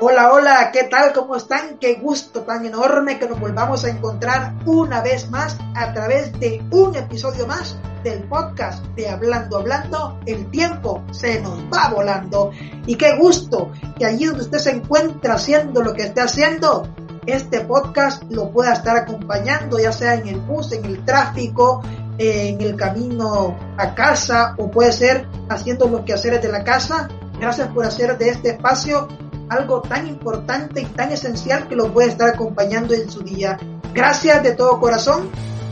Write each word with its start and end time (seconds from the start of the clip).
Hola, 0.00 0.32
hola, 0.32 0.70
¿qué 0.72 0.84
tal? 0.84 1.12
¿Cómo 1.12 1.36
están? 1.36 1.76
Qué 1.78 1.96
gusto 1.96 2.42
tan 2.42 2.64
enorme 2.64 3.18
que 3.18 3.28
nos 3.28 3.40
volvamos 3.40 3.84
a 3.84 3.90
encontrar 3.90 4.54
una 4.64 5.02
vez 5.02 5.28
más 5.30 5.58
a 5.74 5.92
través 5.92 6.32
de 6.40 6.64
un 6.70 6.96
episodio 6.96 7.46
más 7.46 7.76
del 8.06 8.22
podcast 8.22 8.84
de 8.94 9.08
Hablando, 9.08 9.58
Hablando. 9.58 10.20
El 10.26 10.48
tiempo 10.52 11.02
se 11.10 11.40
nos 11.40 11.58
va 11.64 11.88
volando. 11.88 12.52
Y 12.86 12.94
qué 12.94 13.16
gusto 13.18 13.72
que 13.98 14.06
allí 14.06 14.26
donde 14.26 14.44
usted 14.44 14.58
se 14.58 14.70
encuentra 14.70 15.34
haciendo 15.34 15.82
lo 15.82 15.92
que 15.92 16.04
esté 16.04 16.20
haciendo, 16.20 16.88
este 17.26 17.62
podcast 17.62 18.22
lo 18.30 18.50
pueda 18.52 18.74
estar 18.74 18.96
acompañando, 18.96 19.80
ya 19.80 19.90
sea 19.90 20.14
en 20.14 20.28
el 20.28 20.38
bus, 20.38 20.70
en 20.70 20.84
el 20.84 21.04
tráfico, 21.04 21.82
en 22.16 22.60
el 22.60 22.76
camino 22.76 23.56
a 23.76 23.92
casa 23.96 24.54
o 24.56 24.70
puede 24.70 24.92
ser 24.92 25.26
haciendo 25.48 25.88
los 25.88 26.02
quehaceres 26.02 26.40
de 26.40 26.48
la 26.52 26.62
casa. 26.62 27.08
Gracias 27.40 27.66
por 27.68 27.84
hacer 27.84 28.16
de 28.18 28.28
este 28.28 28.50
espacio 28.50 29.08
algo 29.48 29.82
tan 29.82 30.06
importante 30.06 30.82
y 30.82 30.86
tan 30.86 31.10
esencial 31.10 31.66
que 31.66 31.74
lo 31.74 31.92
puede 31.92 32.10
estar 32.10 32.28
acompañando 32.28 32.94
en 32.94 33.10
su 33.10 33.22
día. 33.22 33.58
Gracias 33.92 34.44
de 34.44 34.52
todo 34.52 34.78
corazón. 34.78 35.28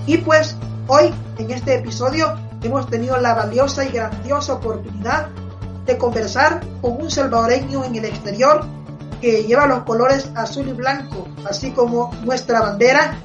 Y 0.07 0.19
pues 0.19 0.57
hoy 0.89 1.13
en 1.39 1.51
este 1.51 1.77
episodio 1.77 2.35
hemos 2.63 2.89
tenido 2.89 3.17
la 3.19 3.35
valiosa 3.35 3.85
y 3.85 3.91
grandiosa 3.91 4.55
oportunidad 4.55 5.29
de 5.87 5.99
conversar 5.99 6.61
con 6.81 7.01
un 7.01 7.11
salvadoreño 7.11 7.85
en 7.85 7.97
el 7.97 8.05
exterior 8.07 8.65
que 9.21 9.45
lleva 9.45 9.67
los 9.67 9.85
colores 9.85 10.31
azul 10.35 10.69
y 10.69 10.73
blanco, 10.73 11.27
así 11.49 11.71
como 11.71 12.13
nuestra 12.25 12.61
bandera, 12.61 13.19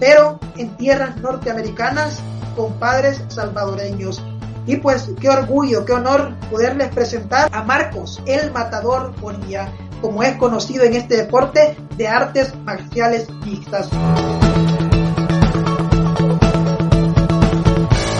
pero 0.00 0.38
en 0.56 0.76
tierras 0.76 1.16
norteamericanas 1.18 2.20
con 2.56 2.72
padres 2.74 3.22
salvadoreños. 3.28 4.22
Y 4.66 4.76
pues 4.76 5.10
qué 5.20 5.28
orgullo, 5.28 5.84
qué 5.84 5.92
honor 5.92 6.34
poderles 6.50 6.88
presentar 6.88 7.50
a 7.52 7.62
Marcos, 7.62 8.22
el 8.26 8.50
matador 8.52 9.14
Bonilla 9.20 9.68
como 10.00 10.22
es 10.22 10.36
conocido 10.36 10.84
en 10.84 10.94
este 10.94 11.16
deporte 11.16 11.76
de 11.96 12.08
artes 12.08 12.54
marciales 12.56 13.30
mixtas. 13.46 13.88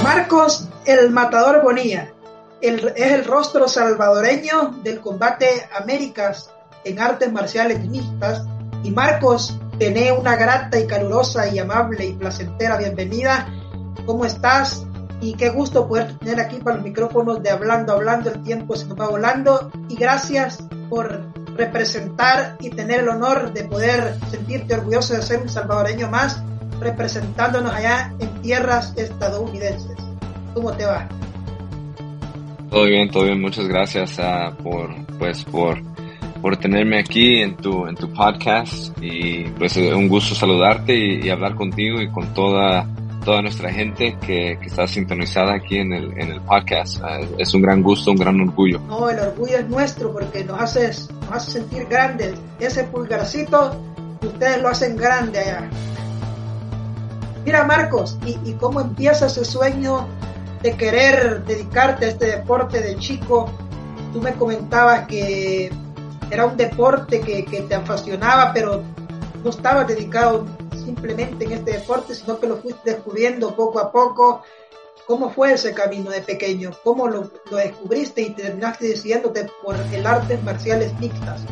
Marcos 0.05 0.69
el 0.85 1.11
Matador 1.13 1.63
Bonilla 1.63 2.13
es 2.61 2.83
el 2.95 3.25
rostro 3.25 3.67
salvadoreño 3.69 4.75
del 4.83 5.01
combate 5.01 5.67
Américas 5.75 6.51
en 6.85 7.01
artes 7.01 7.33
marciales 7.33 7.83
mixtas 7.87 8.45
y 8.83 8.91
Marcos 8.91 9.59
tiene 9.79 10.13
una 10.13 10.37
grata 10.37 10.79
y 10.79 10.87
calurosa 10.87 11.49
y 11.49 11.59
amable 11.59 12.05
y 12.05 12.13
placentera 12.13 12.77
bienvenida. 12.77 13.49
¿Cómo 14.05 14.27
estás? 14.27 14.85
Y 15.23 15.37
qué 15.37 15.49
gusto 15.49 15.89
poder 15.89 16.19
tener 16.19 16.39
aquí 16.39 16.59
para 16.59 16.77
los 16.77 16.85
micrófonos 16.85 17.43
de 17.43 17.49
Hablando, 17.49 17.95
Hablando, 17.95 18.29
el 18.29 18.43
tiempo 18.43 18.77
se 18.77 18.85
nos 18.85 19.01
va 19.01 19.09
volando. 19.09 19.71
Y 19.89 19.97
gracias 19.97 20.59
por 20.91 21.33
representar 21.57 22.59
y 22.61 22.69
tener 22.69 23.01
el 23.01 23.09
honor 23.09 23.55
de 23.55 23.65
poder 23.65 24.19
sentirte 24.31 24.75
orgulloso 24.75 25.15
de 25.15 25.23
ser 25.23 25.41
un 25.41 25.49
salvadoreño 25.49 26.11
más 26.11 26.43
representándonos 26.81 27.73
allá 27.73 28.13
en 28.19 28.43
tierras 28.43 28.95
estadounidenses. 28.97 29.97
¿Cómo 30.55 30.73
te 30.73 30.85
va? 30.85 31.09
Todo 32.71 32.85
bien, 32.85 33.11
todo 33.11 33.25
bien. 33.25 33.41
Muchas 33.41 33.67
gracias 33.69 34.19
uh, 34.19 34.55
por, 34.63 34.95
pues, 35.19 35.45
por, 35.45 35.81
por 36.41 36.57
tenerme 36.57 36.99
aquí 36.99 37.41
en 37.41 37.57
tu, 37.57 37.87
en 37.87 37.95
tu 37.95 38.13
podcast 38.13 38.97
y 39.01 39.45
pues 39.51 39.77
un 39.77 40.09
gusto 40.09 40.35
saludarte 40.35 40.95
y 40.97 41.29
hablar 41.31 41.55
contigo 41.55 42.01
y 42.01 42.11
con 42.11 42.35
toda 42.35 42.87
toda 43.25 43.43
nuestra 43.43 43.73
gente 43.73 44.17
que, 44.21 44.59
que, 44.61 44.67
está 44.67 44.87
sintonizada 44.87 45.55
aquí 45.55 45.79
en 45.79 45.93
el, 45.93 46.13
en 46.19 46.31
el 46.31 46.41
podcast. 46.43 47.01
Ah, 47.03 47.21
es 47.39 47.55
un 47.55 47.63
gran 47.63 47.83
gusto, 47.83 48.11
un 48.11 48.19
gran 48.19 48.41
orgullo. 48.41 48.79
No, 48.81 49.09
el 49.09 49.19
orgullo 49.19 49.59
es 49.59 49.69
nuestro 49.69 50.13
porque 50.13 50.45
nos 50.45 50.61
hace, 50.61 50.89
nos 50.89 51.33
hace 51.33 51.51
sentir 51.53 51.87
grandes. 51.87 52.35
Ese 52.61 52.85
pulgarcito, 52.85 53.75
ustedes 54.21 54.63
lo 54.63 54.69
hacen 54.69 54.97
grande 54.97 55.39
allá. 55.39 55.71
Mira 57.45 57.65
Marcos, 57.65 58.19
¿y, 58.27 58.39
y 58.49 58.55
cómo 58.55 58.81
empieza 58.81 59.27
ese 59.27 59.45
sueño 59.45 60.07
de 60.63 60.77
querer 60.77 61.45
dedicarte 61.45 62.07
a 62.07 62.09
este 62.09 62.27
deporte 62.27 62.81
de 62.81 62.97
chico? 62.97 63.51
Tú 64.13 64.21
me 64.21 64.33
comentabas 64.33 65.07
que 65.07 65.71
era 66.31 66.47
un 66.47 66.57
deporte 66.57 67.21
que, 67.21 67.43
te 67.43 67.75
apasionaba, 67.75 68.53
pero 68.53 68.83
no 69.43 69.51
estabas 69.51 69.87
dedicado 69.87 70.47
simplemente 70.85 71.45
en 71.45 71.53
este 71.53 71.73
deporte, 71.73 72.15
sino 72.15 72.39
que 72.39 72.47
lo 72.47 72.57
fuiste 72.57 72.93
descubriendo 72.93 73.55
poco 73.55 73.79
a 73.79 73.93
poco. 73.93 74.43
¿Cómo 75.07 75.31
fue 75.31 75.53
ese 75.53 75.75
camino 75.75 76.11
de 76.11 76.23
pequeño? 76.23 76.71
¿Cómo 76.83 77.09
lo, 77.09 77.31
descubriste 77.51 78.23
y 78.23 78.31
terminaste 78.31 78.89
decidiéndote 78.89 79.47
por 79.63 79.77
el 79.93 80.07
artes 80.07 80.43
marciales 80.43 80.99
mixtas? 80.99 81.43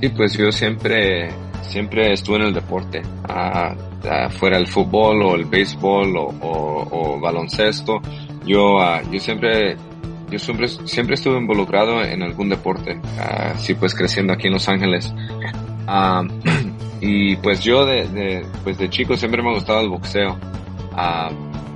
Sí, 0.00 0.10
pues 0.10 0.34
yo 0.34 0.52
siempre, 0.52 1.30
siempre 1.62 2.12
estuve 2.12 2.36
en 2.36 2.42
el 2.42 2.54
deporte, 2.54 3.02
fuera 4.38 4.58
el 4.58 4.66
fútbol 4.66 5.22
o 5.22 5.34
el 5.34 5.44
béisbol 5.44 6.14
o, 6.16 7.18
baloncesto. 7.20 8.00
Yo, 8.44 8.78
ah, 8.78 9.02
yo 9.10 9.18
siempre 9.18 9.76
yo 10.30 10.38
siempre, 10.38 10.68
siempre 10.68 11.14
estuve 11.14 11.38
involucrado 11.38 12.02
en 12.02 12.22
algún 12.22 12.48
deporte, 12.48 13.00
así 13.18 13.74
pues 13.74 13.94
creciendo 13.94 14.32
aquí 14.32 14.48
en 14.48 14.54
Los 14.54 14.68
Ángeles. 14.68 15.12
Ah, 15.86 16.22
y 17.00 17.36
pues 17.36 17.62
yo 17.62 17.84
de, 17.84 18.44
pues 18.64 18.78
de 18.78 18.88
chico 18.88 19.16
siempre 19.16 19.42
me 19.42 19.50
ha 19.50 19.54
gustado 19.54 19.80
el 19.80 19.88
boxeo. 19.88 20.36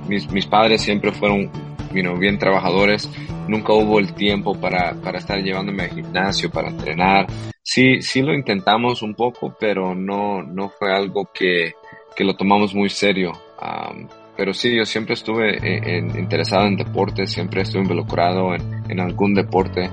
Mis, 0.07 0.29
mis 0.31 0.45
padres 0.45 0.81
siempre 0.81 1.11
fueron 1.11 1.49
you 1.93 2.17
bien 2.17 2.37
trabajadores. 2.37 3.09
Nunca 3.47 3.73
hubo 3.73 3.99
el 3.99 4.13
tiempo 4.13 4.53
para, 4.53 4.93
para 4.95 5.17
estar 5.19 5.39
llevándome 5.39 5.83
al 5.83 5.89
gimnasio, 5.89 6.49
para 6.49 6.69
entrenar. 6.69 7.27
Sí, 7.73 8.01
sí 8.01 8.21
lo 8.21 8.33
intentamos 8.33 9.01
un 9.01 9.13
poco, 9.13 9.55
pero 9.57 9.95
no, 9.95 10.43
no 10.43 10.67
fue 10.67 10.93
algo 10.93 11.29
que, 11.33 11.71
que 12.17 12.25
lo 12.25 12.35
tomamos 12.35 12.75
muy 12.75 12.89
serio. 12.89 13.31
Um, 13.61 14.09
pero 14.35 14.53
sí, 14.53 14.75
yo 14.75 14.83
siempre 14.85 15.13
estuve 15.13 15.55
en, 15.97 16.19
interesado 16.19 16.67
en 16.67 16.75
deportes, 16.75 17.31
siempre 17.31 17.61
estuve 17.61 17.83
involucrado 17.83 18.53
en, 18.53 18.83
en 18.89 18.99
algún 18.99 19.33
deporte. 19.33 19.89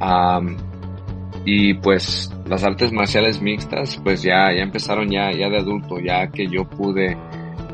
Um, 0.00 0.56
y 1.44 1.74
pues 1.74 2.34
las 2.46 2.64
artes 2.64 2.90
marciales 2.90 3.42
mixtas 3.42 4.00
pues 4.02 4.22
ya, 4.22 4.50
ya 4.54 4.62
empezaron 4.62 5.10
ya, 5.10 5.30
ya 5.30 5.50
de 5.50 5.58
adulto, 5.58 5.98
ya 5.98 6.26
que 6.28 6.46
yo 6.46 6.64
pude 6.64 7.18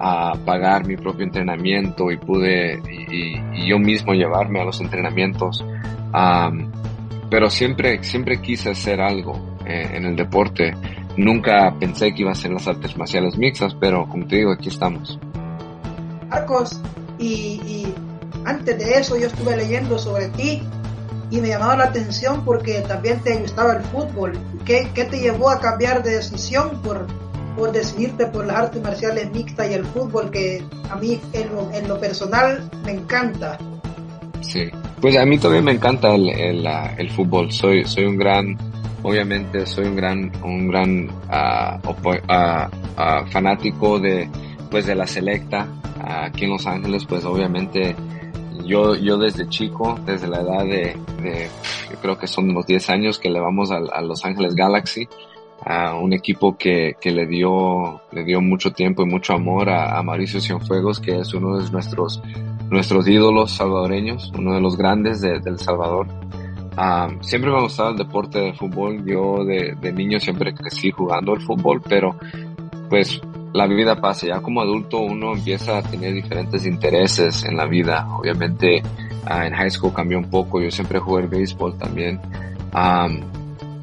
ah, 0.01 0.33
pagar 0.45 0.89
mi 0.89 0.97
propio 0.97 1.25
entrenamiento 1.25 2.11
y 2.11 2.17
pude 2.17 2.83
y, 2.91 3.69
yo 3.69 3.79
mismo 3.79 4.13
llevarme 4.13 4.61
a 4.61 4.65
los 4.65 4.81
entrenamientos. 4.81 5.65
Pero 7.37 7.51
siempre, 7.51 8.03
siempre 8.03 8.41
quise 8.41 8.71
hacer 8.71 8.99
algo 8.99 9.59
eh, 9.67 9.91
en 9.93 10.07
el 10.07 10.17
deporte. 10.17 10.75
Nunca 11.19 11.71
pensé 11.79 12.15
que 12.15 12.23
iba 12.23 12.33
a 12.33 12.35
ser 12.35 12.51
las 12.51 12.67
artes 12.67 12.97
marciales 12.97 13.37
mixtas, 13.37 13.77
pero 13.79 14.09
como 14.09 14.27
te 14.27 14.37
digo, 14.37 14.53
aquí 14.53 14.71
estamos. 14.71 15.19
Marcos, 16.31 16.81
y, 17.19 17.89
antes 18.47 18.79
de 18.79 18.91
eso 18.95 19.19
yo 19.19 19.27
estuve 19.27 19.55
leyendo 19.55 19.99
sobre 19.99 20.29
ti 20.29 20.63
y 21.31 21.43
me 21.43 21.49
llamaba 21.49 21.77
la 21.77 21.85
atención 21.85 22.43
porque 22.43 22.81
también 22.89 23.21
te 23.21 23.37
gustaba 23.37 23.75
el 23.75 23.83
fútbol. 23.83 24.33
¿Qué, 24.65 24.89
qué 24.95 25.05
te 25.05 25.19
llevó 25.19 25.51
a 25.51 25.61
cambiar 25.61 26.03
de 26.03 26.15
decisión 26.17 26.81
por, 26.81 27.07
por 27.55 27.71
decidirte 27.71 28.29
por 28.29 28.47
las 28.47 28.57
artes 28.57 28.83
marciales 28.83 29.31
mixtas 29.33 29.71
y 29.71 29.75
el 29.75 29.85
fútbol 29.85 30.31
que 30.31 30.65
a 30.89 30.97
mí 30.97 31.21
en 31.35 31.87
lo 31.87 32.01
personal 32.01 32.71
me 32.83 32.93
encanta? 32.93 33.59
Sí, 34.47 34.71
pues 35.01 35.17
a 35.17 35.27
mí 35.27 35.39
también 35.39 35.65
me 35.65 35.73
encanta 35.73 36.15
el, 36.15 36.29
el, 36.29 37.11
fútbol. 37.11 37.51
Soy, 37.51 37.85
soy 37.85 38.05
un 38.05 38.17
gran, 38.17 38.57
obviamente 39.03 39.67
soy 39.67 39.87
un 39.87 39.97
gran, 39.97 40.33
un 40.45 40.69
gran 40.69 41.09
uh, 41.09 41.91
uh, 41.91 43.27
fanático 43.31 43.99
de, 43.99 44.29
pues 44.71 44.87
de 44.87 44.95
la 44.95 45.07
selecta 45.07 45.67
aquí 46.01 46.45
en 46.45 46.51
Los 46.51 46.67
Ángeles, 46.67 47.05
pues 47.05 47.25
obviamente 47.25 47.97
yo, 48.65 48.95
yo 48.95 49.19
desde 49.19 49.49
chico, 49.49 49.99
desde 50.05 50.29
la 50.29 50.41
edad 50.41 50.65
de, 50.65 50.97
de 51.23 51.49
creo 52.01 52.19
que 52.19 52.27
son 52.27 52.51
unos 52.51 52.67
10 52.67 52.91
años 52.91 53.19
que 53.19 53.31
le 53.31 53.41
vamos 53.41 53.71
a, 53.71 53.81
Los 54.01 54.25
Ángeles 54.25 54.55
Galaxy, 54.55 55.09
a 55.65 55.95
un 55.95 56.13
equipo 56.13 56.57
que, 56.57 56.95
que, 57.01 57.11
le 57.11 57.27
dio, 57.27 58.03
le 58.13 58.25
dio 58.25 58.41
mucho 58.41 58.73
tiempo 58.73 59.03
y 59.03 59.07
mucho 59.07 59.33
amor 59.33 59.71
a, 59.71 59.99
a 59.99 60.03
Mauricio 60.03 60.41
Cienfuegos, 60.41 61.01
que 61.01 61.19
es 61.19 61.35
uno 61.35 61.59
de 61.59 61.71
nuestros, 61.71 62.23
nuestros 62.71 63.07
ídolos 63.09 63.53
salvadoreños, 63.53 64.33
uno 64.37 64.55
de 64.55 64.61
los 64.61 64.77
grandes 64.77 65.21
de, 65.21 65.41
del 65.41 65.59
Salvador. 65.59 66.09
Um, 66.77 67.23
siempre 67.23 67.51
me 67.51 67.57
ha 67.57 67.63
gustado 67.63 67.91
el 67.91 67.97
deporte 67.97 68.39
de 68.39 68.53
fútbol. 68.53 69.05
Yo 69.07 69.45
de, 69.45 69.93
niño 69.93 70.21
siempre 70.21 70.55
crecí 70.55 70.91
jugando 70.91 71.35
el 71.35 71.41
fútbol, 71.41 71.81
pero 71.81 72.17
pues 72.91 73.21
la 73.53 73.67
vida 73.67 74.01
pasa, 74.01 74.27
ya 74.27 74.41
como 74.41 74.61
adulto 74.61 74.99
uno 75.01 75.33
empieza 75.35 75.79
a 75.79 75.83
tener 75.83 76.13
diferentes 76.13 76.67
intereses 76.67 77.45
en 77.45 77.57
la 77.57 77.67
vida. 77.67 78.07
Obviamente 78.19 78.83
ah, 79.25 79.47
en 79.47 79.55
high 79.55 79.71
school 79.71 79.95
cambió 79.95 80.19
un 80.19 80.29
poco, 80.29 80.61
yo 80.61 80.71
siempre 80.71 80.99
jugué 80.99 81.23
el 81.23 81.29
béisbol 81.29 81.79
también. 81.79 82.21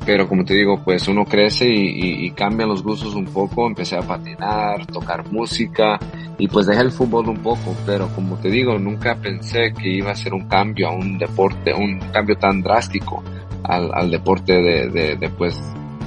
Pero 0.06 0.28
como 0.28 0.44
te 0.44 0.54
digo, 0.54 0.82
pues 0.84 1.08
uno 1.08 1.26
crece 1.26 1.68
y, 1.68 2.26
y, 2.26 2.32
cambia 2.32 2.66
los 2.66 2.84
gustos 2.84 3.16
un 3.16 3.26
poco, 3.26 3.68
empecé 3.68 3.96
a 3.96 4.02
patinar, 4.02 4.86
tocar 4.88 5.32
música 5.32 6.00
y 6.38 6.48
pues 6.48 6.66
dejé 6.66 6.82
el 6.82 6.92
fútbol 6.92 7.30
un 7.30 7.38
poco, 7.38 7.76
pero 7.86 8.08
como 8.10 8.38
te 8.38 8.50
digo, 8.50 8.78
nunca 8.78 9.16
pensé 9.16 9.74
que 9.74 9.90
iba 9.90 10.12
a 10.12 10.16
ser 10.16 10.34
un 10.34 10.48
cambio 10.48 10.90
a 10.90 10.92
un 10.92 11.18
deporte, 11.18 11.74
un 11.74 12.00
cambio 12.12 12.36
tan 12.38 12.62
drástico 12.62 13.24
al, 13.64 13.92
al 13.94 14.12
deporte 14.12 14.54
de, 14.54 15.30
pues, 15.38 15.60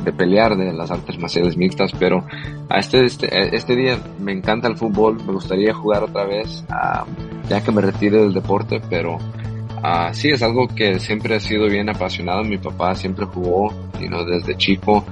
de 0.05 0.13
pelear 0.13 0.57
de 0.57 0.73
las 0.73 0.91
artes 0.91 1.19
marciales 1.19 1.57
mixtas, 1.57 1.93
pero 1.99 2.25
a 2.69 2.79
este, 2.79 3.05
este, 3.05 3.57
este 3.57 3.77
día 3.77 3.99
me 4.21 4.33
encanta 4.33 4.69
el 4.69 4.77
fútbol, 4.77 5.17
me 5.25 5.33
gustaría 5.33 5.73
jugar 5.75 6.05
otra 6.05 6.25
vez, 6.25 6.65
uh, 6.71 7.49
ya 7.49 7.63
que 7.63 7.73
me 7.73 7.81
retire 7.81 8.19
del 8.19 8.33
deporte, 8.33 8.81
pero 8.89 9.19
Uh, 9.79 10.13
sí, 10.13 10.31
es 10.31 10.43
algo 10.43 10.67
que 10.69 10.99
siempre 10.99 11.37
he 11.37 11.41
sido 11.41 11.67
bien 11.67 11.89
apasionado. 11.89 12.43
Mi 12.45 12.59
papá 12.59 12.95
siempre 12.95 13.27
jugó, 13.27 13.73
you 14.01 14.09
know, 14.09 14.25
desde 14.25 14.57
chico. 14.57 15.05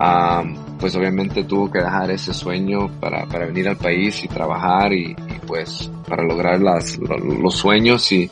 Um, 0.00 0.56
pues 0.78 0.96
obviamente 0.96 1.44
tuvo 1.44 1.70
que 1.70 1.78
dejar 1.78 2.10
ese 2.10 2.34
sueño 2.34 2.90
para, 3.00 3.24
para 3.26 3.46
venir 3.46 3.68
al 3.68 3.76
país 3.76 4.24
y 4.24 4.28
trabajar 4.28 4.92
y, 4.92 5.12
y 5.12 5.46
pues 5.46 5.90
para 6.08 6.24
lograr 6.24 6.60
las, 6.60 6.98
los 6.98 7.54
sueños 7.54 8.10
y, 8.10 8.30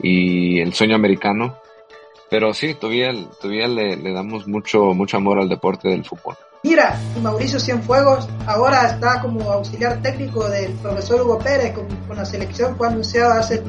y 0.00 0.60
el 0.60 0.72
sueño 0.72 0.96
americano. 0.96 1.56
Pero 2.30 2.54
sí, 2.54 2.74
todavía, 2.74 3.10
todavía 3.40 3.68
le, 3.68 3.96
le, 3.96 4.12
damos 4.12 4.48
mucho, 4.48 4.94
mucho 4.94 5.18
amor 5.18 5.38
al 5.38 5.50
deporte 5.50 5.90
del 5.90 6.02
fútbol. 6.02 6.34
Mira, 6.62 6.98
Mauricio 7.20 7.60
Cienfuegos 7.60 8.26
ahora 8.46 8.86
está 8.86 9.20
como 9.20 9.50
auxiliar 9.52 10.00
técnico 10.00 10.48
del 10.48 10.72
profesor 10.74 11.20
Hugo 11.20 11.38
Pérez 11.40 11.74
con, 11.74 11.86
con 12.08 12.16
la 12.16 12.24
selección, 12.24 12.76
fue 12.76 12.88
anunciado 12.88 13.32
hace 13.32 13.62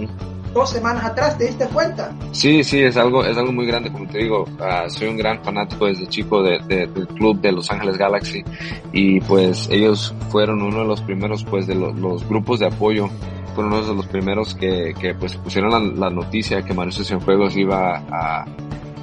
dos 0.54 0.70
semanas 0.70 1.04
atrás, 1.04 1.38
¿te 1.38 1.48
diste 1.48 1.68
cuenta? 1.68 2.14
Sí, 2.32 2.64
sí, 2.64 2.82
es 2.82 2.98
algo, 2.98 3.26
es 3.26 3.38
algo 3.38 3.52
muy 3.52 3.66
grande, 3.66 3.92
como 3.92 4.08
te 4.08 4.20
digo, 4.20 4.44
uh, 4.44 4.90
soy 4.90 5.08
un 5.08 5.18
gran 5.18 5.44
fanático 5.44 5.86
desde 5.86 6.08
chico 6.08 6.42
de, 6.44 6.60
de, 6.68 6.88
del 6.88 7.08
club 7.08 7.42
de 7.42 7.52
Los 7.52 7.72
Ángeles 7.72 7.98
Galaxy 7.98 8.44
y 8.92 9.20
pues 9.22 9.68
ellos 9.72 10.14
fueron 10.30 10.62
uno 10.62 10.80
de 10.80 10.86
los 10.86 11.02
primeros 11.02 11.44
pues 11.44 11.68
de 11.68 11.76
lo, 11.76 11.92
los 11.94 12.28
grupos 12.28 12.60
de 12.60 12.68
apoyo 12.68 13.10
fueron 13.56 13.74
uno 13.74 13.86
de 13.86 13.96
los 13.96 14.08
primeros 14.08 14.56
que, 14.56 14.94
que 15.00 15.14
pues 15.14 15.36
pusieron 15.38 15.72
la, 15.72 15.80
la 15.80 16.10
noticia 16.10 16.64
que 16.64 16.74
Mauricio 16.74 17.04
Cienfuegos 17.04 17.56
iba 17.56 17.98
a, 18.10 18.46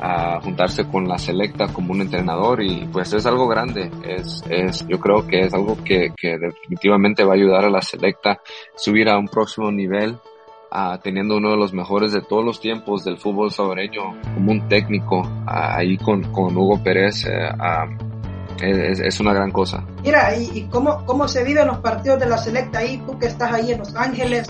a 0.01 0.41
juntarse 0.41 0.87
con 0.89 1.07
la 1.07 1.19
selecta 1.19 1.69
como 1.69 1.93
un 1.93 2.01
entrenador 2.01 2.63
y 2.63 2.89
pues 2.93 3.13
es 3.13 3.27
algo 3.27 3.47
grande, 3.47 3.91
es, 4.05 4.43
es, 4.49 4.87
yo 4.89 4.99
creo 4.99 5.27
que 5.27 5.41
es 5.41 5.55
algo 5.55 5.77
que, 5.85 6.13
que 6.17 6.39
definitivamente 6.39 7.25
va 7.25 7.35
a 7.35 7.37
ayudar 7.37 7.65
a 7.65 7.71
la 7.71 7.83
selecta 7.83 8.41
subir 8.75 9.09
a 9.09 9.19
un 9.19 9.29
próximo 9.29 9.71
nivel 9.71 10.19
Uh, 10.73 10.99
teniendo 11.03 11.37
uno 11.37 11.51
de 11.51 11.57
los 11.57 11.73
mejores 11.73 12.13
de 12.13 12.21
todos 12.21 12.45
los 12.45 12.61
tiempos 12.61 13.03
del 13.03 13.19
fútbol 13.19 13.51
salvadoreño 13.51 14.15
como 14.35 14.53
un 14.53 14.69
técnico 14.69 15.23
uh, 15.23 15.43
ahí 15.45 15.99
con, 15.99 16.23
con, 16.31 16.57
Hugo 16.57 16.81
Pérez 16.81 17.25
uh, 17.27 18.65
es, 18.65 19.01
es, 19.01 19.19
una 19.19 19.33
gran 19.33 19.51
cosa. 19.51 19.85
Mira, 20.05 20.37
¿y, 20.37 20.59
y 20.59 20.63
cómo, 20.69 21.05
cómo 21.07 21.27
se 21.27 21.43
viven 21.43 21.67
los 21.67 21.79
partidos 21.79 22.21
de 22.21 22.27
la 22.27 22.39
selecta 22.39 22.79
ahí? 22.79 23.03
Tú 23.05 23.19
que 23.19 23.27
estás 23.27 23.53
ahí 23.53 23.73
en 23.73 23.79
Los 23.79 23.97
Ángeles, 23.97 24.49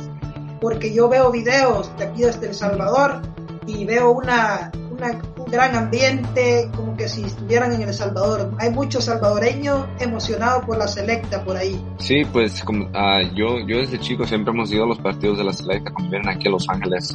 porque 0.60 0.92
yo 0.92 1.08
veo 1.08 1.30
videos 1.30 1.90
de 1.96 2.04
aquí 2.04 2.20
desde 2.20 2.48
El 2.48 2.54
Salvador 2.54 3.22
y 3.66 3.86
veo 3.86 4.10
una, 4.10 4.70
una, 4.90 5.22
un 5.38 5.39
gran 5.50 5.74
ambiente, 5.74 6.70
como 6.74 6.96
que 6.96 7.08
si 7.08 7.22
estuvieran 7.22 7.72
en 7.72 7.82
El 7.82 7.94
Salvador. 7.94 8.52
Hay 8.58 8.70
muchos 8.70 9.04
salvadoreños 9.04 9.86
emocionados 9.98 10.64
por 10.64 10.78
la 10.78 10.88
selecta 10.88 11.44
por 11.44 11.56
ahí. 11.56 11.80
Sí, 11.98 12.22
pues 12.32 12.62
como, 12.62 12.86
uh, 12.86 13.34
yo, 13.34 13.58
yo 13.66 13.78
desde 13.78 13.98
chico 13.98 14.26
siempre 14.26 14.52
hemos 14.52 14.70
ido 14.72 14.84
a 14.84 14.86
los 14.86 14.98
partidos 14.98 15.38
de 15.38 15.44
la 15.44 15.52
selecta 15.52 15.90
cuando 15.92 16.10
vienen 16.10 16.28
aquí 16.28 16.48
a 16.48 16.50
Los 16.50 16.68
Ángeles. 16.68 17.12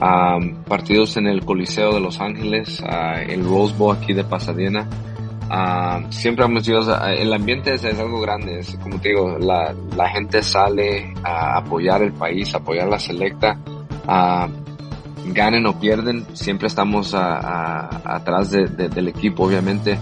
Um, 0.00 0.62
partidos 0.62 1.16
en 1.16 1.26
el 1.26 1.44
Coliseo 1.44 1.92
de 1.92 2.00
Los 2.00 2.20
Ángeles, 2.20 2.80
uh, 2.80 3.18
el 3.28 3.44
Rose 3.44 3.74
Bowl 3.76 3.96
aquí 3.96 4.12
de 4.12 4.22
Pasadena. 4.22 4.88
Uh, 5.50 6.12
siempre 6.12 6.44
hemos 6.44 6.68
ido, 6.68 6.80
el 7.06 7.32
ambiente 7.32 7.74
es, 7.74 7.82
es, 7.82 7.98
algo 7.98 8.20
grande, 8.20 8.60
es, 8.60 8.76
como 8.76 9.00
te 9.00 9.08
digo, 9.08 9.38
la, 9.38 9.74
la 9.96 10.08
gente 10.10 10.42
sale 10.42 11.14
a 11.24 11.58
apoyar 11.58 12.02
el 12.02 12.12
país, 12.12 12.54
a 12.54 12.58
apoyar 12.58 12.86
la 12.86 12.98
selecta. 12.98 13.58
Uh, 14.06 14.67
ganen 15.32 15.66
o 15.66 15.78
pierden, 15.78 16.26
siempre 16.34 16.68
estamos 16.68 17.14
a, 17.14 17.38
a, 17.38 18.16
atrás 18.16 18.50
de, 18.50 18.66
de, 18.66 18.88
del 18.88 19.08
equipo, 19.08 19.44
obviamente, 19.44 19.98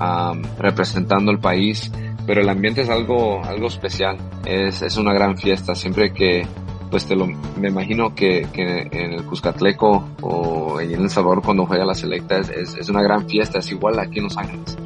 um, 0.00 0.42
representando 0.58 1.30
el 1.30 1.38
país, 1.38 1.90
pero 2.26 2.40
el 2.40 2.48
ambiente 2.48 2.82
es 2.82 2.90
algo, 2.90 3.42
algo 3.44 3.66
especial, 3.66 4.16
es, 4.44 4.82
es 4.82 4.96
una 4.96 5.12
gran 5.12 5.36
fiesta, 5.36 5.74
siempre 5.74 6.12
que, 6.12 6.46
pues 6.90 7.06
te 7.06 7.14
lo, 7.14 7.26
me 7.26 7.68
imagino 7.68 8.14
que, 8.14 8.48
que 8.52 8.88
en 8.90 9.12
el 9.12 9.24
Cuscatleco 9.24 10.08
o 10.20 10.80
en 10.80 10.92
El 10.92 11.10
Salvador 11.10 11.42
cuando 11.42 11.66
juega 11.66 11.84
la 11.84 11.94
selecta 11.94 12.38
es, 12.38 12.50
es, 12.50 12.74
es, 12.74 12.88
una 12.88 13.02
gran 13.02 13.28
fiesta, 13.28 13.60
es 13.60 13.70
igual 13.70 13.98
aquí 13.98 14.18
en 14.18 14.24
Los 14.24 14.36
Ángeles. 14.36 14.76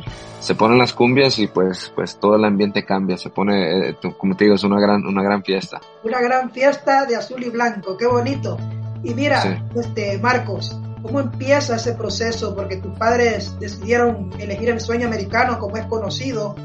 Se 0.41 0.55
ponen 0.55 0.77
las 0.77 0.93
cumbias 0.93 1.39
y 1.39 1.47
pues, 1.47 1.91
pues 1.95 2.19
todo 2.21 2.37
el 2.37 2.45
ambiente 2.45 2.85
cambia, 2.85 3.17
se 3.17 3.31
pone, 3.31 3.89
eh, 3.89 3.97
como 4.19 4.37
te 4.37 4.45
digo, 4.45 4.57
es 4.57 4.65
una 4.65 4.79
gran, 4.79 5.07
una 5.07 5.23
gran 5.23 5.43
fiesta. 5.43 5.81
Una 6.03 6.21
gran 6.21 6.51
fiesta 6.51 7.07
de 7.07 7.17
azul 7.17 7.43
y 7.43 7.49
blanco, 7.49 7.97
qué 7.97 8.07
bonito. 8.07 8.59
Y 9.05 9.15
mira, 9.15 9.43
sí. 9.43 9.79
este, 9.79 10.19
Marcos, 10.19 10.77
¿cómo 11.03 11.21
empieza 11.21 11.77
ese 11.77 11.93
proceso? 11.93 12.55
Porque 12.55 12.79
tus 12.79 12.97
padres 12.99 13.55
decidieron 13.61 14.31
elegir 14.39 14.71
el 14.71 14.81
sueño 14.81 15.07
americano 15.07 15.59
como 15.59 15.77
es 15.77 15.85
conocido. 15.87 16.57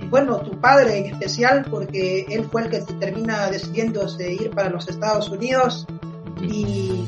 Y 0.00 0.06
bueno, 0.06 0.38
tu 0.38 0.58
padre 0.58 0.98
en 0.98 1.06
especial, 1.12 1.66
porque 1.70 2.26
él 2.30 2.48
fue 2.50 2.62
el 2.62 2.70
que 2.70 2.80
termina 2.98 3.50
decidiendo 3.50 4.04
de 4.16 4.32
ir 4.32 4.50
para 4.50 4.70
los 4.70 4.88
Estados 4.88 5.28
Unidos. 5.28 5.86
Y 6.40 7.04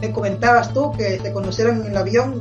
me 0.00 0.12
comentabas 0.12 0.72
tú 0.72 0.92
que 0.92 1.18
te 1.18 1.32
conocieron 1.32 1.80
en 1.80 1.88
el 1.88 1.96
avión 1.96 2.40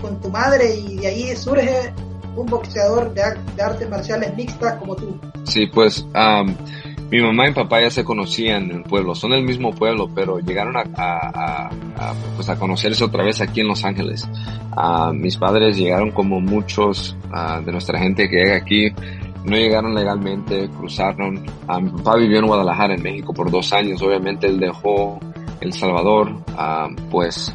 con 0.00 0.20
tu 0.20 0.30
madre 0.30 0.76
y 0.76 0.96
de 0.98 1.06
ahí 1.08 1.36
surge 1.36 1.92
un 2.36 2.46
boxeador 2.46 3.12
de, 3.14 3.22
de 3.56 3.62
artes 3.62 3.88
marciales 3.88 4.34
mixtas 4.36 4.74
como 4.74 4.94
tú. 4.96 5.18
Sí, 5.44 5.66
pues 5.66 6.06
um, 6.14 6.54
mi 7.10 7.20
mamá 7.20 7.48
y 7.48 7.52
papá 7.52 7.80
ya 7.80 7.90
se 7.90 8.04
conocían 8.04 8.70
en 8.70 8.76
el 8.78 8.82
pueblo, 8.82 9.14
son 9.14 9.32
del 9.32 9.44
mismo 9.44 9.72
pueblo, 9.74 10.08
pero 10.14 10.38
llegaron 10.40 10.76
a, 10.76 10.84
a, 10.96 11.70
a, 11.96 12.14
pues 12.34 12.50
conocerse 12.58 13.04
otra 13.04 13.22
vez 13.22 13.40
aquí 13.40 13.60
en 13.60 13.68
Los 13.68 13.84
Ángeles. 13.84 14.28
Uh, 14.76 15.12
mis 15.12 15.36
padres 15.36 15.76
llegaron 15.76 16.10
como 16.10 16.40
muchos 16.40 17.16
uh, 17.30 17.62
de 17.62 17.72
nuestra 17.72 17.98
gente 17.98 18.28
que 18.28 18.36
llega 18.36 18.56
aquí, 18.56 18.90
no 19.44 19.56
llegaron 19.56 19.94
legalmente, 19.94 20.68
cruzaron. 20.70 21.44
Uh, 21.68 21.80
mi 21.80 21.90
papá 21.90 22.16
vivió 22.16 22.38
en 22.38 22.46
Guadalajara, 22.46 22.94
en 22.94 23.02
México, 23.02 23.32
por 23.32 23.50
dos 23.50 23.72
años. 23.72 24.02
Obviamente 24.02 24.46
él 24.46 24.58
dejó 24.58 25.20
El 25.60 25.72
Salvador, 25.72 26.34
pues 27.10 27.54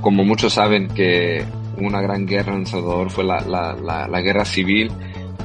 como 0.00 0.24
muchos 0.24 0.52
saben 0.52 0.88
que 0.88 1.44
una 1.78 2.00
gran 2.00 2.26
guerra 2.26 2.52
en 2.52 2.60
El 2.60 2.66
Salvador 2.66 3.10
fue 3.10 3.24
la, 3.24 3.40
la 3.40 4.20
guerra 4.20 4.44
civil 4.44 4.92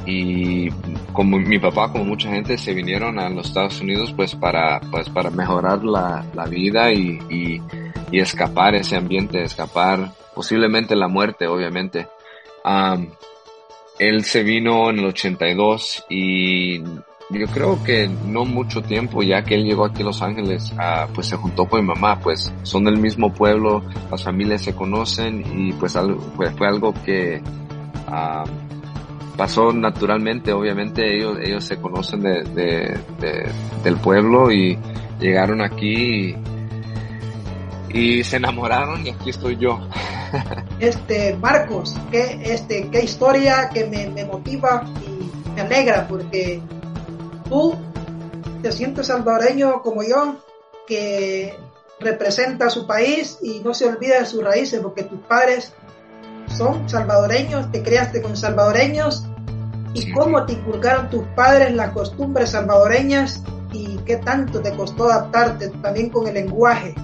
y 0.06 0.70
como 1.12 1.38
mi 1.38 1.58
papá, 1.58 1.90
como 1.92 2.04
mucha 2.04 2.30
gente, 2.30 2.58
se 2.58 2.74
vinieron 2.74 3.18
a 3.18 3.28
los 3.28 3.48
Estados 3.48 3.80
Unidos 3.80 4.12
pues 4.16 4.34
para, 4.34 4.80
pues 4.90 5.08
para 5.08 5.30
mejorar 5.30 5.84
la, 5.84 6.24
la 6.34 6.46
vida 6.46 6.92
y, 6.92 7.18
y, 7.30 7.62
y, 8.10 8.20
escapar 8.20 8.74
ese 8.74 8.96
ambiente, 8.96 9.42
escapar 9.42 10.12
posiblemente 10.34 10.96
la 10.96 11.08
muerte, 11.08 11.46
obviamente. 11.46 12.08
Um, 12.64 13.08
él 13.98 14.24
se 14.24 14.42
vino 14.42 14.90
en 14.90 14.98
el 14.98 15.06
82 15.06 16.06
y 16.08 16.82
yo 17.30 17.46
creo 17.52 17.82
que 17.82 18.08
no 18.26 18.44
mucho 18.44 18.82
tiempo 18.82 19.22
ya 19.22 19.42
que 19.42 19.54
él 19.54 19.64
llegó 19.64 19.84
aquí 19.84 20.02
a 20.02 20.06
Los 20.06 20.22
Ángeles, 20.22 20.72
uh, 20.72 21.12
pues 21.12 21.28
se 21.28 21.36
juntó 21.36 21.66
con 21.66 21.80
mi 21.80 21.86
mamá, 21.86 22.18
pues 22.18 22.52
son 22.62 22.84
del 22.84 22.98
mismo 22.98 23.32
pueblo, 23.32 23.82
las 24.10 24.24
familias 24.24 24.62
se 24.62 24.74
conocen 24.74 25.44
y 25.56 25.72
pues 25.74 25.96
algo, 25.96 26.18
pues 26.36 26.52
fue 26.56 26.66
algo 26.66 26.92
que 27.04 27.40
uh, 28.08 28.61
pasó 29.36 29.72
naturalmente, 29.72 30.52
obviamente 30.52 31.16
ellos, 31.16 31.38
ellos 31.42 31.64
se 31.64 31.80
conocen 31.80 32.20
de, 32.20 32.42
de, 32.44 32.98
de, 33.20 33.50
del 33.82 33.96
pueblo 33.96 34.50
y 34.50 34.78
llegaron 35.20 35.62
aquí 35.62 36.36
y, 37.88 38.18
y, 38.18 38.24
se 38.24 38.36
enamoraron 38.36 39.06
y 39.06 39.10
aquí 39.10 39.30
estoy 39.30 39.56
yo. 39.56 39.80
Este, 40.80 41.36
Marcos, 41.36 41.94
qué, 42.10 42.40
este, 42.42 42.88
qué 42.88 43.04
historia 43.04 43.70
que 43.72 43.84
me, 43.84 44.08
me 44.08 44.24
motiva 44.24 44.82
y 45.06 45.30
me 45.54 45.60
alegra 45.60 46.08
porque 46.08 46.60
tú 47.48 47.76
te 48.62 48.72
sientes 48.72 49.06
salvadoreño 49.06 49.82
como 49.82 50.02
yo, 50.02 50.36
que 50.86 51.54
representa 52.00 52.66
a 52.66 52.70
su 52.70 52.86
país 52.86 53.38
y 53.42 53.60
no 53.60 53.74
se 53.74 53.86
olvida 53.86 54.18
de 54.18 54.26
sus 54.26 54.42
raíces 54.42 54.80
porque 54.80 55.04
tus 55.04 55.20
padres 55.20 55.72
son 56.56 56.88
salvadoreños, 56.88 57.70
te 57.72 57.82
creaste 57.82 58.22
con 58.22 58.36
salvadoreños 58.36 59.26
y 59.94 60.10
cómo 60.12 60.44
te 60.46 60.54
inculcaron 60.54 61.10
tus 61.10 61.24
padres 61.34 61.74
las 61.74 61.90
costumbres 61.90 62.50
salvadoreñas 62.50 63.44
y 63.72 63.98
qué 64.06 64.16
tanto 64.16 64.60
te 64.60 64.72
costó 64.74 65.10
adaptarte 65.10 65.68
también 65.82 66.10
con 66.10 66.26
el 66.26 66.34
lenguaje, 66.34 66.94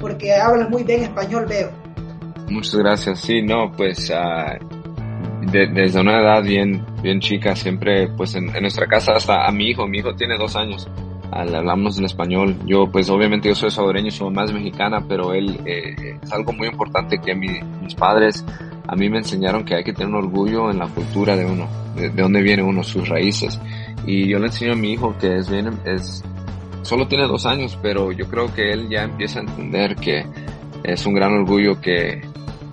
porque 0.00 0.34
hablas 0.34 0.70
muy 0.70 0.84
bien 0.84 1.02
español, 1.02 1.46
veo. 1.48 1.70
Muchas 2.48 2.76
gracias. 2.76 3.20
Sí, 3.20 3.42
no, 3.42 3.72
pues 3.76 4.10
uh, 4.10 5.50
de, 5.50 5.66
desde 5.68 6.00
una 6.00 6.20
edad 6.20 6.42
bien, 6.42 6.84
bien 7.02 7.20
chica, 7.20 7.56
siempre, 7.56 8.08
pues 8.08 8.34
en, 8.34 8.54
en, 8.54 8.62
nuestra 8.62 8.86
casa 8.86 9.12
hasta 9.12 9.46
a 9.46 9.52
mi 9.52 9.70
hijo, 9.70 9.86
mi 9.86 9.98
hijo 9.98 10.14
tiene 10.14 10.36
dos 10.36 10.54
años, 10.56 10.88
hablamos 11.30 11.98
en 11.98 12.04
español. 12.04 12.56
Yo, 12.66 12.86
pues 12.90 13.08
obviamente 13.08 13.48
yo 13.48 13.54
soy 13.54 13.70
salvadoreño, 13.70 14.10
soy 14.10 14.30
más 14.32 14.52
mexicana, 14.52 15.04
pero 15.08 15.32
él 15.32 15.60
eh, 15.64 16.18
es 16.22 16.32
algo 16.32 16.52
muy 16.52 16.68
importante 16.68 17.18
que 17.18 17.34
mis 17.34 17.94
padres 17.94 18.44
a 18.86 18.96
mí 18.96 19.08
me 19.08 19.18
enseñaron 19.18 19.64
que 19.64 19.74
hay 19.76 19.84
que 19.84 19.92
tener 19.92 20.08
un 20.08 20.16
orgullo 20.16 20.70
en 20.70 20.78
la 20.78 20.88
cultura 20.88 21.36
de 21.36 21.44
uno, 21.44 21.68
de, 21.94 22.10
de 22.10 22.22
dónde 22.22 22.42
viene 22.42 22.62
uno, 22.62 22.82
sus 22.82 23.08
raíces. 23.08 23.60
Y 24.06 24.28
yo 24.28 24.38
le 24.38 24.46
enseño 24.46 24.72
a 24.72 24.76
mi 24.76 24.92
hijo 24.92 25.16
que 25.18 25.38
es 25.38 25.48
bien, 25.48 25.70
es, 25.84 26.22
solo 26.82 27.06
tiene 27.06 27.26
dos 27.26 27.46
años, 27.46 27.78
pero 27.80 28.12
yo 28.12 28.26
creo 28.28 28.52
que 28.52 28.72
él 28.72 28.88
ya 28.88 29.02
empieza 29.02 29.38
a 29.38 29.42
entender 29.42 29.96
que 29.96 30.24
es 30.82 31.06
un 31.06 31.14
gran 31.14 31.32
orgullo 31.32 31.80
que 31.80 32.20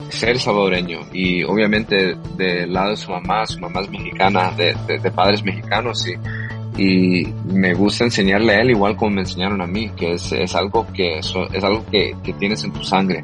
ser 0.10 0.40
salvadoreño 0.40 1.02
y 1.14 1.44
obviamente 1.44 2.16
del 2.36 2.74
lado 2.74 2.92
de 2.92 2.98
su 2.98 3.12
mamá, 3.12 3.46
su 3.46 3.60
mamá 3.60 3.82
es 3.82 3.90
mexicana, 3.90 4.52
de, 4.52 4.76
padres 5.12 5.44
mexicanos 5.44 6.08
y, 6.08 6.84
y 6.84 7.34
me 7.46 7.74
gusta 7.76 8.06
enseñarle 8.06 8.54
a 8.54 8.62
él 8.62 8.72
igual 8.72 8.96
como 8.96 9.12
me 9.12 9.22
enseñaron 9.22 9.62
a 9.62 9.68
mí, 9.68 9.90
que 9.92 10.14
es, 10.14 10.32
es 10.32 10.56
algo 10.56 10.88
que 10.94 11.20
es 11.20 11.34
algo 11.64 11.86
que, 11.92 12.16
que 12.24 12.34
tienes 12.34 12.64
en 12.64 12.74
tu 12.74 12.84
sangre. 12.84 13.22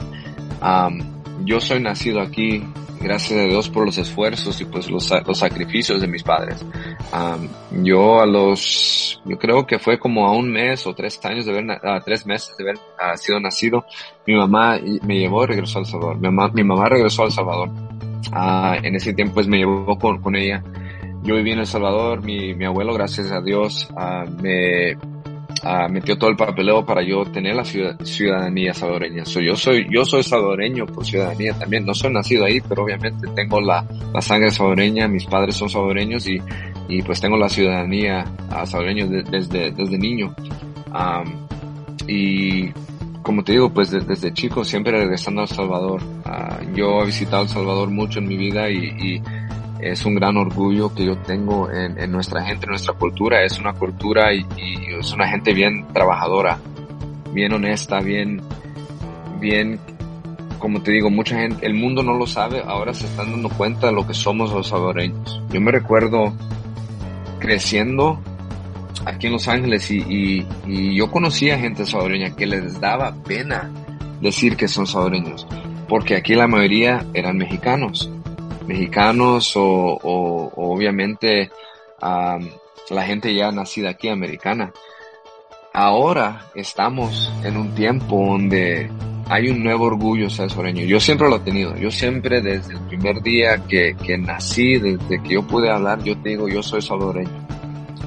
Yo 1.46 1.60
soy 1.60 1.80
nacido 1.80 2.22
aquí, 2.22 2.64
gracias 3.00 3.40
a 3.40 3.44
Dios 3.44 3.70
por 3.70 3.86
los 3.86 3.98
esfuerzos 3.98 4.60
y 4.62 4.66
pues 4.66 4.90
los, 4.90 5.12
los 5.26 5.38
sacrificios 5.38 6.02
de 6.02 6.08
mis 6.08 6.24
padres. 6.24 6.66
yo 7.84 8.20
a 8.20 8.26
los, 8.26 9.22
yo 9.26 9.38
creo 9.38 9.66
que 9.66 9.80
fue 9.80 10.00
como 10.00 10.28
a 10.28 10.34
un 10.34 10.52
mes 10.52 10.86
o 10.88 10.94
tres 10.94 11.24
años 11.24 11.46
de 11.46 11.52
haber, 11.52 11.72
a 11.72 12.02
tres 12.02 12.26
meses 12.26 12.58
de 12.58 12.64
haber 12.64 13.18
sido 13.18 13.40
nacido, 13.40 13.86
mi 14.26 14.36
mamá 14.36 14.80
me 15.04 15.20
llevó 15.20 15.44
y 15.44 15.48
regresó 15.48 15.80
a 15.80 15.82
El 15.82 15.88
Salvador. 15.88 16.16
Mi 16.18 16.30
mamá, 16.30 16.52
mi 16.54 16.64
mamá 16.64 16.90
regresó 16.90 17.24
a 17.24 17.26
El 17.26 17.32
Salvador. 17.32 17.70
Ah, 18.32 18.78
en 18.82 18.96
ese 18.96 19.14
tiempo 19.14 19.36
pues 19.36 19.48
me 19.48 19.58
llevó 19.58 19.98
con, 20.00 20.22
con 20.22 20.36
ella. 20.36 20.64
Yo 21.24 21.36
viví 21.36 21.52
en 21.52 21.60
El 21.60 21.68
Salvador, 21.68 22.24
mi, 22.24 22.54
mi 22.54 22.66
abuelo, 22.66 22.94
gracias 22.94 23.32
a 23.32 23.42
Dios, 23.42 23.88
ah, 23.96 24.26
me, 24.42 24.96
uh, 25.64 25.92
metió 25.92 26.18
todo 26.18 26.30
el 26.30 26.36
papeleo 26.36 26.86
para 26.86 27.04
yo 27.04 27.26
tener 27.26 27.56
la 27.56 27.64
ciudadanía 27.64 28.74
salvadoreña. 28.74 29.24
yo 29.24 29.56
soy, 29.56 29.88
yo 29.92 30.06
soy 30.06 30.24
salvadoreño 30.24 30.86
por 30.86 31.06
ciudadanía 31.06 31.54
también. 31.54 31.86
No 31.86 31.94
soy 31.94 32.14
nacido 32.14 32.46
ahí, 32.46 32.62
pero 32.62 32.84
obviamente 32.84 33.28
tengo 33.36 33.62
la, 33.62 33.86
la 34.14 34.22
sangre 34.22 34.52
salvadoreña, 34.52 35.08
mis 35.08 35.26
padres 35.26 35.56
son 35.56 35.70
salvadoreños 35.70 36.28
y, 36.28 36.40
y 36.88 37.02
pues 37.02 37.22
tengo 37.22 37.38
la 37.38 37.50
ciudadanía 37.50 38.26
uh, 38.50 38.66
salvadoreña 38.66 39.06
desde, 39.08 39.72
desde 39.72 39.98
niño. 39.98 40.36
Um, 40.94 41.46
y 42.08 42.70
como 43.24 43.44
te 43.44 43.54
digo, 43.54 43.74
pues 43.74 43.90
desde 43.90 44.34
chico 44.34 44.64
siempre 44.64 44.92
regresando 44.92 45.42
a 45.42 45.46
El 45.46 45.50
Salvador. 45.50 46.02
Uh, 46.04 46.76
yo 46.76 47.02
he 47.02 47.08
visitado 47.08 47.44
El 47.44 47.50
Salvador 47.50 47.90
mucho 47.90 48.20
en 48.20 48.28
mi 48.28 48.38
vida 48.38 48.70
y, 48.70 48.78
y 48.78 49.22
es 49.80 50.06
un 50.06 50.16
gran 50.16 50.38
orgullo 50.38 50.94
que 50.94 51.06
yo 51.06 51.18
tengo 51.18 51.70
en, 51.72 52.12
nuestra 52.12 52.44
gente, 52.44 52.66
en 52.66 52.72
nuestra 52.72 52.94
cultura. 52.94 53.44
Es 53.44 53.60
una 53.60 53.74
cultura 53.74 54.34
y, 54.34 54.46
es 55.00 55.12
una 55.12 55.28
gente 55.28 55.54
bien 55.54 55.86
trabajadora, 55.94 56.60
bien 57.34 57.54
honesta, 57.54 58.00
bien, 58.00 58.42
bien, 59.40 59.80
como 60.60 60.82
te 60.82 60.92
digo, 60.92 61.10
mucha 61.10 61.38
gente, 61.38 61.66
el 61.66 61.74
mundo 61.74 62.04
no 62.04 62.14
lo 62.14 62.26
sabe, 62.26 62.64
ahora 62.66 62.94
se 62.94 63.06
están 63.06 63.32
dando 63.32 63.50
cuenta 63.50 63.88
de 63.88 63.94
lo 63.94 64.08
que 64.08 64.14
somos 64.14 64.52
los 64.52 64.68
salvadoreños. 64.68 65.42
Yo 65.50 65.62
me 65.62 65.72
recuerdo 65.72 66.34
creciendo 67.40 68.20
aquí 69.06 69.28
en 69.28 69.34
Los 69.34 69.48
Ángeles 69.48 69.92
y, 69.92 69.98
y, 69.98 70.48
y 70.66 70.96
yo 70.96 71.12
conocía 71.12 71.60
gente 71.60 71.86
salvadoreña 71.86 72.36
que 72.36 72.48
les 72.48 72.80
daba 72.80 73.14
pena 73.24 73.70
decir 74.22 74.56
que 74.56 74.68
son 74.68 74.88
salvadoreños, 74.88 75.46
porque 75.88 76.16
aquí 76.16 76.34
la 76.34 76.48
mayoría 76.48 77.06
eran 77.14 77.38
mexicanos 77.38 78.10
mexicanos 78.66 79.54
o, 79.56 80.00
obviamente 80.56 81.52
la 82.02 83.04
gente 83.04 83.34
ya 83.34 83.52
nacida 83.52 83.92
aquí 83.92 84.10
americana. 84.10 84.72
Ahora 85.74 86.52
estamos 86.56 87.32
en 87.44 87.58
un 87.58 87.76
tiempo 87.76 88.16
donde 88.16 88.90
hay 89.28 89.50
un 89.50 89.64
nuevo 89.64 89.86
orgullo 89.86 90.30
ser 90.30 90.50
salvadoreño. 90.50 90.86
Yo 90.86 91.00
siempre 91.00 91.28
lo 91.28 91.38
he 91.38 91.40
tenido. 91.40 91.76
Yo 91.76 91.92
siempre 91.92 92.42
desde 92.42 92.74
el 92.74 92.80
primer 92.82 93.22
día 93.22 93.58
que, 93.68 93.96
que 93.96 94.18
nací, 94.18 94.78
desde 94.78 95.22
que 95.22 95.34
yo 95.34 95.44
pude 95.46 95.70
hablar, 95.70 96.02
yo 96.04 96.18
te 96.22 96.30
digo, 96.30 96.48
yo 96.48 96.62
soy 96.62 96.82
salvadoreño. 96.82 97.46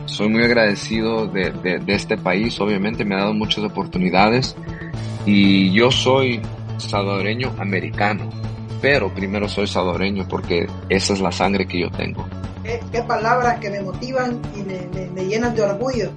Soy 0.06 0.28
muy 0.28 0.44
agradecido 0.44 1.26
de, 1.26 1.50
de, 1.50 1.78
de 1.78 1.94
este 1.94 2.16
país. 2.16 2.58
Obviamente 2.60 3.04
me 3.04 3.16
ha 3.16 3.18
dado 3.18 3.34
muchas 3.34 3.64
oportunidades 3.64 4.56
y 5.26 5.70
yo 5.72 5.90
soy 5.90 6.40
salvadoreño 6.78 7.52
americano 7.58 8.30
pero 8.80 9.12
primero 9.12 9.49
soy 9.49 9.66
salvadoreño 9.66 10.26
porque 10.28 10.68
esa 10.88 11.12
es 11.12 11.20
la 11.20 11.32
sangre 11.32 11.66
que 11.66 11.80
yo 11.80 11.90
tengo. 11.90 12.26
Qué, 12.62 13.02
palabras 13.02 13.58
que 13.61 13.70
me 13.70 13.80
motivan 13.80 14.42
y 14.54 14.62
me, 14.62 15.25
llenan 15.25 15.54
de 15.54 15.62
orgullo, 15.62 16.11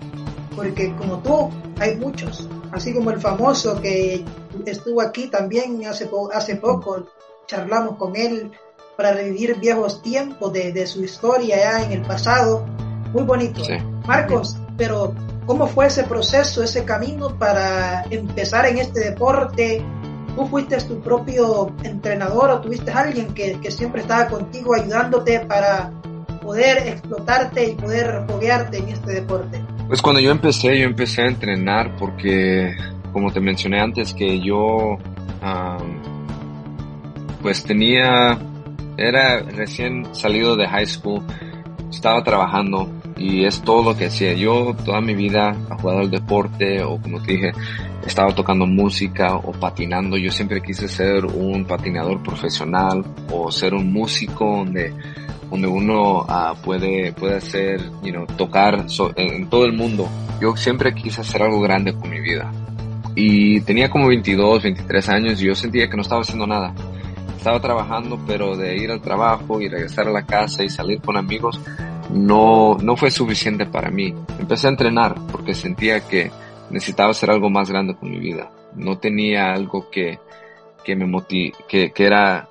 porque 0.55 0.93
como 0.95 1.19
tú 1.19 1.49
hay 1.79 1.95
muchos, 1.95 2.47
así 2.71 2.93
como 2.93 3.11
el 3.11 3.21
famoso 3.21 3.81
que 3.81 4.25
estuvo 4.65 5.01
aquí 5.01 5.27
también 5.27 5.85
hace, 5.85 6.09
hace 6.33 6.57
poco, 6.57 7.07
charlamos 7.47 7.95
con 7.95 8.15
él 8.15 8.51
para 8.97 9.13
revivir 9.13 9.57
viejos 9.59 10.01
tiempos 10.01 10.51
de, 10.51 10.73
de 10.73 10.85
su 10.85 11.03
historia 11.03 11.57
ya 11.57 11.83
en 11.83 11.93
el 11.93 12.01
pasado, 12.01 12.65
muy 13.13 13.23
bonito. 13.23 13.61
Marcos, 14.05 14.57
pero 14.77 15.13
¿cómo 15.45 15.67
fue 15.67 15.87
ese 15.87 16.03
proceso, 16.03 16.63
ese 16.63 16.83
camino 16.83 17.37
para 17.37 18.03
empezar 18.09 18.65
en 18.65 18.77
este 18.77 18.99
deporte? 19.01 19.83
Tú 20.35 20.47
fuiste 20.47 20.77
tu 20.77 20.99
propio 21.01 21.73
entrenador 21.83 22.51
o 22.51 22.61
tuviste 22.61 22.91
alguien 22.91 23.33
que, 23.33 23.59
que, 23.59 23.71
siempre 23.71 24.01
estaba 24.01 24.27
contigo 24.27 24.75
ayudándote 24.75 25.41
para 25.41 25.91
poder 26.41 26.87
explotarte 26.87 27.69
y 27.69 27.75
poder 27.75 28.23
foguearte 28.27 28.79
en 28.79 28.89
este 28.89 29.13
deporte? 29.13 29.61
Pues 29.87 30.01
cuando 30.01 30.19
yo 30.21 30.31
empecé, 30.31 30.79
yo 30.79 30.85
empecé 30.85 31.23
a 31.23 31.27
entrenar 31.27 31.95
porque, 31.97 32.75
como 33.13 33.31
te 33.31 33.39
mencioné 33.39 33.79
antes, 33.79 34.13
que 34.13 34.39
yo 34.39 34.97
pues 37.41 37.63
tenía, 37.63 38.37
era 38.97 39.39
recién 39.39 40.13
salido 40.13 40.55
de 40.55 40.67
high 40.67 40.85
school, 40.85 41.23
estaba 41.89 42.23
trabajando 42.23 43.00
y 43.21 43.45
es 43.45 43.61
todo 43.61 43.83
lo 43.83 43.97
que 43.97 44.07
hacía. 44.07 44.33
Yo 44.33 44.75
toda 44.83 44.99
mi 44.99 45.13
vida 45.13 45.55
he 45.69 45.75
jugado 45.75 45.99
al 45.99 46.09
deporte 46.09 46.81
o 46.83 46.99
como 46.99 47.21
te 47.21 47.33
dije, 47.33 47.51
estaba 48.05 48.33
tocando 48.33 48.65
música 48.65 49.35
o 49.35 49.51
patinando. 49.51 50.17
Yo 50.17 50.31
siempre 50.31 50.61
quise 50.61 50.87
ser 50.87 51.25
un 51.25 51.65
patinador 51.65 52.21
profesional 52.23 53.05
o 53.31 53.51
ser 53.51 53.75
un 53.75 53.93
músico 53.93 54.45
donde, 54.57 54.93
donde 55.51 55.67
uno 55.67 56.21
uh, 56.21 56.55
puede, 56.63 57.13
puede 57.13 57.35
hacer, 57.35 57.81
you 58.01 58.11
know, 58.11 58.25
tocar 58.25 58.85
en, 59.15 59.47
todo 59.49 59.65
el 59.65 59.73
mundo. 59.73 60.09
Yo 60.41 60.55
siempre 60.57 60.93
quise 60.95 61.21
hacer 61.21 61.43
algo 61.43 61.61
grande 61.61 61.93
con 61.93 62.09
mi 62.09 62.19
vida. 62.19 62.51
Y 63.15 63.61
tenía 63.61 63.89
como 63.89 64.07
22, 64.07 64.63
23 64.63 65.09
años 65.09 65.41
y 65.41 65.45
yo 65.45 65.53
sentía 65.53 65.89
que 65.89 65.95
no 65.95 66.01
estaba 66.01 66.21
haciendo 66.21 66.47
nada. 66.47 66.73
Estaba 67.37 67.59
trabajando, 67.59 68.19
pero 68.25 68.55
de 68.55 68.77
ir 68.77 68.89
al 68.89 69.01
trabajo 69.01 69.61
y 69.61 69.67
regresar 69.67 70.07
a 70.07 70.11
la 70.11 70.25
casa 70.25 70.63
y 70.63 70.69
salir 70.69 71.01
con 71.01 71.17
amigos, 71.17 71.59
no, 72.13 72.77
no 72.81 72.95
fue 72.95 73.11
suficiente 73.11 73.65
para 73.65 73.89
mí. 73.89 74.13
Empecé 74.39 74.67
a 74.67 74.71
entrenar 74.71 75.15
porque 75.31 75.53
sentía 75.53 76.01
que 76.01 76.31
necesitaba 76.69 77.11
hacer 77.11 77.31
algo 77.31 77.49
más 77.49 77.69
grande 77.69 77.95
con 77.95 78.09
mi 78.09 78.19
vida. 78.19 78.49
No 78.75 78.97
tenía 78.97 79.53
algo 79.53 79.89
que, 79.89 80.19
que 80.83 80.95
me 80.95 81.05
motiv 81.05 81.53
que, 81.67 81.91
que 81.91 82.05
era, 82.05 82.47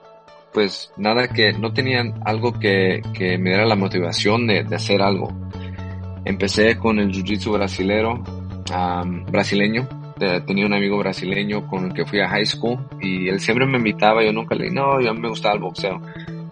pues 0.53 0.93
nada 0.97 1.29
que, 1.29 1.53
no 1.53 1.73
tenía 1.73 2.03
algo 2.25 2.53
que, 2.53 3.03
que 3.15 3.39
me 3.39 3.51
diera 3.51 3.67
la 3.67 3.77
motivación 3.77 4.47
de, 4.47 4.65
de 4.65 4.77
hacer 4.77 5.03
algo. 5.03 5.33
Empecé 6.25 6.77
con 6.77 6.99
el 6.99 7.13
jiu-jitsu 7.13 7.53
brasilero, 7.53 8.23
brasileño. 9.31 9.89
Tenía 10.47 10.67
un 10.67 10.75
amigo 10.75 10.99
brasileño 10.99 11.67
con 11.67 11.87
el 11.87 11.95
que 11.95 12.05
fui 12.05 12.21
a 12.21 12.29
high 12.29 12.45
school 12.45 12.79
y 13.01 13.29
él 13.29 13.41
siempre 13.41 13.65
me 13.65 13.79
invitaba, 13.79 14.23
yo 14.23 14.35
nunca 14.35 14.55
le 14.55 14.65
dije, 14.65 14.75
no, 14.75 15.01
yo 15.01 15.15
me 15.15 15.31
gustaba 15.31 15.55
el 15.55 15.61
boxeo 15.63 15.99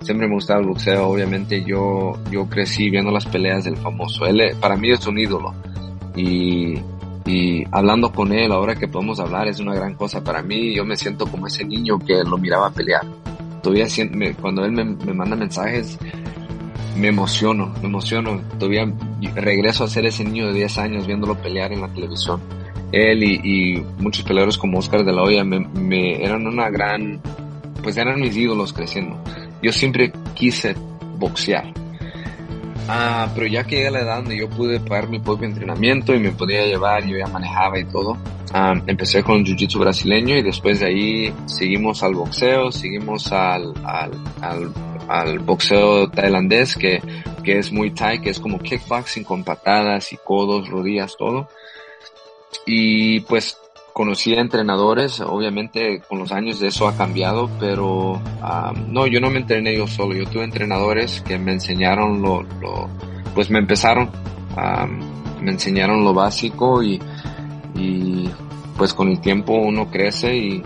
siempre 0.01 0.29
me 0.29 0.35
gustaba 0.35 0.61
el 0.61 0.67
boxeo. 0.67 1.09
Obviamente 1.09 1.65
yo, 1.65 2.19
yo 2.31 2.49
crecí 2.49 2.91
viendo 2.91 3.11
las 3.11 3.27
peleas 3.27 3.65
del 3.65 3.77
famoso. 3.77 4.27
Él 4.27 4.57
para 4.61 4.77
mí 4.77 4.91
es 4.91 5.07
un 5.07 5.19
ídolo. 5.19 5.55
Y, 6.17 6.75
y 7.27 7.65
hablando 7.71 8.13
con 8.13 8.33
él, 8.33 8.51
ahora 8.53 8.75
que 8.75 8.89
podemos 8.89 9.21
hablar, 9.21 9.49
es 9.49 9.61
una 9.61 9.75
gran 9.75 9.95
cosa 9.95 10.23
para 10.23 10.43
mí. 10.43 10.75
Yo 10.75 10.85
me 10.85 10.97
siento 10.97 11.27
como 11.27 11.47
ese 11.47 11.65
niño 11.65 11.99
que 11.99 12.23
lo 12.25 12.39
miraba 12.39 12.71
pelear. 12.71 13.07
Todavía 13.63 13.87
cuando 14.41 14.65
él 14.65 14.73
me, 14.73 14.85
me 14.85 15.13
manda 15.13 15.37
mensajes, 15.37 15.99
me 16.97 17.09
emociono, 17.09 17.75
me 17.81 17.89
emociono. 17.89 18.41
Todavía 18.59 18.93
regreso 19.35 19.85
a 19.85 19.89
ser 19.89 20.07
ese 20.07 20.25
niño 20.25 20.49
de 20.49 20.55
10 20.55 20.79
años 20.79 21.07
viéndolo 21.07 21.35
pelear 21.37 21.73
en 21.73 21.83
la 21.83 21.89
televisión. 21.89 22.41
Él 22.93 23.23
y, 23.23 23.41
y 23.45 23.85
muchos 23.99 24.25
peleadores 24.25 24.57
como 24.57 24.79
Oscar 24.79 25.05
de 25.05 25.13
la 25.13 25.23
Hoya 25.23 25.45
me, 25.45 25.61
me, 25.61 26.25
eran 26.25 26.47
una 26.47 26.71
gran, 26.71 27.21
pues 27.83 27.97
eran 27.97 28.21
mis 28.21 28.37
ídolos 28.37 28.73
creciendo. 28.73 29.19
Yo 29.63 29.73
siempre 29.73 30.13
quise 30.35 30.75
boxear. 31.19 31.73
Ah, 32.91 33.31
pero 33.35 33.47
ya 33.47 33.65
que 33.65 33.77
llegué 33.77 33.89
a 33.89 33.91
la 33.91 34.01
edad 34.01 34.17
donde 34.17 34.39
yo 34.39 34.49
pude 34.49 34.81
pagar 34.81 35.11
mi 35.11 35.19
propio 35.19 35.47
entrenamiento 35.47 36.15
y 36.15 36.21
me 36.21 36.31
podía 36.31 36.65
llevar, 36.65 37.05
yo 37.05 37.19
ya 37.19 37.27
manejaba 37.27 37.79
y 37.79 37.85
todo, 37.85 38.17
ah, 38.55 38.73
empecé 38.87 39.23
con 39.23 39.45
jiu-jitsu 39.45 39.79
brasileño 39.79 40.39
y 40.39 40.43
después 40.43 40.81
de 40.81 40.87
ahí 40.87 41.35
seguimos 41.45 42.03
al 42.03 42.15
boxeo, 42.15 42.73
seguimos 42.73 43.31
al, 43.31 43.75
al, 43.85 44.13
al, 44.41 44.73
al 45.07 45.39
boxeo 45.41 46.09
tailandés 46.09 46.77
que, 46.77 47.03
que 47.45 47.59
es 47.59 47.71
muy 47.71 47.91
thai, 47.91 48.23
que 48.23 48.31
es 48.31 48.41
como 48.41 48.59
kickboxing 48.59 49.25
con 49.25 49.45
patadas 49.45 50.11
y 50.15 50.17
codos, 50.17 50.71
rodillas, 50.71 51.15
todo. 51.19 51.47
y 52.65 53.21
pues 53.21 53.59
conocí 53.99 54.33
a 54.33 54.41
entrenadores, 54.41 55.21
obviamente 55.21 56.01
con 56.09 56.21
los 56.21 56.31
años 56.31 56.63
eso 56.63 56.87
ha 56.87 56.97
cambiado, 56.97 57.51
pero 57.59 58.23
no, 58.87 59.09
yo 59.09 59.21
no 59.21 59.29
me 59.29 59.41
entrené 59.41 59.77
yo 59.77 59.89
solo, 59.89 60.15
yo 60.15 60.25
tuve 60.25 60.45
entrenadores 60.45 61.21
que 61.23 61.37
me 61.37 61.51
enseñaron 61.51 62.23
lo, 62.23 62.45
lo 62.45 62.89
pues 63.35 63.51
me 63.51 63.59
empezaron, 63.59 64.09
me 65.41 65.51
enseñaron 65.51 66.05
lo 66.05 66.15
básico 66.15 66.81
y, 66.81 67.03
y 67.75 68.31
pues 68.77 68.95
con 68.95 69.09
el 69.09 69.21
tiempo 69.21 69.55
uno 69.55 69.91
crece 69.91 70.33
y, 70.33 70.63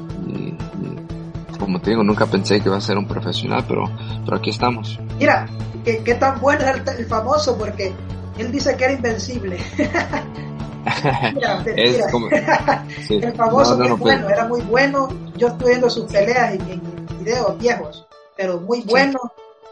como 1.59 1.81
te 1.81 1.93
digo, 1.93 2.05
nunca 2.05 2.27
pensé 2.27 2.61
que 2.61 2.69
iba 2.69 2.77
a 2.77 2.83
ser 2.83 2.99
un 2.99 3.09
profesional, 3.09 3.65
pero, 3.67 3.91
pero 4.27 4.37
aquí 4.37 4.51
estamos. 4.51 5.01
Mira, 5.19 5.49
qué, 5.87 6.15
tan 6.17 6.39
bueno 6.39 6.67
es 6.67 6.99
el, 6.99 7.07
famoso, 7.07 7.57
porque 7.57 7.95
él 8.37 8.53
dice 8.53 8.77
que 8.77 8.85
era 8.85 8.93
invencible. 8.93 9.57
es 11.77 12.07
como... 12.11 12.29
El 13.09 13.33
famoso 13.35 13.77
no, 13.77 13.97
bueno, 13.97 14.29
era 14.29 14.47
muy 14.47 14.61
bueno. 14.63 15.09
Yo 15.37 15.49
estoy 15.49 15.71
viendo 15.71 15.91
sus 15.91 16.11
peleas 16.11 16.55
en, 16.55 16.61
en 16.71 16.81
videos 17.21 17.59
viejos, 17.59 18.07
pero 18.37 18.61
muy 18.61 18.83
bueno. 18.83 19.19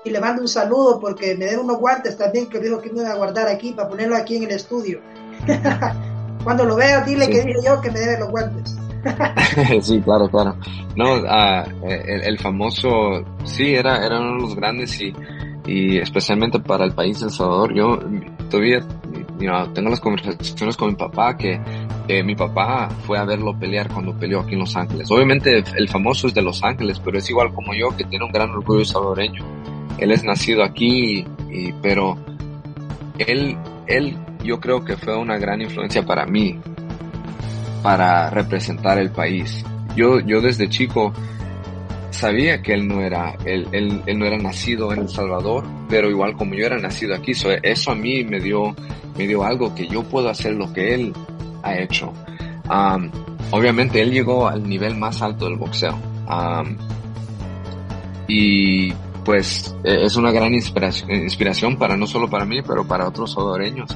Y 0.04 0.10
le 0.10 0.20
mando 0.20 0.42
un 0.42 0.48
saludo 0.48 0.98
porque 0.98 1.34
me 1.36 1.44
den 1.44 1.60
unos 1.60 1.78
guantes 1.78 2.16
también 2.16 2.48
que 2.48 2.58
dijo 2.58 2.80
que 2.80 2.90
me 2.90 3.00
iba 3.00 3.10
a 3.10 3.16
guardar 3.16 3.48
aquí 3.48 3.72
para 3.72 3.88
ponerlo 3.88 4.16
aquí 4.16 4.36
en 4.36 4.44
el 4.44 4.52
estudio. 4.52 5.00
Cuando 6.44 6.64
lo 6.64 6.76
veas, 6.76 7.04
dile 7.04 7.28
que 7.28 7.42
dije 7.42 7.58
yo 7.64 7.80
que 7.80 7.90
me 7.90 8.00
debe 8.00 8.18
los 8.18 8.30
guantes. 8.30 8.76
sí, 9.82 10.00
claro, 10.00 10.28
claro. 10.28 10.56
No, 10.96 11.16
uh, 11.16 11.86
el, 11.86 12.22
el, 12.22 12.38
famoso, 12.38 12.88
sí, 13.44 13.74
era, 13.74 14.04
era 14.04 14.20
uno 14.20 14.36
de 14.36 14.40
los 14.42 14.56
grandes 14.56 15.00
y, 15.00 15.12
y 15.66 15.98
especialmente 15.98 16.60
para 16.60 16.84
el 16.84 16.92
país 16.92 17.20
de 17.20 17.26
El 17.26 17.32
Salvador. 17.32 17.74
Yo 17.74 17.98
todavía 18.48 18.80
tengo 19.74 19.90
las 19.90 20.00
conversaciones 20.00 20.76
con 20.76 20.90
mi 20.90 20.96
papá 20.96 21.36
que 21.36 21.60
mi 22.24 22.34
papá 22.34 22.88
fue 23.06 23.18
a 23.18 23.24
verlo 23.24 23.58
pelear 23.58 23.88
cuando 23.88 24.16
peleó 24.16 24.40
aquí 24.40 24.54
en 24.54 24.60
Los 24.60 24.76
Ángeles. 24.76 25.10
Obviamente 25.10 25.64
el 25.76 25.88
famoso 25.88 26.26
es 26.26 26.34
de 26.34 26.42
Los 26.42 26.62
Ángeles, 26.62 27.00
pero 27.00 27.18
es 27.18 27.28
igual 27.30 27.52
como 27.52 27.72
yo 27.74 27.96
que 27.96 28.04
tiene 28.04 28.24
un 28.24 28.32
gran 28.32 28.50
orgullo 28.50 28.84
salvadoreño. 28.84 29.44
Él 29.98 30.12
es 30.12 30.24
nacido 30.24 30.62
aquí, 30.64 31.24
pero 31.82 32.16
él, 33.18 33.56
él 33.86 34.16
yo 34.42 34.58
creo 34.60 34.84
que 34.84 34.96
fue 34.96 35.16
una 35.16 35.38
gran 35.38 35.60
influencia 35.60 36.04
para 36.04 36.26
mí, 36.26 36.58
para 37.82 38.30
representar 38.30 38.98
el 38.98 39.10
país. 39.10 39.64
Yo, 39.94 40.20
yo 40.20 40.40
desde 40.40 40.68
chico 40.68 41.12
sabía 42.10 42.62
que 42.62 42.72
él 42.72 42.86
no 42.86 43.00
era, 43.00 43.36
él, 43.44 43.68
él, 43.72 44.02
él, 44.06 44.18
no 44.18 44.26
era 44.26 44.38
nacido 44.38 44.92
en 44.92 45.00
El 45.00 45.08
Salvador, 45.08 45.64
pero 45.88 46.10
igual 46.10 46.36
como 46.36 46.54
yo 46.54 46.66
era 46.66 46.78
nacido 46.78 47.14
aquí, 47.14 47.32
eso 47.32 47.90
a 47.90 47.94
mí 47.94 48.24
me 48.24 48.40
dio, 48.40 48.74
me 49.16 49.26
dio 49.26 49.44
algo 49.44 49.74
que 49.74 49.86
yo 49.86 50.02
puedo 50.02 50.28
hacer 50.28 50.54
lo 50.54 50.72
que 50.72 50.94
él 50.94 51.12
ha 51.62 51.78
hecho. 51.78 52.12
Um, 52.70 53.10
obviamente 53.50 54.00
él 54.00 54.12
llegó 54.12 54.48
al 54.48 54.68
nivel 54.68 54.96
más 54.96 55.22
alto 55.22 55.46
del 55.46 55.56
boxeo. 55.56 55.98
Um, 56.28 56.76
y 58.28 58.92
pues 59.24 59.74
e, 59.84 60.04
es 60.04 60.16
una 60.16 60.30
gran 60.30 60.54
inspiración, 60.54 61.10
inspiración 61.10 61.76
para 61.76 61.96
no 61.96 62.06
solo 62.06 62.28
para 62.28 62.44
mí, 62.44 62.62
pero 62.62 62.86
para 62.86 63.08
otros 63.08 63.32
salvadoreños. 63.32 63.90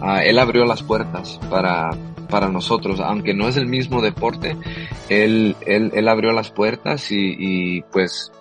Ah, 0.00 0.22
él 0.24 0.38
abrió 0.38 0.64
las 0.64 0.82
puertas 0.82 1.38
para, 1.48 1.90
para 2.32 2.48
nosotros, 2.48 2.98
aunque 2.98 3.34
no 3.34 3.46
es 3.46 3.58
el 3.58 3.66
mismo 3.66 4.00
deporte, 4.00 4.56
él, 5.10 5.54
él, 5.66 5.92
él 5.94 6.08
abrió 6.08 6.32
las 6.32 6.50
puertas 6.50 7.12
y, 7.12 7.36
y 7.38 7.82
pues 7.92 8.32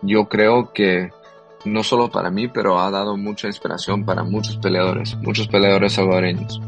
yo 0.00 0.28
creo 0.28 0.72
que 0.72 1.10
no 1.64 1.82
solo 1.82 2.08
para 2.08 2.30
mí, 2.30 2.46
pero 2.46 2.78
ha 2.78 2.88
dado 2.92 3.16
mucha 3.16 3.48
inspiración 3.48 4.04
para 4.04 4.22
muchos 4.22 4.58
peleadores, 4.58 5.16
muchos 5.16 5.48
peleadores 5.48 5.94
salvadoreños. 5.94 6.60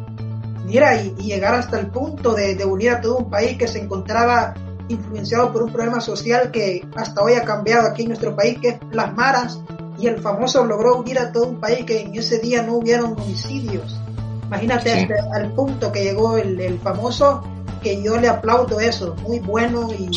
Mira, 0.66 1.00
y, 1.00 1.14
llegar 1.14 1.54
hasta 1.54 1.78
el 1.78 1.86
punto 1.86 2.34
de, 2.34 2.56
de, 2.56 2.64
unir 2.64 2.90
a 2.90 3.00
todo 3.00 3.18
un 3.18 3.30
país 3.30 3.56
que 3.56 3.68
se 3.68 3.78
encontraba 3.80 4.54
influenciado 4.88 5.52
por 5.52 5.62
un 5.62 5.72
problema 5.72 6.00
social 6.00 6.50
que 6.50 6.84
hasta 6.96 7.22
hoy 7.22 7.34
ha 7.34 7.44
cambiado 7.44 7.86
aquí 7.86 8.02
en 8.02 8.08
nuestro 8.08 8.34
país, 8.34 8.58
que 8.60 8.68
es 8.70 8.78
las 8.90 9.14
maras, 9.14 9.60
y 9.96 10.08
el 10.08 10.18
famoso 10.18 10.64
logró 10.64 10.96
unir 10.96 11.20
a 11.20 11.30
todo 11.30 11.46
un 11.46 11.60
país 11.60 11.84
que 11.84 12.00
en 12.00 12.16
ese 12.16 12.40
día 12.40 12.64
no 12.64 12.78
hubieron 12.78 13.12
homicidios. 13.12 14.00
Imagínate 14.48 14.92
hasta 14.92 15.14
al 15.34 15.52
punto 15.52 15.92
que 15.92 16.02
llegó 16.04 16.36
el, 16.38 16.78
famoso, 16.82 17.42
que 17.82 18.02
yo 18.02 18.18
le 18.18 18.28
aplaudo 18.28 18.80
eso, 18.80 19.14
muy 19.22 19.38
bueno 19.40 19.88
y 19.92 20.08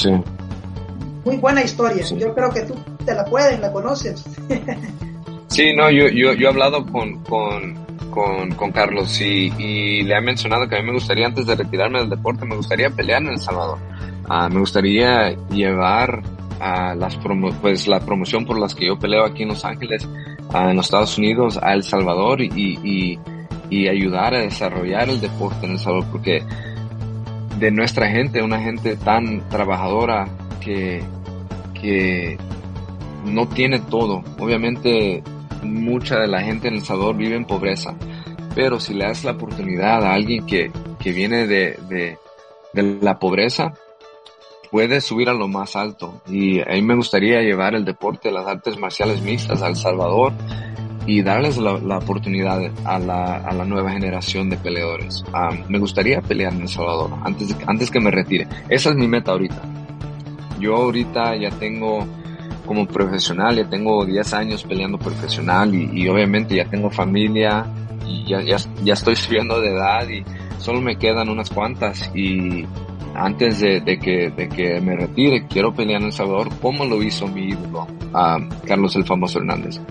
muy 1.26 1.38
buena 1.38 1.62
historia. 1.62 2.04
Yo 2.18 2.34
creo 2.34 2.50
que 2.50 2.62
tú 2.62 2.76
te 3.06 3.14
la 3.14 3.26
puedes, 3.26 3.60
la 3.60 3.72
conoces. 3.72 4.24
sí, 5.48 5.76
no, 5.76 5.92
yo, 5.92 6.08
yo, 6.08 6.34
yo 6.34 6.48
he 6.48 6.50
hablado 6.50 6.86
con, 6.86 7.20
con, 7.24 7.76
con, 8.10 8.52
con 8.56 8.72
Carlos 8.72 9.20
y, 9.22 9.52
y, 9.58 10.04
le 10.04 10.16
he 10.16 10.22
mencionado 10.22 10.68
que 10.68 10.78
a 10.78 10.80
mí 10.80 10.86
me 10.88 10.94
gustaría, 10.94 11.28
antes 11.28 11.46
de 11.46 11.56
retirarme 11.56 12.00
del 12.00 12.10
deporte, 12.10 12.46
me 12.46 12.56
gustaría 12.56 12.90
pelear 12.90 13.22
en 13.22 13.30
El 13.30 13.40
Salvador. 13.40 13.78
Ah, 14.30 14.48
me 14.50 14.60
gustaría 14.60 15.36
llevar 15.50 16.24
a 16.62 16.94
las 16.94 17.18
pues 17.60 17.88
la 17.88 18.00
promoción 18.00 18.46
por 18.46 18.58
las 18.60 18.76
que 18.76 18.86
yo 18.86 18.98
peleo 18.98 19.26
aquí 19.26 19.44
en 19.44 19.50
Los 19.50 19.66
Ángeles, 19.66 20.08
en 20.54 20.76
los 20.76 20.86
Estados 20.86 21.18
Unidos, 21.18 21.60
a 21.62 21.74
El 21.74 21.84
Salvador 21.84 22.42
y, 22.42 22.50
y, 22.56 23.20
y 23.72 23.88
ayudar 23.88 24.36
a 24.36 24.42
desarrollar 24.42 25.10
el 25.10 25.22
deporte 25.22 25.66
en 25.66 25.72
El 25.72 25.80
Salvador, 25.80 26.06
porque 26.12 26.44
de 27.58 27.72
nuestra 27.72 28.12
gente, 28.12 28.44
una 28.44 28.60
gente 28.60 28.98
tan 28.98 29.48
trabajadora 29.50 30.28
que, 30.60 31.02
que 31.74 32.38
no 33.26 33.48
tiene 33.48 33.80
todo. 33.80 34.24
Obviamente 34.40 35.24
mucha 35.64 36.20
de 36.20 36.28
la 36.28 36.42
gente 36.42 36.68
en 36.68 36.76
El 36.76 36.82
Salvador 36.82 37.16
vive 37.16 37.38
en 37.38 37.46
pobreza, 37.46 37.96
pero 38.54 38.80
si 38.80 38.94
le 38.94 39.06
das 39.06 39.24
la 39.24 39.32
oportunidad 39.32 40.04
a 40.04 40.14
alguien 40.14 40.46
que, 40.46 40.70
que 41.00 41.14
viene 41.14 41.48
de, 41.48 41.80
de, 41.88 42.18
de 42.74 43.00
la 43.02 43.20
pobreza, 43.20 43.74
puede 44.70 45.00
subir 45.00 45.30
a 45.30 45.34
lo 45.34 45.48
más 45.48 45.78
alto. 45.78 46.22
Y 46.28 46.60
a 46.60 46.74
mí 46.74 46.82
me 46.82 46.96
gustaría 46.96 47.42
llevar 47.42 47.76
el 47.76 47.86
deporte 47.86 48.28
de 48.28 48.34
las 48.34 48.48
artes 48.48 48.78
marciales 48.78 49.22
mixtas 49.22 49.62
a 49.62 49.68
El 49.68 49.78
Salvador 49.78 50.34
y 51.06 51.22
darles 51.24 51.58
la, 51.58 51.98
oportunidad 51.98 52.72
a 52.86 53.00
la, 53.00 53.38
a 53.38 53.54
la, 53.54 53.66
nueva 53.66 53.92
generación 53.92 54.50
de 54.50 54.58
peleadores. 54.58 55.24
me 55.68 55.80
gustaría 55.80 56.22
pelear 56.22 56.54
en 56.54 56.62
El 56.62 56.68
Salvador 56.68 57.12
antes, 57.24 57.56
antes 57.66 57.90
que 57.90 58.00
me 58.00 58.12
retire. 58.12 58.48
Esa 58.70 58.92
es 58.92 58.96
mi 58.96 59.08
meta 59.08 59.32
ahorita. 59.32 59.62
Yo 60.60 60.76
ahorita 60.76 61.36
ya 61.38 61.50
tengo 61.50 62.06
como 62.66 62.86
profesional, 62.86 63.56
ya 63.56 63.68
tengo 63.68 64.06
10 64.06 64.34
años 64.34 64.64
peleando 64.64 64.98
profesional 64.98 65.74
y, 65.74 66.08
obviamente 66.08 66.56
ya 66.56 66.66
tengo 66.66 66.90
familia 66.90 67.66
y 68.08 68.26
ya, 68.26 68.42
ya, 68.42 68.58
ya, 68.84 68.94
estoy 68.94 69.16
subiendo 69.18 69.60
de 69.60 69.70
edad 69.74 70.08
y 70.08 70.24
solo 70.60 70.82
me 70.82 70.98
quedan 70.98 71.30
unas 71.30 71.50
cuantas 71.50 72.12
y 72.16 72.66
antes 73.16 73.60
de, 73.60 74.00
que, 74.00 74.30
de 74.30 74.48
que 74.48 74.80
me 74.80 74.96
retire 74.96 75.48
quiero 75.48 75.74
pelear 75.74 76.00
en 76.00 76.08
El 76.08 76.14
Salvador 76.14 76.50
como 76.62 76.86
lo 76.86 77.02
hizo 77.04 77.28
mi 77.28 77.50
ídolo, 77.50 77.88
Carlos 78.66 78.96
el 78.96 79.04
famoso 79.04 79.40
Hernández 79.40 79.82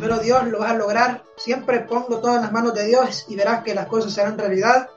primero 0.00 0.22
Dios 0.22 0.46
lo 0.48 0.60
vas 0.60 0.72
a 0.72 0.76
lograr. 0.76 1.22
Siempre 1.36 1.80
pongo 1.80 2.18
todo 2.20 2.36
en 2.36 2.42
las 2.42 2.52
manos 2.52 2.74
de 2.74 2.86
Dios 2.86 3.26
y 3.28 3.36
verás 3.36 3.62
que 3.62 3.74
las 3.74 3.86
cosas 3.86 4.12
serán 4.12 4.38
realidad. 4.38 4.88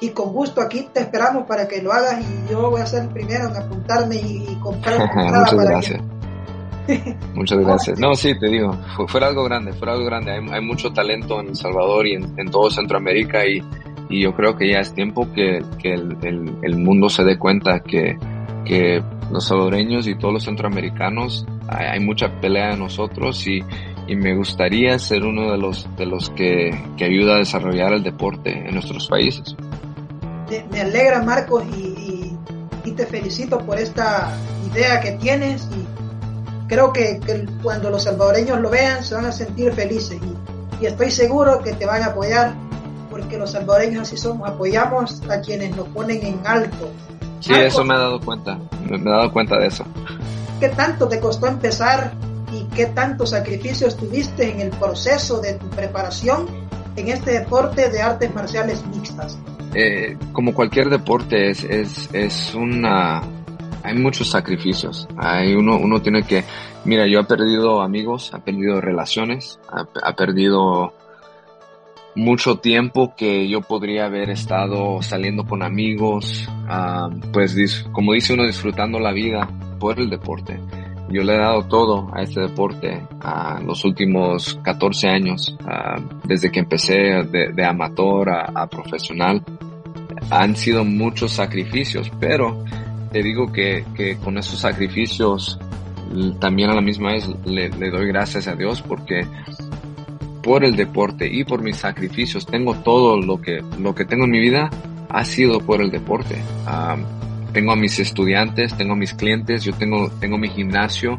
Y 0.00 0.10
con 0.10 0.32
gusto 0.32 0.60
aquí 0.60 0.88
te 0.92 1.00
esperamos 1.00 1.46
para 1.46 1.66
que 1.66 1.82
lo 1.82 1.92
hagas 1.92 2.20
y 2.20 2.50
yo 2.50 2.70
voy 2.70 2.80
a 2.80 2.86
ser 2.86 3.04
el 3.04 3.08
primero 3.08 3.48
en 3.48 3.56
apuntarme 3.56 4.16
y, 4.16 4.58
comprar 4.62 4.98
Muchas 5.14 5.54
gracias. 5.54 6.02
Muchas 7.34 7.58
gracias. 7.58 7.98
No, 7.98 8.14
sí, 8.14 8.38
te 8.38 8.48
digo, 8.48 8.76
fue, 9.08 9.24
algo 9.24 9.44
grande, 9.44 9.72
fue 9.72 9.90
algo 9.90 10.04
grande. 10.04 10.32
Hay, 10.32 10.60
mucho 10.62 10.90
talento 10.90 11.40
en 11.40 11.48
El 11.48 11.56
Salvador 11.56 12.06
y 12.06 12.14
en, 12.14 12.50
todo 12.50 12.70
Centroamérica 12.70 13.46
y, 13.46 13.62
y, 14.08 14.22
yo 14.22 14.34
creo 14.34 14.56
que 14.56 14.72
ya 14.72 14.80
es 14.80 14.92
tiempo 14.92 15.30
que, 15.32 15.60
que 15.78 15.94
el, 15.94 16.16
el, 16.22 16.56
el, 16.62 16.76
mundo 16.76 17.08
se 17.08 17.22
dé 17.24 17.38
cuenta 17.38 17.80
que, 17.80 18.18
que 18.64 19.02
los 19.30 19.46
salvadoreños 19.46 20.06
y 20.06 20.16
todos 20.16 20.34
los 20.34 20.44
centroamericanos 20.44 21.46
hay, 21.68 21.86
hay 21.86 22.00
mucha 22.00 22.40
pelea 22.40 22.72
en 22.72 22.80
nosotros 22.80 23.46
y, 23.46 23.62
y 24.10 24.16
me 24.16 24.34
gustaría 24.34 24.98
ser 24.98 25.22
uno 25.22 25.52
de 25.52 25.56
los, 25.56 25.86
de 25.96 26.04
los 26.04 26.30
que, 26.30 26.70
que 26.96 27.04
ayuda 27.04 27.36
a 27.36 27.38
desarrollar 27.38 27.92
el 27.92 28.02
deporte 28.02 28.50
en 28.50 28.74
nuestros 28.74 29.06
países. 29.06 29.54
Me 30.72 30.80
alegra 30.80 31.22
Marcos 31.22 31.62
y, 31.76 32.36
y, 32.84 32.90
te 32.90 33.06
felicito 33.06 33.58
por 33.58 33.78
esta 33.78 34.36
idea 34.68 35.00
que 35.00 35.12
tienes 35.12 35.68
y 35.70 35.86
creo 36.66 36.92
que, 36.92 37.20
que, 37.24 37.46
cuando 37.62 37.88
los 37.88 38.02
salvadoreños 38.02 38.58
lo 38.58 38.68
vean 38.68 39.04
se 39.04 39.14
van 39.14 39.26
a 39.26 39.32
sentir 39.32 39.72
felices 39.74 40.18
y, 40.20 40.82
y 40.82 40.86
estoy 40.86 41.12
seguro 41.12 41.62
que 41.62 41.74
te 41.74 41.86
van 41.86 42.02
a 42.02 42.06
apoyar 42.06 42.54
porque 43.12 43.38
los 43.38 43.52
salvadoreños 43.52 44.08
así 44.08 44.16
somos, 44.16 44.48
apoyamos 44.48 45.22
a 45.30 45.40
quienes 45.40 45.76
nos 45.76 45.86
ponen 45.86 46.26
en 46.26 46.40
alto. 46.44 46.90
Sí, 47.38 47.52
eso 47.54 47.84
me 47.84 47.94
he 47.94 47.98
dado 47.98 48.18
cuenta, 48.18 48.58
me 48.88 48.96
he 48.96 49.04
dado 49.04 49.32
cuenta 49.32 49.56
de 49.56 49.68
eso. 49.68 49.84
¿Qué 50.58 50.68
tanto 50.70 51.06
te 51.06 51.20
costó 51.20 51.46
empezar 51.46 52.12
y 52.28 52.29
qué 52.74 52.86
tantos 52.86 53.30
sacrificios 53.30 53.96
tuviste 53.96 54.50
en 54.50 54.60
el 54.60 54.70
proceso 54.70 55.40
de 55.40 55.54
tu 55.54 55.68
preparación 55.70 56.46
en 56.96 57.08
este 57.08 57.32
deporte 57.32 57.90
de 57.90 58.00
artes 58.00 58.34
marciales 58.34 58.84
mixtas. 58.86 59.38
Eh, 59.74 60.16
como 60.32 60.54
cualquier 60.54 60.88
deporte 60.88 61.50
es, 61.50 61.64
es, 61.64 62.08
es 62.12 62.54
una... 62.54 63.22
Hay 63.82 63.96
muchos 63.96 64.28
sacrificios. 64.28 65.08
Hay 65.16 65.54
uno, 65.54 65.78
uno 65.78 66.02
tiene 66.02 66.22
que... 66.22 66.44
Mira, 66.84 67.06
yo 67.06 67.20
he 67.20 67.24
perdido 67.24 67.80
amigos, 67.82 68.32
he 68.34 68.40
perdido 68.40 68.80
relaciones, 68.80 69.58
he, 70.06 70.12
perdido 70.14 70.94
mucho 72.14 72.56
tiempo 72.56 73.14
que 73.16 73.48
yo 73.48 73.60
podría 73.60 74.06
haber 74.06 74.30
estado 74.30 75.00
saliendo 75.02 75.44
con 75.44 75.62
amigos, 75.62 76.48
pues 77.32 77.86
como 77.92 78.14
dice 78.14 78.32
uno, 78.32 78.46
disfrutando 78.46 78.98
la 78.98 79.12
vida 79.12 79.48
por 79.78 80.00
el 80.00 80.08
deporte. 80.08 80.58
Yo 81.10 81.24
le 81.24 81.34
he 81.34 81.38
dado 81.38 81.64
todo 81.64 82.08
a 82.14 82.22
este 82.22 82.40
deporte 82.40 83.02
a 83.20 83.60
los 83.60 83.84
últimos 83.84 84.58
14 84.62 85.08
años, 85.08 85.56
desde 86.24 86.50
que 86.50 86.60
empecé 86.60 87.24
de, 87.24 87.64
amateur 87.64 88.28
a, 88.30 88.66
profesional. 88.68 89.42
Han 90.30 90.54
sido 90.54 90.84
muchos 90.84 91.32
sacrificios, 91.32 92.10
pero 92.20 92.64
te 93.10 93.22
digo 93.22 93.50
que, 93.50 93.84
que 93.96 94.18
con 94.18 94.38
esos 94.38 94.60
sacrificios 94.60 95.58
también 96.38 96.70
a 96.70 96.74
la 96.74 96.80
misma 96.80 97.12
vez 97.12 97.28
le, 97.44 97.68
doy 97.68 98.06
gracias 98.06 98.48
a 98.48 98.54
Dios 98.54 98.82
porque 98.82 99.26
por 100.42 100.64
el 100.64 100.74
deporte 100.74 101.28
y 101.30 101.44
por 101.44 101.62
mis 101.62 101.76
sacrificios, 101.76 102.46
tengo 102.46 102.74
todo 102.76 103.20
lo 103.20 103.40
que, 103.40 103.62
lo 103.78 103.94
que 103.94 104.04
tengo 104.04 104.24
en 104.24 104.30
mi 104.30 104.40
vida 104.40 104.70
ha 105.08 105.24
sido 105.24 105.60
por 105.60 105.82
el 105.82 105.90
deporte. 105.90 106.36
Tengo 107.52 107.72
a 107.72 107.76
mis 107.76 107.98
estudiantes, 107.98 108.76
tengo 108.76 108.94
a 108.94 108.96
mis 108.96 109.14
clientes, 109.14 109.64
yo 109.64 109.72
tengo, 109.72 110.10
tengo 110.20 110.38
mi 110.38 110.48
gimnasio, 110.48 111.18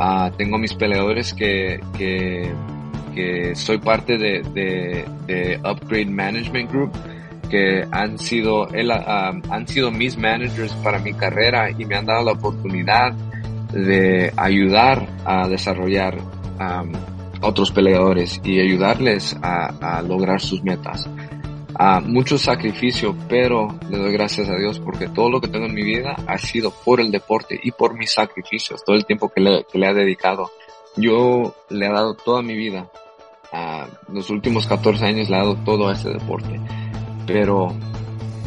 uh, 0.00 0.30
tengo 0.36 0.56
a 0.56 0.58
mis 0.58 0.74
peleadores 0.74 1.32
que, 1.34 1.80
que, 1.96 2.52
soy 3.54 3.78
parte 3.78 4.16
de, 4.16 4.42
de, 4.54 5.04
de, 5.26 5.58
Upgrade 5.58 6.06
Management 6.06 6.70
Group 6.70 6.92
que 7.50 7.86
han 7.90 8.18
sido, 8.18 8.68
el, 8.68 8.90
han 8.90 9.68
sido 9.68 9.90
mis 9.90 10.16
managers 10.16 10.72
para 10.76 10.98
mi 10.98 11.12
carrera 11.12 11.70
y 11.70 11.84
me 11.84 11.96
han 11.96 12.06
dado 12.06 12.24
la 12.24 12.32
oportunidad 12.32 13.12
de 13.72 14.32
ayudar 14.36 15.06
a 15.26 15.46
desarrollar 15.48 16.16
otros 17.42 17.70
peleadores 17.72 18.40
y 18.44 18.60
ayudarles 18.60 19.36
a, 19.42 20.02
lograr 20.02 20.40
sus 20.40 20.62
metas. 20.62 21.08
A 21.74 22.00
mucho 22.00 22.38
sacrificio, 22.38 23.16
pero 23.28 23.68
le 23.88 23.98
doy 23.98 24.12
gracias 24.12 24.48
a 24.48 24.56
Dios 24.56 24.78
porque 24.80 25.08
todo 25.08 25.30
lo 25.30 25.40
que 25.40 25.48
tengo 25.48 25.66
en 25.66 25.74
mi 25.74 25.82
vida 25.82 26.16
ha 26.26 26.38
sido 26.38 26.70
por 26.70 27.00
el 27.00 27.10
deporte 27.10 27.58
y 27.62 27.70
por 27.70 27.96
mis 27.96 28.12
sacrificios, 28.12 28.84
todo 28.84 28.96
el 28.96 29.06
tiempo 29.06 29.30
que 29.30 29.40
le, 29.40 29.64
que 29.70 29.78
le 29.78 29.86
ha 29.86 29.94
dedicado. 29.94 30.50
Yo 30.96 31.54
le 31.70 31.86
he 31.86 31.92
dado 31.92 32.14
toda 32.14 32.42
mi 32.42 32.54
vida, 32.54 32.90
a 33.52 33.86
los 34.08 34.30
últimos 34.30 34.66
14 34.66 35.04
años 35.04 35.28
le 35.28 35.36
he 35.36 35.38
dado 35.38 35.56
todo 35.64 35.88
a 35.88 35.92
este 35.92 36.10
deporte, 36.10 36.60
pero 37.26 37.74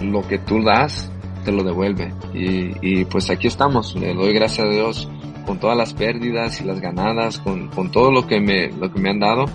lo 0.01 0.27
que 0.27 0.38
tú 0.39 0.63
das 0.63 1.11
te 1.43 1.51
lo 1.51 1.63
devuelve 1.63 2.13
y, 2.33 2.73
y 2.81 3.05
pues 3.05 3.29
aquí 3.29 3.47
estamos, 3.47 3.95
le 3.95 4.13
doy 4.13 4.33
gracias 4.33 4.67
a 4.67 4.69
Dios 4.69 5.07
con 5.45 5.59
todas 5.59 5.77
las 5.77 5.93
pérdidas 5.93 6.59
y 6.59 6.63
las 6.63 6.81
ganadas, 6.81 7.39
con, 7.39 7.69
con 7.69 7.91
todo 7.91 8.11
lo 8.11 8.27
que 8.27 8.39
me, 8.39 8.69
lo 8.69 8.91
que 8.91 8.99
me 8.99 9.11
han 9.11 9.19
dado, 9.19 9.45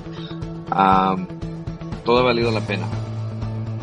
todo 2.04 2.18
ha 2.18 2.22
valido 2.22 2.50
la 2.50 2.60
pena. 2.60 2.86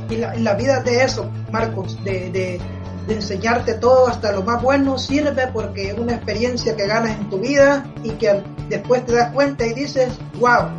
Y 0.10 0.18
la, 0.18 0.36
la 0.36 0.54
vida 0.54 0.82
de 0.82 1.04
eso, 1.04 1.30
Marcos, 1.52 2.02
de, 2.04 2.30
de, 2.32 2.62
de, 3.08 3.14
enseñarte 3.14 3.76
todo 3.76 4.08
hasta 4.08 4.32
lo 4.32 4.44
más 4.44 4.62
bueno, 4.62 4.98
sirve 4.98 5.48
porque 5.54 5.90
es 5.90 5.98
una 5.98 6.16
experiencia 6.16 6.76
que 6.76 6.88
ganas 6.88 7.18
en 7.18 7.30
tu 7.30 7.40
vida 7.40 7.86
y 8.04 8.12
que 8.12 8.42
después 8.70 9.06
te 9.06 9.14
das 9.14 9.32
cuenta 9.34 9.66
y 9.66 9.74
dices, 9.74 10.18
wow, 10.40 10.70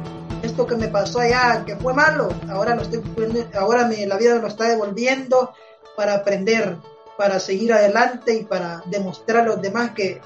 esto 0.42 0.66
que 0.66 0.76
me 0.76 0.88
pasó 0.88 1.20
allá, 1.20 1.64
que 1.66 1.76
fue 1.76 1.94
malo, 1.94 2.28
ahora, 2.50 2.74
lo 2.74 2.82
estoy, 2.82 3.02
ahora 3.58 3.86
me, 3.86 4.06
la 4.06 4.16
vida 4.16 4.34
me 4.34 4.42
lo 4.42 4.48
está 4.48 4.68
devolviendo 4.68 5.52
para 5.96 6.14
aprender, 6.14 6.76
para 7.16 7.40
seguir 7.40 7.72
adelante 7.72 8.34
y 8.34 8.44
para 8.44 8.82
demostrar 8.86 9.42
a 9.42 9.46
los 9.46 9.60
demás 9.60 9.90
que 9.90 10.20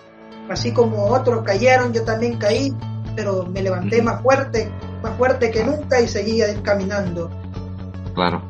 Así 0.49 0.73
como 0.73 1.07
otros 1.07 1.45
cayeron, 1.45 1.93
yo 1.93 2.05
también 2.05 2.37
caí, 2.37 2.75
pero 3.15 3.47
me 3.47 3.63
levanté 3.63 4.03
más 4.03 4.23
fuerte, 4.23 4.71
más 5.03 5.17
fuerte 5.17 5.51
que 5.51 5.65
nunca 5.65 6.01
y 6.01 6.09
seguía 6.09 6.47
caminando. 6.63 7.31
Claro. 8.15 8.43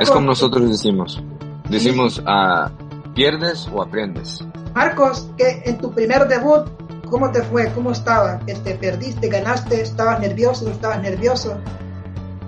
Es 0.00 0.10
como 0.10 0.26
nosotros 0.26 0.68
decimos. 0.68 1.22
Decimos, 1.68 2.22
ah, 2.26 2.70
¿pierdes 3.14 3.68
o 3.72 3.82
aprendes? 3.82 4.44
Marcos, 4.74 5.28
que 5.36 5.62
en 5.64 5.78
tu 5.78 5.92
primer 5.92 6.26
debut, 6.28 6.66
¿cómo 7.10 7.30
te 7.30 7.42
fue? 7.42 7.70
¿Cómo 7.72 7.92
estaba? 7.92 8.40
Este, 8.46 8.74
¿Perdiste? 8.74 9.28
¿Ganaste? 9.28 9.82
¿Estabas 9.82 10.20
nervioso? 10.20 10.64
¿No 10.64 10.72
estabas 10.72 11.02
nervioso? 11.02 11.58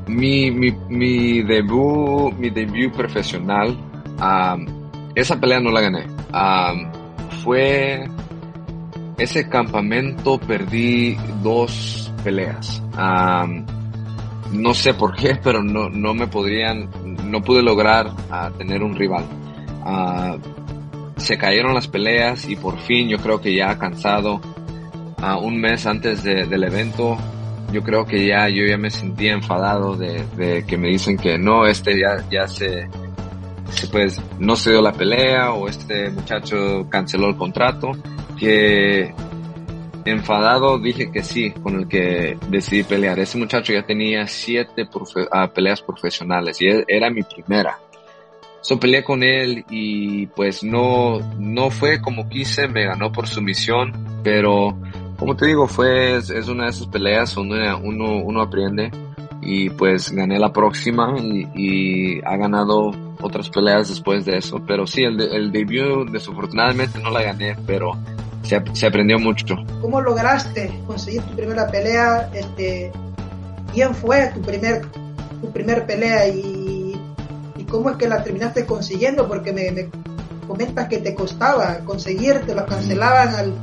Mi, 0.06 0.50
mi, 0.50 0.70
mi 0.88 1.42
debut, 1.42 2.34
mi 2.34 2.50
debut 2.50 2.92
profesional, 2.94 3.76
esa 5.14 5.40
pelea 5.40 5.60
no 5.60 5.70
la 5.70 5.80
gané. 5.80 6.06
fue 7.42 8.08
ese 9.18 9.48
campamento 9.48 10.38
perdí 10.38 11.16
dos 11.42 12.12
peleas. 12.22 12.82
No 14.54 14.74
sé 14.74 14.94
por 14.94 15.14
qué, 15.14 15.38
pero 15.42 15.62
no, 15.62 15.88
no 15.88 16.14
me 16.14 16.26
podrían, 16.26 16.88
no 17.24 17.42
pude 17.42 17.62
lograr 17.62 18.10
tener 18.56 18.82
un 18.82 18.94
rival. 18.94 19.24
se 21.16 21.36
cayeron 21.38 21.74
las 21.74 21.88
peleas 21.88 22.48
y 22.48 22.56
por 22.56 22.78
fin 22.78 23.08
yo 23.08 23.18
creo 23.18 23.40
que 23.40 23.54
ya 23.54 23.78
cansado, 23.78 24.40
un 25.42 25.60
mes 25.60 25.86
antes 25.86 26.22
del 26.22 26.64
evento, 26.64 27.16
yo 27.72 27.82
creo 27.82 28.04
que 28.04 28.26
ya 28.26 28.48
yo 28.48 28.64
ya 28.66 28.76
me 28.76 28.90
sentía 28.90 29.32
enfadado 29.32 29.96
de, 29.96 30.64
que 30.66 30.76
me 30.76 30.88
dicen 30.88 31.16
que 31.16 31.38
no, 31.38 31.66
este 31.66 31.98
ya, 31.98 32.24
ya 32.30 32.46
se, 32.46 32.88
pues 33.90 34.20
no 34.38 34.54
se 34.56 34.70
dio 34.70 34.82
la 34.82 34.92
pelea 34.92 35.52
o 35.52 35.68
este 35.68 36.10
muchacho 36.10 36.86
canceló 36.88 37.28
el 37.28 37.36
contrato 37.36 37.92
que 38.38 39.14
enfadado 40.04 40.78
dije 40.78 41.10
que 41.10 41.22
sí, 41.22 41.50
con 41.50 41.80
el 41.80 41.88
que 41.88 42.36
decidí 42.48 42.82
pelear. 42.84 43.18
Ese 43.18 43.38
muchacho 43.38 43.72
ya 43.72 43.84
tenía 43.84 44.26
siete 44.26 44.88
ah, 45.30 45.48
peleas 45.48 45.82
profesionales 45.82 46.60
y 46.60 46.68
e-, 46.68 46.84
era 46.88 47.10
mi 47.10 47.22
primera. 47.22 47.78
So 48.60 48.80
peleé 48.80 49.04
con 49.04 49.22
él 49.22 49.64
y 49.68 50.26
pues 50.28 50.64
no, 50.64 51.18
no 51.38 51.70
fue 51.70 52.00
como 52.00 52.28
quise, 52.28 52.66
me 52.66 52.86
ganó 52.86 53.12
por 53.12 53.28
sumisión, 53.28 53.92
pero 54.22 54.74
como 55.18 55.36
te 55.36 55.46
digo, 55.46 55.68
fue, 55.68 56.16
es 56.16 56.48
una 56.48 56.64
de 56.64 56.70
esas 56.70 56.86
peleas 56.86 57.34
donde 57.34 57.74
uno, 57.74 58.22
uno 58.22 58.40
aprende 58.40 58.90
y 59.42 59.68
pues 59.68 60.10
gané 60.12 60.38
la 60.38 60.52
próxima 60.52 61.14
y, 61.18 61.46
y 61.54 62.20
ha 62.24 62.36
ganado 62.36 62.92
otras 63.20 63.50
peleas 63.50 63.88
después 63.88 64.24
de 64.24 64.38
eso. 64.38 64.62
Pero 64.66 64.86
sí, 64.86 65.02
el, 65.04 65.20
el 65.20 65.52
debut 65.52 66.10
desafortunadamente 66.10 66.98
no 66.98 67.10
la 67.10 67.22
gané, 67.22 67.56
pero 67.66 67.92
se, 68.44 68.62
se, 68.72 68.86
aprendió 68.86 69.18
mucho. 69.18 69.56
¿Cómo 69.80 70.00
lograste 70.00 70.72
conseguir 70.86 71.22
tu 71.22 71.34
primera 71.34 71.66
pelea? 71.66 72.30
Este, 72.32 72.92
¿Quién 73.72 73.94
fue 73.94 74.30
tu 74.34 74.40
primer, 74.40 74.82
tu 75.40 75.50
primer 75.52 75.84
pelea 75.86 76.28
y, 76.28 76.94
y 77.56 77.64
cómo 77.64 77.90
es 77.90 77.96
que 77.96 78.08
la 78.08 78.22
terminaste 78.22 78.64
consiguiendo? 78.64 79.26
Porque 79.26 79.52
me, 79.52 79.70
me 79.72 79.88
comentas 80.46 80.88
que 80.88 80.98
te 80.98 81.14
costaba 81.14 81.78
conseguir, 81.84 82.40
te 82.46 82.54
la 82.54 82.66
cancelaban 82.66 83.34
al, 83.34 83.54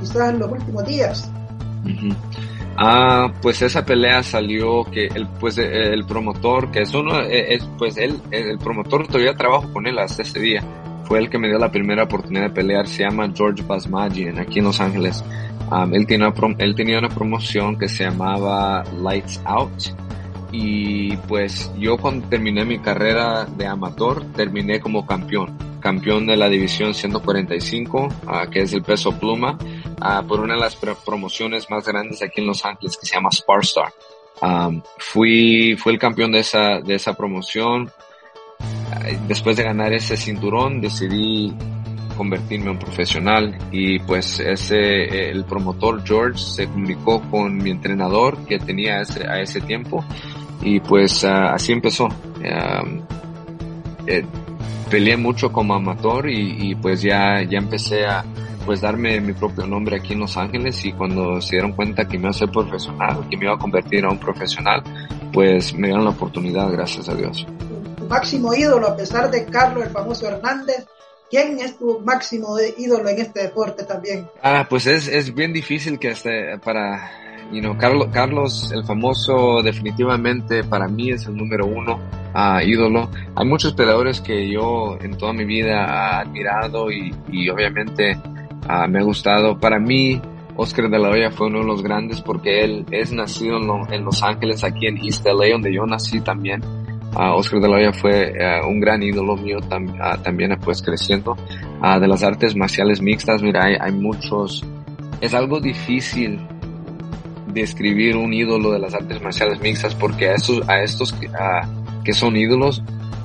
quizás 0.00 0.30
en 0.30 0.38
los 0.38 0.50
últimos 0.50 0.86
días. 0.86 1.30
Ah, 2.76 3.32
pues 3.40 3.62
esa 3.62 3.84
pelea 3.84 4.22
salió 4.22 4.84
que 4.84 5.06
el, 5.06 5.26
pues 5.40 5.56
el 5.58 6.04
promotor, 6.04 6.70
que 6.70 6.82
es 6.82 6.94
uno, 6.94 7.20
eh, 7.22 7.54
es, 7.54 7.68
pues 7.78 7.96
él, 7.96 8.20
el 8.30 8.58
promotor 8.58 9.06
todavía 9.06 9.34
trabajo 9.34 9.72
con 9.72 9.86
él 9.86 9.98
hasta 9.98 10.22
ese 10.22 10.38
día. 10.38 10.62
Fue 11.06 11.18
el 11.18 11.30
que 11.30 11.38
me 11.38 11.48
dio 11.48 11.58
la 11.58 11.70
primera 11.70 12.04
oportunidad 12.04 12.44
de 12.44 12.50
pelear. 12.50 12.86
Se 12.88 13.04
llama 13.04 13.32
George 13.34 13.62
Basmagian, 13.62 14.38
aquí 14.38 14.58
en 14.58 14.66
Los 14.66 14.80
Ángeles. 14.80 15.24
él, 15.92 16.06
tiene 16.06 16.32
él 16.58 16.74
tenía 16.74 16.98
una 16.98 17.08
promoción 17.08 17.78
que 17.78 17.88
se 17.88 18.04
llamaba 18.04 18.84
Lights 19.00 19.40
Out. 19.44 19.82
Y 20.52 21.16
pues 21.28 21.70
yo 21.78 21.96
cuando 21.96 22.28
terminé 22.28 22.64
mi 22.64 22.78
carrera 22.78 23.44
de 23.44 23.66
amateur, 23.66 24.24
terminé 24.32 24.80
como 24.80 25.06
campeón 25.06 25.66
campeón 25.86 26.26
de 26.26 26.36
la 26.36 26.48
división 26.48 26.94
145, 26.94 28.08
uh, 28.08 28.50
que 28.50 28.62
es 28.62 28.72
el 28.72 28.82
peso 28.82 29.16
pluma, 29.16 29.56
uh, 30.00 30.26
por 30.26 30.40
una 30.40 30.54
de 30.54 30.60
las 30.60 30.74
promociones 30.74 31.70
más 31.70 31.86
grandes 31.86 32.20
aquí 32.22 32.40
en 32.40 32.48
Los 32.48 32.64
Ángeles 32.64 32.96
que 32.96 33.06
se 33.06 33.14
llama 33.14 33.30
Sparstar. 33.30 33.92
Um, 34.42 34.82
fui, 34.98 35.76
fui 35.76 35.92
el 35.92 35.98
campeón 36.00 36.32
de 36.32 36.40
esa, 36.40 36.80
de 36.80 36.96
esa 36.96 37.14
promoción. 37.14 37.88
Uh, 39.06 39.26
después 39.28 39.56
de 39.56 39.62
ganar 39.62 39.92
ese 39.92 40.16
cinturón 40.16 40.80
decidí 40.80 41.54
convertirme 42.16 42.70
en 42.70 42.78
profesional 42.78 43.56
y 43.70 43.98
pues 44.00 44.40
ese, 44.40 45.30
el 45.30 45.44
promotor 45.44 46.02
George 46.04 46.38
se 46.38 46.66
comunicó 46.66 47.20
con 47.30 47.58
mi 47.58 47.70
entrenador 47.70 48.38
que 48.46 48.58
tenía 48.58 49.02
ese, 49.02 49.28
a 49.28 49.40
ese 49.40 49.60
tiempo 49.60 50.04
y 50.62 50.80
pues 50.80 51.24
así 51.24 51.72
empezó. 51.72 52.08
Eh, 54.06 54.24
peleé 54.90 55.16
mucho 55.16 55.52
como 55.52 55.74
amateur 55.74 56.28
y, 56.28 56.74
pues 56.76 57.02
ya, 57.02 57.42
ya 57.42 57.58
empecé 57.58 58.06
a 58.06 58.24
pues 58.64 58.80
darme 58.80 59.20
mi 59.20 59.32
propio 59.32 59.64
nombre 59.66 59.96
aquí 59.96 60.14
en 60.14 60.20
Los 60.20 60.36
Ángeles 60.36 60.84
y 60.84 60.92
cuando 60.92 61.40
se 61.40 61.56
dieron 61.56 61.72
cuenta 61.72 62.08
que 62.08 62.18
me 62.18 62.22
iba 62.22 62.30
a 62.30 62.32
ser 62.32 62.50
profesional, 62.50 63.28
que 63.30 63.36
me 63.36 63.44
iba 63.44 63.54
a 63.54 63.58
convertir 63.58 64.04
a 64.04 64.10
un 64.10 64.18
profesional, 64.18 64.82
pues 65.32 65.72
me 65.74 65.86
dieron 65.86 66.04
la 66.04 66.10
oportunidad, 66.10 66.70
gracias 66.72 67.08
a 67.08 67.14
Dios. 67.14 67.46
Máximo 68.08 68.54
ídolo, 68.54 68.88
a 68.88 68.96
pesar 68.96 69.30
de 69.30 69.44
Carlos, 69.46 69.84
el 69.84 69.90
famoso 69.90 70.28
Hernández, 70.28 70.86
¿quién 71.30 71.58
es 71.58 71.78
tu 71.78 72.00
máximo 72.00 72.56
ídolo 72.76 73.08
en 73.08 73.20
este 73.20 73.42
deporte 73.42 73.84
también? 73.84 74.28
Ah, 74.42 74.66
pues 74.68 74.86
es, 74.86 75.08
es 75.08 75.34
bien 75.34 75.52
difícil 75.52 75.98
que 75.98 76.08
este, 76.08 76.58
para 76.58 77.10
you 77.52 77.60
know, 77.60 77.76
Carlos, 77.76 78.08
Carlos, 78.12 78.72
el 78.72 78.84
famoso, 78.84 79.62
definitivamente 79.62 80.64
para 80.64 80.88
mí 80.88 81.10
es 81.10 81.26
el 81.26 81.36
número 81.36 81.66
uno 81.66 82.00
uh, 82.34 82.60
ídolo. 82.60 83.10
Hay 83.34 83.46
muchos 83.46 83.72
peleadores 83.74 84.20
que 84.20 84.48
yo 84.50 84.98
en 85.00 85.16
toda 85.16 85.32
mi 85.32 85.44
vida 85.44 85.72
he 85.72 86.26
admirado 86.26 86.90
y, 86.90 87.14
y 87.30 87.48
obviamente 87.48 88.16
uh, 88.68 88.88
me 88.88 89.00
ha 89.00 89.02
gustado. 89.02 89.58
Para 89.58 89.78
mí, 89.78 90.20
Oscar 90.56 90.88
de 90.88 90.98
la 90.98 91.10
Hoya 91.10 91.30
fue 91.30 91.48
uno 91.48 91.60
de 91.60 91.66
los 91.66 91.82
grandes 91.82 92.20
porque 92.20 92.64
él 92.64 92.86
es 92.90 93.12
nacido 93.12 93.58
en, 93.58 93.66
lo, 93.66 93.92
en 93.92 94.04
Los 94.04 94.22
Ángeles, 94.22 94.64
aquí 94.64 94.86
en 94.86 94.98
East 94.98 95.24
LA, 95.26 95.52
donde 95.52 95.74
yo 95.74 95.84
nací 95.86 96.20
también. 96.20 96.62
Oscar 97.16 97.60
de 97.60 97.68
la 97.68 97.76
Hoya 97.76 97.92
fue 97.92 98.32
uh, 98.32 98.68
un 98.68 98.78
gran 98.78 99.02
ídolo 99.02 99.36
mío 99.36 99.58
tam, 99.60 99.86
uh, 99.88 100.22
también 100.22 100.56
pues 100.62 100.82
creciendo. 100.82 101.36
de 102.00 102.08
las 102.08 102.22
artes 102.22 102.54
marciales 102.54 103.00
mixtas, 103.00 103.42
mira, 103.42 103.64
hay, 103.64 103.92
muchos... 103.92 104.64
Es 105.20 105.32
algo 105.32 105.60
difícil 105.60 106.38
describir 107.46 108.16
un 108.16 108.34
ídolo 108.34 108.70
de 108.70 108.78
las 108.78 108.92
artes 108.92 109.22
marciales 109.22 109.60
mixtas 109.60 109.94
porque 109.94 110.28
a 110.28 110.34
estos, 110.34 110.68
a 110.68 110.82
estos 110.82 111.14
que, 112.04 112.12
son 112.12 112.36
ídolos, 112.36 112.82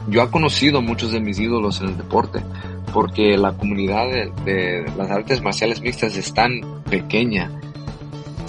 yo 0.07 0.23
he 0.23 0.29
conocido 0.29 0.81
muchos 0.81 1.11
de 1.11 1.19
mis 1.19 1.37
ídolos 1.37 1.81
en 1.81 1.89
el 1.89 1.97
deporte 1.97 2.39
porque 2.93 3.37
la 3.37 3.51
comunidad 3.51 4.07
de, 4.45 4.85
las 4.97 5.11
artes 5.11 5.41
marciales 5.41 5.81
mixtas 5.81 6.15
es 6.15 6.33
tan 6.33 6.61
pequeña. 6.89 7.51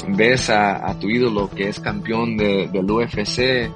Ves 0.09 0.51
a, 0.51 0.97
tu 1.01 1.09
ídolo 1.09 1.51
que 1.51 1.69
es 1.69 1.81
campeón 1.81 2.37
de, 2.37 2.69
del 2.73 2.91
UFC 2.91 3.71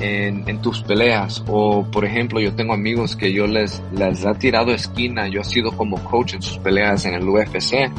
en, 0.00 0.48
en, 0.48 0.60
tus 0.62 0.82
peleas 0.82 1.44
o 1.46 1.84
por 1.90 2.04
ejemplo 2.04 2.40
yo 2.40 2.54
tengo 2.54 2.74
amigos 2.74 3.16
que 3.16 3.32
yo 3.32 3.46
les, 3.46 3.82
les 3.92 4.24
ha 4.26 4.34
tirado 4.34 4.72
esquina, 4.72 5.28
yo 5.28 5.40
he 5.40 5.44
sido 5.44 5.72
como 5.72 6.02
coach 6.04 6.34
en 6.34 6.42
sus 6.42 6.58
peleas 6.58 7.04
en 7.04 7.14
el 7.14 7.28
UFC 7.28 7.90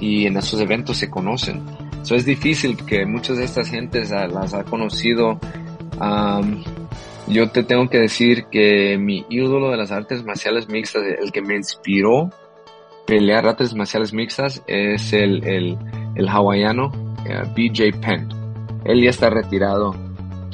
y 0.00 0.26
en 0.26 0.36
esos 0.36 0.60
eventos 0.60 0.98
se 0.98 1.08
conocen 1.08 1.62
So 2.06 2.14
es 2.14 2.24
difícil 2.24 2.76
que 2.86 3.04
muchas 3.04 3.36
de 3.36 3.44
estas 3.44 3.68
gentes 3.68 4.10
las 4.10 4.54
ha 4.54 4.62
conocido. 4.62 5.40
Um, 6.00 6.62
yo 7.26 7.50
te 7.50 7.64
tengo 7.64 7.88
que 7.88 7.98
decir 7.98 8.44
que 8.44 8.96
mi 8.96 9.26
ídolo 9.28 9.72
de 9.72 9.76
las 9.76 9.90
artes 9.90 10.24
marciales 10.24 10.68
mixtas, 10.68 11.02
el 11.02 11.32
que 11.32 11.42
me 11.42 11.56
inspiró 11.56 12.30
pelear 13.08 13.48
artes 13.48 13.74
marciales 13.74 14.12
mixtas, 14.12 14.62
es 14.68 15.12
el, 15.12 15.42
el, 15.48 15.76
el 16.14 16.28
hawaiano 16.28 16.92
uh, 16.92 17.52
BJ 17.56 17.98
Penn. 18.00 18.28
Él 18.84 19.02
ya 19.02 19.10
está 19.10 19.28
retirado. 19.28 20.05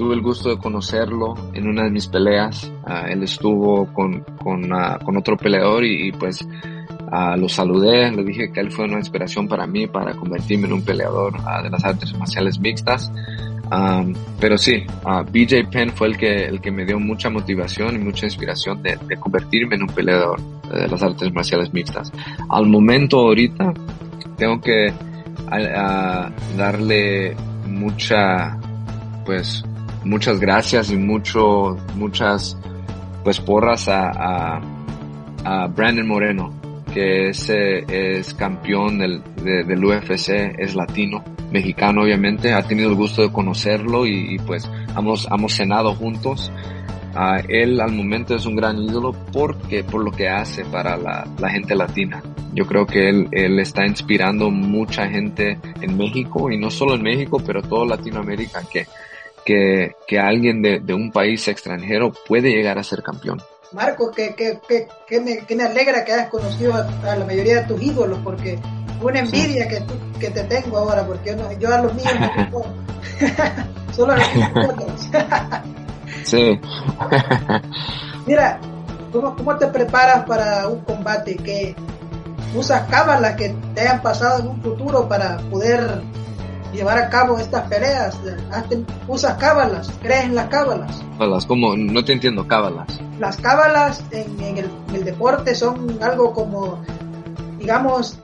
Tuve 0.03 0.17
el 0.17 0.21
gusto 0.21 0.49
de 0.49 0.59
conocerlo 0.59 1.35
en 1.55 1.69
una 1.69 1.85
de 1.85 1.91
mis 1.93 2.09
peleas. 2.09 2.69
Uh, 2.85 3.07
él 3.09 3.23
estuvo 3.23 3.87
con, 3.93 4.25
con, 4.43 4.65
uh, 4.73 4.99
con 5.05 5.17
otro 5.17 5.37
peleador 5.37 5.85
y, 5.85 6.09
y 6.09 6.13
pues 6.13 6.45
Uh, 7.15 7.37
lo 7.37 7.47
saludé, 7.47 8.11
le 8.11 8.25
dije 8.25 8.51
que 8.51 8.61
él 8.61 8.73
fue 8.73 8.87
una 8.87 8.97
inspiración 8.97 9.47
para 9.47 9.67
mí 9.67 9.87
para 9.87 10.15
convertirme 10.15 10.67
en 10.67 10.73
un 10.73 10.83
peleador 10.83 11.35
de 11.63 11.69
las 11.69 11.85
artes 11.85 12.15
marciales 12.15 12.59
mixtas. 12.59 13.13
Um, 13.71 14.15
pero 14.41 14.57
sí, 14.57 14.85
BJ 15.31 15.69
Penn 15.71 15.91
fue 15.91 16.09
el 16.09 16.17
que, 16.17 16.47
el 16.47 16.63
que 16.63 16.71
me 16.71 16.87
dio 16.87 16.99
mucha 16.99 17.29
motivación 17.29 17.97
y 17.97 17.99
mucha 17.99 18.25
inspiración 18.25 18.83
de, 18.83 18.97
de 19.07 19.17
convertirme 19.19 19.75
en 19.75 19.83
un 19.83 19.89
peleador 19.89 20.41
de 20.73 20.89
las 20.89 21.03
artes 21.03 21.31
marciales 21.35 21.71
mixtas. 21.75 22.11
Al 22.49 22.67
momento 22.67 23.19
ahorita 23.19 23.75
tengo 24.39 24.59
que 24.63 24.91
darle 26.57 27.37
mucha, 27.67 28.57
pues, 29.27 29.63
muchas 30.05 30.41
gracias 30.41 30.91
y 30.91 30.97
mucho, 30.97 31.77
muchas, 31.97 32.57
pues, 33.25 33.41
porras 33.41 33.89
a, 33.89 34.11
a, 34.11 34.61
a 35.45 35.67
Brandon 35.69 36.07
Moreno 36.07 36.63
que 36.93 37.29
es, 37.29 37.49
es 37.49 38.35
campeón 38.35 38.99
del, 38.99 39.23
del 39.43 39.85
UFC, 39.85 40.55
es 40.59 40.75
latino, 40.75 41.25
mexicano 41.51 42.03
obviamente, 42.03 42.53
ha 42.53 42.63
tenido 42.63 42.91
el 42.91 42.97
gusto 42.97 43.23
de 43.23 43.33
conocerlo 43.33 44.07
y, 44.07 44.39
pues 44.47 44.71
hemos, 44.97 45.27
hemos 45.31 45.53
cenado 45.53 45.95
juntos. 45.95 46.53
Uh, 47.15 47.45
él 47.47 47.79
al 47.81 47.93
momento 47.93 48.35
es 48.35 48.47
un 48.47 48.57
gran 48.57 48.79
ídolo 48.79 49.13
porque 49.35 49.85
por 49.85 50.03
lo 50.03 50.11
que 50.11 50.31
hace 50.31 50.65
para 50.65 50.97
la, 50.97 51.29
la, 51.39 51.51
gente 51.51 51.75
latina. 51.75 52.23
Yo 52.55 52.65
creo 52.65 52.87
que 52.87 53.11
él, 53.11 53.29
él 53.33 53.59
está 53.59 53.87
inspirando 53.87 54.51
mucha 54.51 55.07
gente 55.09 55.59
en 55.83 55.97
México 55.99 56.51
y 56.51 56.59
no 56.59 56.71
solo 56.71 56.95
en 56.95 57.03
México, 57.03 57.43
pero 57.45 57.61
toda 57.61 57.97
Latinoamérica 57.97 58.63
que, 58.71 58.87
que, 59.45 59.97
que 60.07 60.19
alguien 60.19 60.63
de, 60.63 60.81
de 60.81 60.95
un 60.95 61.11
país 61.11 61.47
extranjero 61.49 62.13
puede 62.27 62.51
llegar 62.51 62.79
a 62.79 62.85
ser 62.85 63.03
campeón. 63.03 63.43
Marco, 63.73 64.11
que, 64.11 64.35
que, 64.35 64.59
que, 64.69 64.87
que, 65.07 65.21
me, 65.21 65.39
que 65.39 65.57
me 65.57 65.65
alegra 65.65 66.05
que 66.05 66.13
hayas 66.13 66.29
conocido 66.29 66.75
a, 66.75 66.89
a, 67.11 67.17
la 67.17 67.25
mayoría 67.25 67.61
de 67.61 67.67
tus 67.67 67.83
ídolos, 67.83 68.19
porque 68.23 68.59
una 69.01 69.21
envidia 69.21 69.67
que, 69.67 69.81
tú, 69.81 69.95
que 70.21 70.31
te 70.31 70.45
tengo 70.45 70.79
ahora, 70.79 71.07
porque 71.07 71.31
yo, 71.31 71.37
no, 71.37 71.53
yo 71.59 71.73
a 71.73 71.81
los 71.81 71.95
míos 71.95 72.13
no 72.51 72.63
solo 73.95 74.13
a 74.13 74.17
los 74.17 74.27
sí. 76.25 76.61
Mira, 78.27 78.61
¿cómo, 79.13 79.37
¿cómo 79.37 79.57
te 79.57 79.67
preparas 79.69 80.25
para 80.25 80.69
un 80.69 80.81
combate? 80.81 81.37
que 81.37 81.75
usas 82.55 82.89
cábalas 82.91 83.37
que 83.37 83.55
te 83.75 83.81
hayan 83.81 84.03
pasado 84.03 84.41
en 84.41 84.49
un 84.49 84.63
futuro 84.63 85.09
para 85.09 85.39
poder 85.51 86.03
llevar 86.73 86.99
a 86.99 87.09
cabo 87.09 87.39
estas 87.39 87.69
peleas? 87.69 88.19
¿Usas 89.07 89.37
cábalas? 89.37 89.91
¿Crees 90.01 90.25
en 90.25 90.35
las 90.35 90.49
cábalas? 90.49 91.03
Cábalas, 91.19 91.47
¿cómo? 91.47 91.77
No 91.77 92.05
te 92.05 92.13
entiendo, 92.13 92.47
cábalas. 92.47 93.01
Las 93.19 93.37
cábalas 93.37 94.03
en, 94.11 94.41
en, 94.41 94.59
el, 94.59 94.71
en, 94.89 94.95
el, 94.95 95.05
deporte 95.05 95.55
son 95.55 96.03
algo 96.03 96.33
como, 96.33 96.83
digamos, 97.59 98.19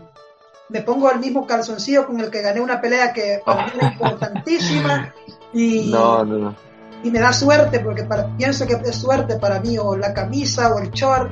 me 0.68 0.82
pongo 0.82 1.10
el 1.10 1.20
mismo 1.20 1.46
calzoncillo 1.46 2.06
con 2.06 2.20
el 2.20 2.30
que 2.30 2.42
gané 2.42 2.60
una 2.60 2.80
pelea 2.80 3.12
que 3.12 3.40
para 3.44 3.66
mí 3.66 3.72
era 3.76 3.92
importantísima 3.92 5.14
y, 5.52 5.90
no, 5.90 6.24
no, 6.24 6.38
no. 6.38 6.54
y 7.02 7.10
me 7.10 7.20
da 7.20 7.32
suerte 7.32 7.80
porque 7.80 8.04
para, 8.04 8.26
pienso 8.36 8.66
que 8.66 8.74
es 8.74 8.96
suerte 8.96 9.36
para 9.36 9.60
mí 9.60 9.78
o 9.78 9.96
la 9.96 10.12
camisa 10.12 10.74
o 10.74 10.78
el 10.78 10.90
short 10.90 11.30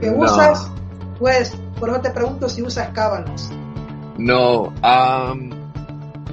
que 0.00 0.10
usas, 0.10 0.70
pues 1.18 1.52
por 1.80 1.88
eso 1.90 2.00
te 2.00 2.10
pregunto 2.10 2.48
si 2.48 2.62
usas 2.62 2.90
cábalas. 2.90 3.50
No, 4.16 4.72
um, 4.82 5.57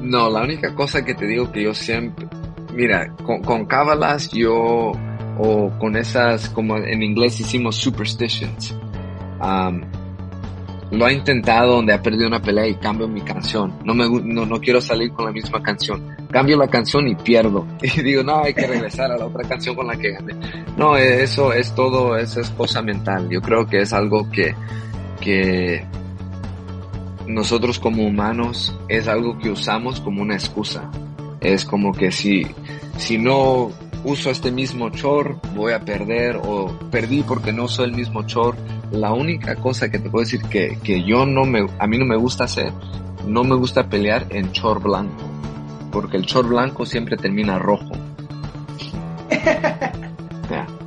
no, 0.05 0.29
la 0.29 0.41
única 0.41 0.73
cosa 0.73 1.03
que 1.03 1.13
te 1.13 1.25
digo 1.25 1.51
que 1.51 1.63
yo 1.63 1.73
siempre, 1.73 2.27
mira, 2.73 3.13
con, 3.23 3.41
con 3.41 3.65
cábalas 3.65 4.31
yo, 4.31 4.91
o 5.37 5.71
con 5.79 5.95
esas, 5.95 6.49
como 6.49 6.77
en 6.77 7.03
inglés 7.03 7.39
hicimos 7.39 7.75
superstitions, 7.75 8.75
um, 9.41 9.81
lo 10.91 11.07
he 11.07 11.13
intentado 11.13 11.75
donde 11.75 11.93
he 11.93 11.99
perdido 11.99 12.27
una 12.27 12.41
pelea 12.41 12.67
y 12.67 12.75
cambio 12.75 13.07
mi 13.07 13.21
canción. 13.21 13.73
No 13.83 13.93
me 13.93 14.07
no, 14.07 14.45
no 14.45 14.61
quiero 14.61 14.79
salir 14.79 15.11
con 15.11 15.25
la 15.25 15.31
misma 15.31 15.61
canción. 15.61 16.15
Cambio 16.31 16.57
la 16.57 16.67
canción 16.67 17.07
y 17.07 17.15
pierdo. 17.15 17.65
Y 17.81 18.01
digo, 18.01 18.23
no, 18.23 18.43
hay 18.43 18.53
que 18.53 18.67
regresar 18.67 19.11
a 19.11 19.17
la 19.17 19.25
otra 19.25 19.47
canción 19.47 19.75
con 19.75 19.87
la 19.87 19.95
que 19.95 20.11
gané. 20.11 20.35
No, 20.77 20.95
eso 20.95 21.53
es 21.53 21.73
todo, 21.73 22.15
eso 22.17 22.39
es 22.39 22.49
cosa 22.51 22.81
mental. 22.81 23.27
Yo 23.29 23.41
creo 23.41 23.65
que 23.65 23.81
es 23.81 23.93
algo 23.93 24.29
que, 24.29 24.55
que 25.19 25.83
nosotros 27.27 27.79
como 27.79 28.05
humanos 28.05 28.75
es 28.87 29.07
algo 29.07 29.37
que 29.39 29.49
usamos 29.49 29.99
como 30.01 30.21
una 30.21 30.35
excusa. 30.35 30.89
Es 31.41 31.65
como 31.65 31.93
que 31.93 32.11
si, 32.11 32.45
si 32.97 33.17
no 33.17 33.71
uso 34.03 34.29
este 34.29 34.51
mismo 34.51 34.89
chor, 34.91 35.39
voy 35.55 35.73
a 35.73 35.81
perder 35.81 36.39
o 36.43 36.77
perdí 36.91 37.23
porque 37.23 37.51
no 37.51 37.65
uso 37.65 37.83
el 37.83 37.93
mismo 37.93 38.23
chor. 38.23 38.55
La 38.91 39.13
única 39.13 39.55
cosa 39.55 39.89
que 39.89 39.99
te 39.99 40.09
puedo 40.09 40.23
decir 40.23 40.41
que, 40.43 40.77
que 40.83 41.03
yo 41.03 41.25
no 41.25 41.45
me, 41.45 41.67
a 41.79 41.87
mí 41.87 41.97
no 41.97 42.05
me 42.05 42.15
gusta 42.15 42.45
hacer, 42.45 42.71
no 43.27 43.43
me 43.43 43.55
gusta 43.55 43.89
pelear 43.89 44.27
en 44.29 44.51
chor 44.51 44.81
blanco. 44.81 45.23
Porque 45.91 46.17
el 46.17 46.25
chor 46.25 46.47
blanco 46.47 46.85
siempre 46.85 47.17
termina 47.17 47.57
rojo. 47.57 47.91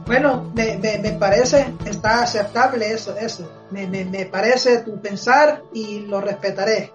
Bueno, 0.08 0.50
me, 0.54 0.78
me, 0.78 0.96
me, 0.98 1.12
parece, 1.18 1.74
está 1.84 2.22
aceptable 2.22 2.90
eso, 2.90 3.14
eso. 3.14 3.66
Me, 3.70 3.86
me, 3.86 4.06
me 4.06 4.24
parece 4.24 4.78
tu 4.78 4.98
pensar 5.02 5.64
y 5.74 6.06
lo 6.06 6.22
respetaré. 6.22 6.90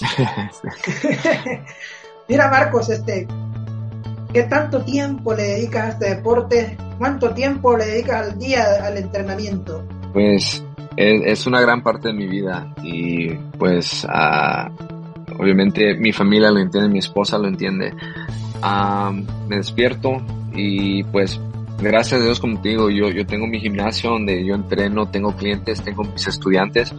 Mira, 2.28 2.48
Marcos, 2.48 2.88
este, 2.88 3.26
¿qué 4.32 4.44
tanto 4.44 4.84
tiempo 4.84 5.34
le 5.34 5.42
dedicas 5.42 5.86
a 5.86 5.88
este 5.88 6.14
deporte? 6.14 6.78
¿Cuánto 6.98 7.34
tiempo 7.34 7.76
le 7.76 7.86
dedicas 7.86 8.28
al 8.28 8.38
día 8.38 8.86
al 8.86 8.96
entrenamiento? 8.96 9.84
Pues 10.12 10.64
es, 10.96 11.22
es 11.24 11.46
una 11.48 11.60
gran 11.60 11.82
parte 11.82 12.08
de 12.08 12.14
mi 12.14 12.28
vida 12.28 12.72
y 12.80 13.34
pues 13.58 14.04
uh, 14.04 14.70
obviamente 15.36 15.96
mi 15.96 16.12
familia 16.12 16.52
lo 16.52 16.60
entiende, 16.60 16.88
mi 16.88 17.00
esposa 17.00 17.38
lo 17.38 17.48
entiende. 17.48 17.92
Uh, 18.62 19.12
me 19.48 19.56
despierto 19.56 20.22
y 20.52 21.02
pues 21.02 21.40
gracias 21.80 22.20
a 22.20 22.24
Dios, 22.24 22.40
como 22.40 22.60
te 22.60 22.70
digo, 22.70 22.90
yo, 22.90 23.10
yo 23.10 23.26
tengo 23.26 23.46
mi 23.46 23.60
gimnasio 23.60 24.10
donde 24.10 24.44
yo 24.44 24.54
entreno, 24.54 25.08
tengo 25.08 25.34
clientes, 25.36 25.82
tengo 25.82 26.04
mis 26.04 26.26
estudiantes. 26.26 26.94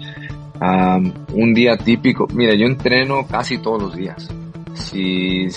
Un 1.33 1.53
día 1.53 1.77
típico, 1.77 2.27
mira, 2.33 2.53
yo 2.53 2.65
entreno 2.65 3.25
casi 3.27 3.57
todos 3.57 3.81
los 3.81 3.95
días. 3.95 4.29
Si 4.73 5.47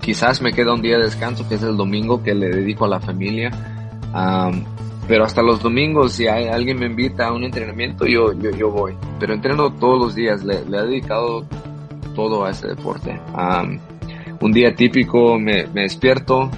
quizás 0.00 0.42
me 0.42 0.52
queda 0.52 0.74
un 0.74 0.82
día 0.82 0.98
de 0.98 1.04
descanso, 1.04 1.48
que 1.48 1.54
es 1.54 1.62
el 1.62 1.76
domingo 1.76 2.22
que 2.22 2.34
le 2.34 2.48
dedico 2.48 2.84
a 2.84 2.88
la 2.88 3.00
familia. 3.00 3.50
Pero 5.06 5.24
hasta 5.24 5.42
los 5.42 5.62
domingos, 5.62 6.12
si 6.12 6.26
hay, 6.26 6.46
alguien 6.46 6.78
me 6.78 6.86
invita 6.86 7.28
a 7.28 7.32
un 7.32 7.44
entrenamiento, 7.44 8.06
yo, 8.06 8.32
yo, 8.32 8.50
yo 8.50 8.70
voy. 8.70 8.94
Pero 9.20 9.34
entreno 9.34 9.72
todos 9.74 9.98
los 9.98 10.14
días, 10.14 10.42
le, 10.42 10.64
le 10.64 10.78
he 10.78 10.82
dedicado 10.82 11.44
todo 12.14 12.44
a 12.44 12.50
ese 12.50 12.68
deporte. 12.68 13.20
un 14.40 14.52
día 14.52 14.74
típico 14.74 15.38
me, 15.38 15.66
me 15.68 15.82
despierto, 15.82 16.50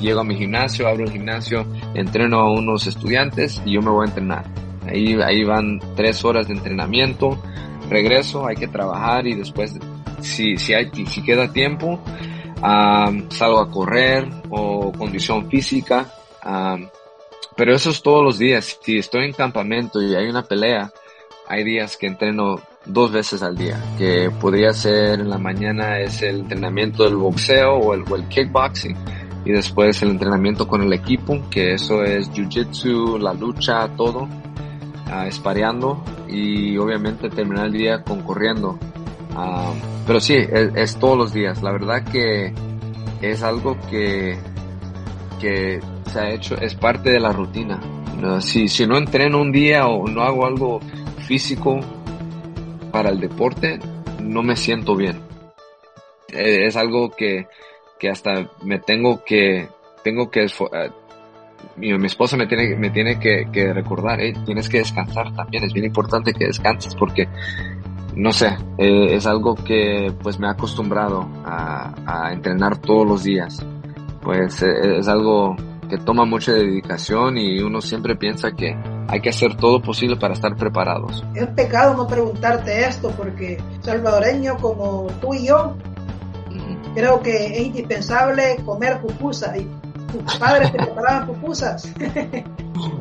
llego 0.00 0.20
a 0.20 0.24
mi 0.24 0.36
gimnasio, 0.36 0.88
abro 0.88 1.04
el 1.04 1.12
gimnasio, 1.12 1.66
entreno 1.94 2.40
a 2.40 2.52
unos 2.52 2.86
estudiantes 2.86 3.62
y 3.64 3.74
yo 3.74 3.82
me 3.82 3.90
voy 3.90 4.06
a 4.06 4.08
entrenar. 4.08 4.44
Ahí, 4.86 5.14
ahí 5.22 5.44
van 5.44 5.80
tres 5.96 6.24
horas 6.24 6.48
de 6.48 6.54
entrenamiento, 6.54 7.42
regreso, 7.88 8.46
hay 8.46 8.56
que 8.56 8.68
trabajar 8.68 9.26
y 9.26 9.34
después, 9.34 9.78
si, 10.20 10.56
si, 10.56 10.74
hay, 10.74 10.90
si 11.06 11.22
queda 11.22 11.52
tiempo, 11.52 12.00
salgo 13.30 13.60
a 13.60 13.70
correr 13.70 14.28
o 14.50 14.92
condición 14.92 15.48
física. 15.48 16.06
pero 17.56 17.74
eso 17.74 17.90
es 17.90 18.02
todos 18.02 18.24
los 18.24 18.38
días. 18.38 18.78
Si 18.82 18.98
estoy 18.98 19.26
en 19.26 19.32
campamento 19.32 20.02
y 20.02 20.14
hay 20.14 20.28
una 20.28 20.42
pelea, 20.42 20.90
hay 21.48 21.64
días 21.64 21.96
que 21.96 22.06
entreno 22.06 22.60
dos 22.84 23.12
veces 23.12 23.42
al 23.42 23.56
día, 23.56 23.78
que 23.98 24.30
podría 24.40 24.72
ser 24.72 25.20
en 25.20 25.28
la 25.28 25.38
mañana 25.38 25.98
es 25.98 26.22
el 26.22 26.40
entrenamiento 26.40 27.04
del 27.04 27.16
boxeo 27.16 27.74
o 27.74 27.94
el, 27.94 28.04
o 28.10 28.16
el 28.16 28.26
kickboxing 28.28 28.96
y 29.48 29.52
después 29.52 30.02
el 30.02 30.10
entrenamiento 30.10 30.68
con 30.68 30.82
el 30.82 30.92
equipo, 30.92 31.40
que 31.50 31.72
eso 31.72 32.04
es 32.04 32.30
jiu-jitsu, 32.30 33.18
la 33.18 33.32
lucha, 33.32 33.88
todo, 33.96 34.24
uh, 34.24 35.26
espareando 35.26 36.04
y 36.28 36.76
obviamente 36.76 37.30
terminar 37.30 37.64
el 37.64 37.72
día 37.72 38.04
con 38.04 38.20
corriendo. 38.20 38.78
Uh, 39.34 39.72
pero 40.06 40.20
sí, 40.20 40.34
es, 40.36 40.96
todos 40.96 41.16
los 41.16 41.32
días. 41.32 41.62
La 41.62 41.72
verdad 41.72 42.04
que 42.04 42.52
es 43.22 43.42
algo 43.42 43.78
que, 43.88 44.36
que 45.40 45.80
se 46.12 46.20
ha 46.20 46.30
hecho, 46.30 46.54
es 46.56 46.74
parte 46.74 47.08
de 47.08 47.20
la 47.20 47.32
rutina. 47.32 47.80
Si, 48.40 48.68
si 48.68 48.86
no 48.86 48.98
entreno 48.98 49.40
un 49.40 49.50
día 49.50 49.86
o 49.86 50.06
no 50.08 50.24
hago 50.24 50.44
algo 50.44 50.80
físico 51.26 51.80
para 52.92 53.08
el 53.08 53.18
deporte, 53.18 53.78
no 54.20 54.42
me 54.42 54.56
siento 54.56 54.94
bien. 54.94 55.22
Eh, 56.34 56.66
es 56.66 56.76
algo 56.76 57.10
que, 57.12 57.46
que 57.98 58.10
hasta 58.10 58.48
me 58.62 58.78
tengo 58.78 59.24
que, 59.24 59.68
tengo 60.02 60.30
que, 60.30 60.44
eh, 60.44 60.90
mi, 61.76 61.96
mi 61.96 62.06
esposa 62.06 62.36
me 62.36 62.46
tiene, 62.46 62.76
me 62.76 62.90
tiene 62.90 63.18
que, 63.18 63.48
que 63.52 63.72
recordar, 63.72 64.20
eh, 64.20 64.34
tienes 64.44 64.68
que 64.68 64.78
descansar 64.78 65.34
también, 65.34 65.64
es 65.64 65.72
bien 65.72 65.86
importante 65.86 66.32
que 66.32 66.46
descanses 66.46 66.94
porque, 66.94 67.28
no 68.14 68.32
sé, 68.32 68.56
eh, 68.78 69.14
es 69.14 69.26
algo 69.26 69.54
que 69.54 70.12
pues 70.22 70.38
me 70.38 70.48
ha 70.48 70.52
acostumbrado 70.52 71.28
a, 71.44 71.94
a 72.06 72.32
entrenar 72.32 72.78
todos 72.78 73.06
los 73.06 73.24
días. 73.24 73.64
Pues 74.22 74.62
eh, 74.62 74.98
es 74.98 75.08
algo 75.08 75.56
que 75.88 75.98
toma 75.98 76.24
mucha 76.24 76.52
dedicación 76.52 77.38
y 77.38 77.60
uno 77.60 77.80
siempre 77.80 78.14
piensa 78.14 78.52
que 78.52 78.76
hay 79.08 79.20
que 79.20 79.30
hacer 79.30 79.56
todo 79.56 79.80
posible 79.80 80.16
para 80.16 80.34
estar 80.34 80.54
preparados. 80.54 81.24
Es 81.34 81.46
pecado 81.48 81.96
no 81.96 82.06
preguntarte 82.06 82.86
esto 82.86 83.10
porque 83.16 83.58
salvadoreño 83.80 84.56
como 84.58 85.06
tú 85.20 85.32
y 85.32 85.46
yo 85.46 85.74
creo 86.98 87.22
que 87.22 87.46
es 87.46 87.60
indispensable 87.60 88.56
comer 88.64 89.00
pupusas 89.00 89.56
y 89.56 89.68
tus 90.10 90.36
padres 90.36 90.72
te 90.72 90.78
preparaban 90.78 91.28
pupusas. 91.28 91.88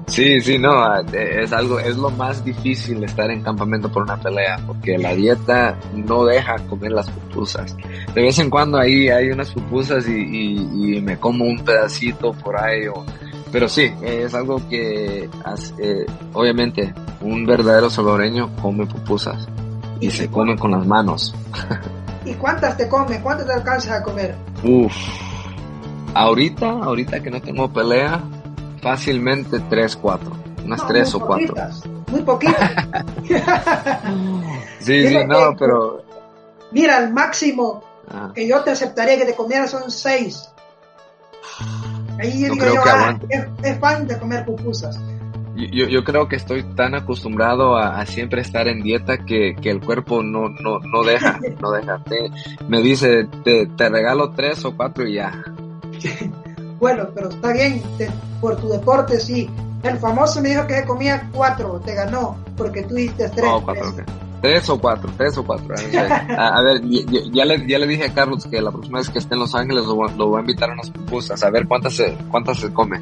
Sí, 0.08 0.40
sí, 0.42 0.58
no, 0.58 0.72
es 1.02 1.52
algo, 1.52 1.80
es 1.80 1.98
lo 1.98 2.10
más 2.12 2.44
difícil 2.44 3.04
estar 3.04 3.30
en 3.30 3.42
campamento 3.42 3.92
por 3.92 4.04
una 4.04 4.18
pelea, 4.18 4.60
porque 4.66 4.98
la 4.98 5.14
dieta 5.14 5.78
no 5.94 6.26
deja 6.26 6.56
comer 6.68 6.92
las 6.94 7.10
pupusas. 7.10 7.76
De 8.14 8.22
vez 8.22 8.40
en 8.40 8.50
cuando 8.50 8.78
ahí 8.78 9.10
hay 9.10 9.30
unas 9.30 9.52
pupusas 9.52 10.08
y, 10.08 11.02
me 11.02 11.18
como 11.20 11.46
un 11.46 11.60
pedacito 11.60 12.34
por 12.34 12.60
ahí, 12.60 12.86
pero 13.52 13.68
sí, 13.68 13.92
es 14.02 14.34
algo 14.34 14.62
que, 14.70 15.30
eh, 15.80 16.06
obviamente, 16.34 16.94
un 17.22 17.46
verdadero 17.46 17.90
salvadoreño 17.90 18.56
come 18.62 18.86
pupusas 18.86 19.48
y 20.00 20.10
se 20.10 20.28
come 20.30 20.56
con 20.56 20.72
las 20.72 20.86
manos. 20.86 21.36
¿Y 22.28 22.34
cuántas 22.34 22.76
te 22.76 22.90
comes? 22.90 23.22
¿Cuántas 23.22 23.48
te 23.48 23.54
alcanzas 23.54 24.02
a 24.02 24.04
comer? 24.04 24.36
Uf. 24.62 24.94
Ahorita, 26.13 26.70
ahorita 26.70 27.22
que 27.22 27.32
no 27.32 27.42
tengo 27.42 27.72
pelea, 27.72 28.22
fácilmente 28.82 29.62
tres, 29.70 29.96
cuatro. 29.96 30.36
Unas 30.66 30.86
tres 30.88 31.16
o 31.16 31.22
cuatro. 31.22 31.56
Muy 32.08 32.22
poquitas. 32.24 32.86
sí, 34.80 35.08
sí, 35.08 35.18
no, 35.26 35.56
pero. 35.58 36.04
Mira, 36.72 36.98
el 37.00 37.13
máximo 37.13 37.82
ah. 38.10 38.32
que 38.36 38.46
yo 38.46 38.62
te 38.62 38.72
aceptaría 38.72 39.18
que 39.18 39.26
te 39.26 39.36
comieras 39.36 39.72
son 39.72 39.90
seis. 39.90 40.50
Ahí 42.20 42.42
yo 42.42 42.52
digo 42.52 42.66
yo, 42.66 42.82
ah, 42.86 43.18
es, 43.30 43.46
es, 43.63 43.80
fan 43.80 44.06
de 44.06 44.20
comer 44.20 44.44
pupusas 44.44 45.00
yo, 45.58 45.88
yo 45.88 46.04
creo 46.04 46.28
que 46.28 46.36
estoy 46.36 46.63
tan 46.76 46.96
acostumbrado 46.96 47.78
a, 47.78 48.06
siempre 48.06 48.41
estar 48.41 48.67
en 48.67 48.82
dieta 48.82 49.17
que, 49.26 49.56
que 49.56 49.72
el 49.72 49.82
cuerpo 49.82 50.22
no, 50.24 50.50
no, 50.50 50.80
no 50.80 51.04
deja, 51.04 51.39
no 51.62 51.72
deja. 51.72 52.02
me 52.67 52.82
dice, 52.82 53.28
te, 53.43 53.65
te, 53.65 53.89
regalo 53.89 54.32
tres 54.32 54.63
o 54.65 54.76
cuatro 54.76 55.08
y 55.08 55.15
ya. 55.15 55.43
bueno, 56.80 57.08
pero 57.13 57.30
está 57.30 57.54
bien, 57.54 57.82
por 58.39 58.58
tu 58.58 58.70
deporte 58.70 59.20
sí. 59.20 59.50
El 59.84 59.98
famoso 60.00 60.41
me 60.41 60.50
dijo 60.50 60.65
que 60.65 60.84
comía 60.86 61.30
cuatro, 61.32 61.80
te 61.84 61.93
ganó, 61.93 62.38
porque 62.56 62.84
tú 62.84 62.96
diste 62.96 63.30
tres. 63.30 63.50
Oh, 63.52 63.62
cuatro, 63.62 63.93
Tres 64.41 64.70
o 64.70 64.80
cuatro, 64.80 65.12
tres 65.17 65.38
o 65.38 65.43
cuatro. 65.43 65.74
A, 66.38 66.62
ver, 66.62 66.82
ya, 67.32 67.46
le, 67.46 67.67
ya 67.67 67.80
le 67.80 67.88
dije 67.88 68.06
a 68.06 68.13
Carlos 68.13 68.46
que 68.46 68.62
la 68.62 68.72
próxima 68.72 69.00
vez 69.00 69.10
que 69.10 69.17
esté 69.20 69.34
en 69.34 69.39
Los 69.39 69.56
Ángeles 69.56 69.86
lo, 69.86 69.96
lo 69.96 70.28
voy 70.28 70.38
a 70.38 70.41
invitar 70.41 70.70
a 70.70 70.74
unas 70.74 70.91
pupusas, 70.91 71.43
a 71.43 71.50
ver 71.50 71.67
cuántas 71.67 71.96
se, 71.96 72.15
cuántas 72.30 72.60
se 72.60 72.72
come. 72.72 73.02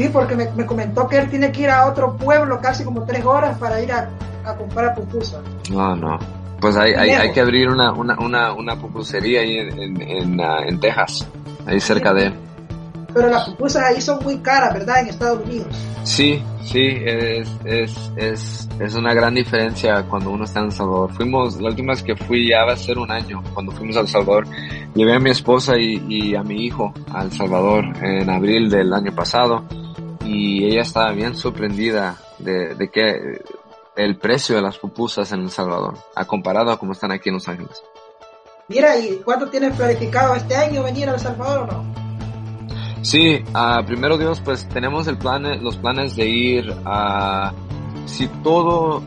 Sí, 0.00 0.08
porque 0.08 0.34
me, 0.34 0.50
me, 0.52 0.64
comentó 0.64 1.06
que 1.06 1.18
él 1.18 1.28
tiene 1.28 1.52
que 1.52 1.60
ir 1.60 1.68
a 1.68 1.86
otro 1.86 2.16
pueblo 2.16 2.58
casi 2.58 2.84
como 2.84 3.02
tres 3.04 3.22
horas 3.22 3.58
para 3.58 3.82
ir 3.82 3.92
a, 3.92 4.08
a 4.46 4.56
comprar 4.56 4.94
pupusas. 4.94 5.42
No, 5.70 5.94
no. 5.94 6.18
Pues 6.58 6.74
hay, 6.76 6.94
hay, 6.94 7.10
hay, 7.10 7.32
que 7.32 7.40
abrir 7.42 7.68
una, 7.68 7.92
una, 7.92 8.18
una, 8.18 8.54
una 8.54 8.76
pupusería 8.76 9.42
ahí 9.42 9.58
en, 9.58 9.78
en, 9.78 10.00
en, 10.00 10.40
uh, 10.40 10.62
en 10.66 10.80
Texas, 10.80 11.28
ahí 11.66 11.78
cerca 11.80 12.14
de 12.14 12.28
él. 12.28 12.34
Pero 13.12 13.28
las 13.28 13.46
pupusas 13.50 13.82
ahí 13.82 14.00
son 14.00 14.24
muy 14.24 14.38
caras, 14.38 14.72
¿verdad? 14.72 15.00
En 15.00 15.08
Estados 15.08 15.44
Unidos. 15.44 15.66
Sí, 16.04 16.42
sí, 16.62 16.80
es, 17.04 17.50
es, 17.66 18.12
es, 18.16 18.68
es 18.80 18.94
una 18.94 19.12
gran 19.12 19.34
diferencia 19.34 20.02
cuando 20.08 20.30
uno 20.30 20.44
está 20.44 20.60
en 20.60 20.66
El 20.66 20.72
Salvador. 20.72 21.12
Fuimos, 21.12 21.60
la 21.60 21.68
última 21.68 21.92
vez 21.92 22.02
que 22.02 22.16
fui 22.16 22.48
ya 22.48 22.64
va 22.64 22.72
a 22.72 22.76
ser 22.76 22.96
un 22.96 23.10
año, 23.10 23.42
cuando 23.52 23.70
fuimos 23.72 23.98
a 23.98 24.00
El 24.00 24.08
Salvador. 24.08 24.46
Llevé 24.94 25.14
a 25.14 25.18
mi 25.18 25.28
esposa 25.28 25.76
y, 25.76 26.02
y 26.08 26.34
a 26.34 26.42
mi 26.42 26.64
hijo 26.64 26.90
a 27.12 27.22
El 27.22 27.32
Salvador 27.32 27.84
en 28.02 28.30
abril 28.30 28.70
del 28.70 28.94
año 28.94 29.14
pasado 29.14 29.62
y 30.30 30.64
ella 30.64 30.82
estaba 30.82 31.10
bien 31.12 31.34
sorprendida 31.34 32.16
de, 32.38 32.76
de 32.76 32.88
que 32.88 33.42
el 33.96 34.16
precio 34.16 34.54
de 34.54 34.62
las 34.62 34.78
pupusas 34.78 35.32
en 35.32 35.40
El 35.40 35.50
Salvador, 35.50 35.98
a 36.14 36.24
comparado 36.24 36.70
a 36.70 36.78
cómo 36.78 36.92
están 36.92 37.10
aquí 37.10 37.30
en 37.30 37.34
Los 37.34 37.48
Ángeles. 37.48 37.82
Mira, 38.68 38.96
¿y 38.96 39.16
cuánto 39.24 39.48
tienes 39.48 39.76
planificado 39.76 40.36
este 40.36 40.54
año 40.54 40.84
venir 40.84 41.08
a 41.08 41.14
El 41.14 41.20
Salvador 41.20 41.68
o 41.68 41.72
no? 41.72 41.84
Sí, 43.02 43.42
uh, 43.54 43.84
primero 43.84 44.16
Dios, 44.18 44.40
pues 44.40 44.68
tenemos 44.68 45.08
el 45.08 45.18
plan, 45.18 45.62
los 45.64 45.76
planes 45.76 46.14
de 46.14 46.26
ir 46.26 46.74
a, 46.84 47.52
si 48.06 48.28
todo 48.44 49.02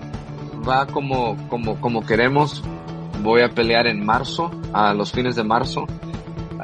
va 0.67 0.87
como, 0.87 1.37
como, 1.47 1.79
como 1.79 2.05
queremos, 2.05 2.61
voy 3.21 3.43
a 3.43 3.49
pelear 3.49 3.87
en 3.87 4.05
marzo, 4.05 4.51
a 4.73 4.93
los 4.93 5.13
fines 5.13 5.37
de 5.37 5.45
marzo, 5.45 5.85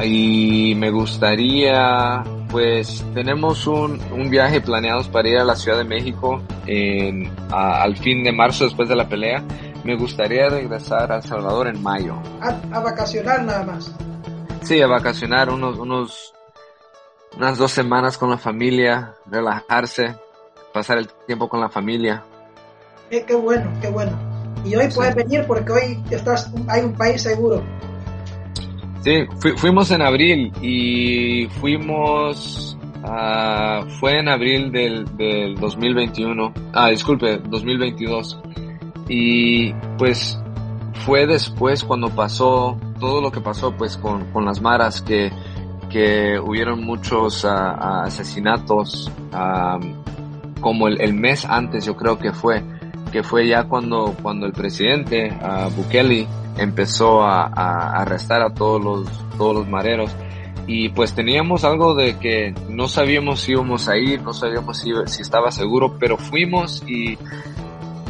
y 0.04 0.74
me 0.76 0.92
gustaría 0.92 2.24
pues 2.50 3.06
tenemos 3.14 3.68
un, 3.68 4.02
un 4.12 4.30
viaje 4.30 4.60
planeado 4.62 5.04
para 5.12 5.30
ir 5.30 5.38
a 5.38 5.44
la 5.44 5.56
Ciudad 5.56 5.78
de 5.78 5.84
México 5.84 6.42
en, 6.66 7.32
al 7.52 7.96
fin 7.98 8.24
de 8.24 8.32
marzo 8.32 8.66
después 8.66 8.90
de 8.90 8.96
la 8.96 9.08
pelea. 9.08 9.44
Me 9.84 9.96
gustaría 9.96 10.50
regresar 10.50 11.12
a 11.12 11.18
El 11.18 11.24
Salvador 11.24 11.68
en 11.68 11.82
mayo. 11.82 12.16
A, 12.42 12.80
vacacionar 12.80 13.44
nada 13.44 13.64
más. 13.64 13.94
Sí, 14.64 14.82
a 14.82 14.88
vacacionar 14.88 15.50
unos, 15.50 15.78
unos, 15.78 16.34
unas 17.38 17.58
dos 17.58 17.72
semanas 17.72 18.18
con 18.18 18.30
la 18.30 18.38
familia, 18.38 19.14
relajarse, 19.26 20.16
pasar 20.74 20.98
el 20.98 21.08
tiempo 21.28 21.48
con 21.48 21.62
la 21.62 21.70
familia. 21.70 22.24
Eh, 23.10 23.24
qué 23.26 23.36
bueno, 23.36 23.72
qué 23.82 23.90
bueno. 23.90 24.12
Y 24.66 24.76
hoy 24.76 24.90
puedes 24.94 25.16
venir 25.16 25.46
porque 25.48 25.72
hoy 25.72 26.04
estás, 26.10 26.52
hay 26.68 26.84
un 26.84 26.94
país 26.94 27.22
seguro. 27.22 27.64
Sí, 29.02 29.26
fuimos 29.58 29.92
en 29.92 30.02
abril 30.02 30.52
y 30.62 31.48
fuimos, 31.62 32.78
uh, 33.04 33.90
fue 34.00 34.20
en 34.20 34.28
abril 34.28 34.72
del, 34.72 35.06
del 35.16 35.56
2021, 35.56 36.54
ah, 36.74 36.90
disculpe, 36.90 37.38
2022. 37.38 38.40
Y 39.08 39.72
pues 39.98 40.38
fue 41.06 41.26
después 41.26 41.84
cuando 41.84 42.10
pasó 42.10 42.78
todo 43.00 43.22
lo 43.22 43.32
que 43.32 43.40
pasó 43.40 43.72
pues 43.76 43.98
con, 43.98 44.32
con 44.32 44.46
las 44.46 44.62
maras 44.62 45.02
que, 45.02 45.32
que 45.90 46.38
hubieron 46.40 46.84
muchos 46.84 47.44
uh, 47.46 47.48
asesinatos 48.04 49.10
um, 49.34 50.04
como 50.60 50.88
el, 50.88 51.00
el, 51.02 51.14
mes 51.14 51.46
antes 51.46 51.86
yo 51.86 51.96
creo 51.96 52.20
que 52.20 52.34
fue 52.34 52.64
que 53.14 53.24
fue 53.24 53.48
ya 53.48 53.64
cuando 53.64 54.14
cuando 54.22 54.46
el 54.46 54.52
presidente 54.52 55.36
uh, 55.42 55.70
Bukele 55.72 56.28
empezó 56.58 57.24
a, 57.24 57.46
arrestar 58.02 58.42
a 58.42 58.54
todos 58.54 58.84
los, 58.84 59.08
todos 59.38 59.56
los 59.56 59.68
mareros. 59.68 60.12
Y 60.68 60.90
pues 60.90 61.14
teníamos 61.14 61.64
algo 61.64 61.96
de 61.96 62.18
que 62.20 62.54
no 62.70 62.88
sabíamos 62.88 63.42
si 63.42 63.54
íbamos 63.54 63.88
a 63.88 63.98
ir, 63.98 64.22
no 64.22 64.34
sabíamos 64.34 64.78
si, 64.78 64.92
si 65.08 65.22
estaba 65.22 65.52
seguro, 65.52 65.98
pero 66.00 66.18
fuimos 66.18 66.84
y 66.88 67.18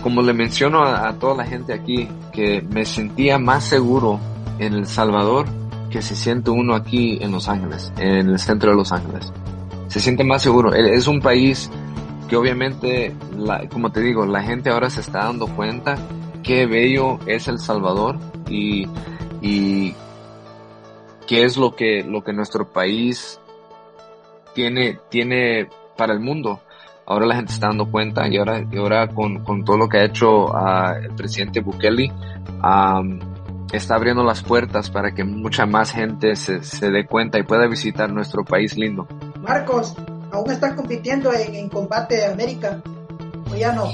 como 0.01 0.21
le 0.21 0.33
menciono 0.33 0.83
a, 0.83 1.13
toda 1.13 1.35
la 1.35 1.45
gente 1.45 1.73
aquí, 1.73 2.07
que 2.31 2.61
me 2.61 2.85
sentía 2.85 3.37
más 3.37 3.63
seguro 3.65 4.19
en 4.57 4.73
El 4.73 4.87
Salvador 4.87 5.45
que 5.89 6.01
se 6.01 6.15
siente 6.15 6.51
uno 6.51 6.75
aquí 6.75 7.17
en 7.21 7.31
Los 7.31 7.49
Ángeles, 7.49 7.91
en 7.97 8.29
el 8.29 8.39
centro 8.39 8.71
de 8.71 8.77
Los 8.77 8.91
Ángeles. 8.91 9.31
Se 9.87 9.99
siente 9.99 10.23
más 10.23 10.41
seguro. 10.41 10.73
E, 10.73 10.93
es 10.93 11.07
un 11.07 11.19
país 11.19 11.69
que 12.29 12.35
obviamente, 12.35 13.15
como 13.71 13.91
te 13.91 14.01
digo, 14.01 14.25
la 14.25 14.43
gente 14.43 14.69
ahora 14.69 14.89
se 14.89 15.01
está 15.01 15.25
dando 15.25 15.47
cuenta 15.47 15.97
qué 16.43 16.65
bello 16.65 17.19
es 17.25 17.47
El 17.47 17.59
Salvador 17.59 18.17
y, 18.49 18.87
y 19.41 19.93
qué 21.27 21.43
es 21.43 21.57
lo 21.57 21.75
que, 21.75 22.03
lo 22.03 22.23
que 22.23 22.33
nuestro 22.33 22.71
país 22.71 23.39
tiene, 24.53 24.99
tiene 25.09 25.69
para 25.95 26.13
el 26.13 26.19
mundo 26.19 26.61
ahora 27.09 27.25
la 27.25 27.35
gente 27.35 27.51
está 27.51 27.67
dando 27.67 27.89
cuenta 27.91 28.27
y 28.27 28.37
ahora, 28.37 28.63
y 28.71 28.77
ahora 28.77 29.07
con, 29.07 29.43
con 29.43 29.65
todo 29.65 29.77
lo 29.77 29.89
que 29.89 29.97
ha 29.97 30.05
hecho 30.05 30.45
uh, 30.45 30.93
el 31.03 31.13
presidente 31.15 31.59
Bukele, 31.59 32.13
está 33.73 33.95
abriendo 33.95 34.23
las 34.23 34.43
puertas 34.43 34.89
para 34.89 35.11
que 35.11 35.23
mucha 35.23 35.65
más 35.65 35.91
gente 35.91 36.35
se, 36.35 36.63
se, 36.63 36.91
dé 36.91 37.05
cuenta 37.05 37.39
y 37.39 37.43
pueda 37.43 37.67
visitar 37.67 38.11
nuestro 38.11 38.45
país 38.45 38.77
lindo. 38.77 39.07
Marcos, 39.41 39.95
¿aún 40.31 40.51
estás 40.51 40.73
compitiendo 40.73 41.33
en, 41.33 41.55
en 41.55 41.69
Combate 41.69 42.25
América 42.25 42.81
o 43.51 43.55
ya 43.55 43.73
no? 43.73 43.91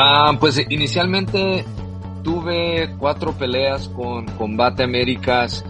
Uh, 0.00 0.34
pues 0.38 0.58
inicialmente 0.70 1.62
tuve 2.24 2.94
cuatro 2.96 3.32
peleas 3.32 3.86
con 3.88 4.24
Combate 4.24 4.84
Américas 4.84 5.62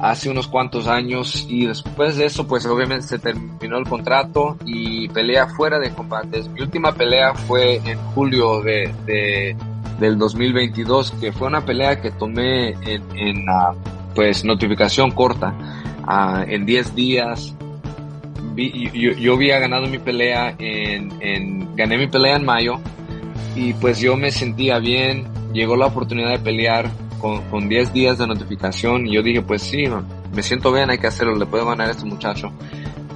hace 0.00 0.30
unos 0.30 0.46
cuantos 0.46 0.86
años 0.86 1.44
y 1.48 1.66
después 1.66 2.16
de 2.16 2.26
eso 2.26 2.46
pues 2.46 2.64
obviamente 2.66 3.08
se 3.08 3.18
terminó 3.18 3.78
el 3.78 3.84
contrato 3.88 4.56
y 4.64 5.08
pelea 5.08 5.48
fuera 5.48 5.80
de 5.80 5.90
combates. 5.90 6.48
Mi 6.48 6.60
última 6.60 6.92
pelea 6.92 7.34
fue 7.34 7.80
en 7.84 7.98
julio 8.14 8.62
de, 8.62 8.94
de 9.06 9.56
del 9.98 10.18
2022 10.18 11.10
que 11.20 11.32
fue 11.32 11.48
una 11.48 11.66
pelea 11.66 12.00
que 12.00 12.12
tomé 12.12 12.76
en, 12.82 13.48
uh, 13.48 13.74
pues 14.14 14.44
notificación 14.44 15.10
corta 15.10 15.52
uh, 16.06 16.48
en 16.48 16.64
10 16.64 16.94
días. 16.94 17.56
Yo, 18.54 19.34
había 19.34 19.58
ganado 19.58 19.88
mi 19.88 19.98
pelea 19.98 20.56
gané 20.56 21.98
mi 21.98 22.06
pelea 22.06 22.36
en 22.36 22.44
mayo 22.44 22.80
y 23.54 23.72
pues 23.74 24.00
yo 24.00 24.16
me 24.16 24.30
sentía 24.30 24.78
bien, 24.78 25.26
llegó 25.52 25.76
la 25.76 25.86
oportunidad 25.86 26.30
de 26.30 26.38
pelear 26.38 26.90
con, 27.20 27.42
con 27.50 27.68
10 27.68 27.92
días 27.92 28.18
de 28.18 28.26
notificación 28.26 29.06
y 29.06 29.14
yo 29.14 29.22
dije, 29.22 29.42
pues 29.42 29.62
sí, 29.62 29.84
me 30.32 30.42
siento 30.42 30.72
bien, 30.72 30.90
hay 30.90 30.98
que 30.98 31.08
hacerlo, 31.08 31.34
le 31.36 31.46
puedo 31.46 31.66
ganar 31.66 31.88
a 31.88 31.92
este 31.92 32.04
muchacho. 32.04 32.52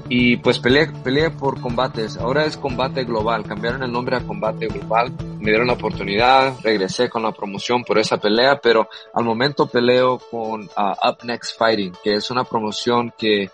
Y 0.08 0.36
pues 0.36 0.58
peleé, 0.58 0.88
peleé 1.02 1.30
por 1.30 1.58
combates, 1.60 2.18
ahora 2.18 2.44
es 2.44 2.58
combate 2.58 3.04
global, 3.04 3.44
cambiaron 3.44 3.82
el 3.82 3.92
nombre 3.92 4.16
a 4.16 4.20
combate 4.20 4.66
global, 4.66 5.10
me 5.38 5.50
dieron 5.50 5.68
la 5.68 5.72
oportunidad, 5.72 6.54
regresé 6.62 7.08
con 7.08 7.22
la 7.22 7.32
promoción 7.32 7.82
por 7.82 7.98
esa 7.98 8.18
pelea, 8.18 8.60
pero 8.62 8.88
al 9.14 9.24
momento 9.24 9.66
peleo 9.66 10.18
con 10.30 10.64
uh, 10.64 11.08
Up 11.08 11.18
Next 11.24 11.56
Fighting, 11.56 11.94
que 12.04 12.12
es 12.12 12.30
una 12.30 12.44
promoción 12.44 13.14
que 13.16 13.50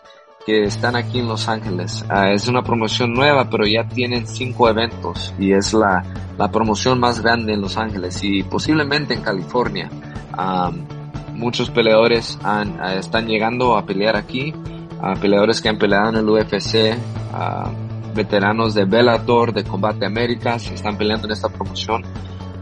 que 0.49 0.65
están 0.65 0.97
aquí 0.97 1.19
en 1.19 1.29
Los 1.29 1.47
Ángeles. 1.47 2.07
Uh, 2.09 2.33
es 2.33 2.49
una 2.49 2.63
promoción 2.63 3.13
nueva, 3.13 3.51
pero 3.51 3.67
ya 3.67 3.87
tienen 3.87 4.27
cinco 4.27 4.67
eventos 4.71 5.35
y 5.39 5.53
es 5.53 5.75
la, 5.75 6.03
la 6.39 6.51
promoción 6.51 6.99
más 6.99 7.21
grande 7.21 7.53
en 7.53 7.61
Los 7.61 7.77
Ángeles 7.77 8.25
y 8.25 8.43
posiblemente 8.45 9.13
en 9.13 9.21
California. 9.21 9.91
Um, 10.39 10.87
muchos 11.37 11.69
peleadores 11.69 12.39
han, 12.43 12.81
uh, 12.81 12.99
están 12.99 13.27
llegando 13.27 13.77
a 13.77 13.85
pelear 13.85 14.17
aquí, 14.17 14.55
uh, 14.55 15.21
peleadores 15.21 15.61
que 15.61 15.69
han 15.69 15.77
peleado 15.77 16.09
en 16.09 16.17
el 16.17 16.29
UFC, 16.31 16.97
veteranos 18.15 18.73
de 18.73 18.87
Bellator, 18.87 19.53
de 19.53 19.65
Combate 19.65 20.07
Américas, 20.07 20.71
están 20.71 20.97
peleando 20.97 21.27
en 21.27 21.33
esta 21.33 21.51
promoción. 21.51 22.05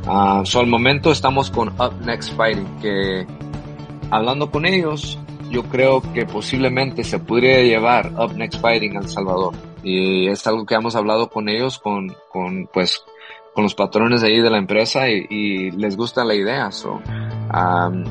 Uh, 0.08 0.44
so 0.44 0.58
al 0.58 0.66
momento 0.66 1.12
estamos 1.12 1.52
con 1.52 1.68
Up 1.68 2.04
Next 2.04 2.36
Fighting, 2.36 2.80
que 2.80 3.28
hablando 4.10 4.50
con 4.50 4.66
ellos, 4.66 5.20
yo 5.50 5.62
creo 5.64 6.02
que 6.12 6.26
posiblemente 6.26 7.04
se 7.04 7.18
podría 7.18 7.62
llevar 7.62 8.12
Up 8.18 8.34
Next 8.36 8.60
Fighting 8.60 8.96
a 8.96 9.00
El 9.00 9.08
Salvador. 9.08 9.54
Y 9.82 10.28
es 10.28 10.46
algo 10.46 10.66
que 10.66 10.74
hemos 10.74 10.96
hablado 10.96 11.28
con 11.30 11.48
ellos, 11.48 11.78
con, 11.78 12.14
con 12.32 12.68
pues, 12.72 13.04
con 13.54 13.64
los 13.64 13.74
patrones 13.74 14.20
de 14.20 14.28
ahí 14.28 14.40
de 14.40 14.50
la 14.50 14.58
empresa 14.58 15.08
y, 15.08 15.70
les 15.70 15.96
gusta 15.96 16.24
la 16.24 16.34
idea. 16.34 16.70
So, 16.70 17.00
um, 17.54 18.04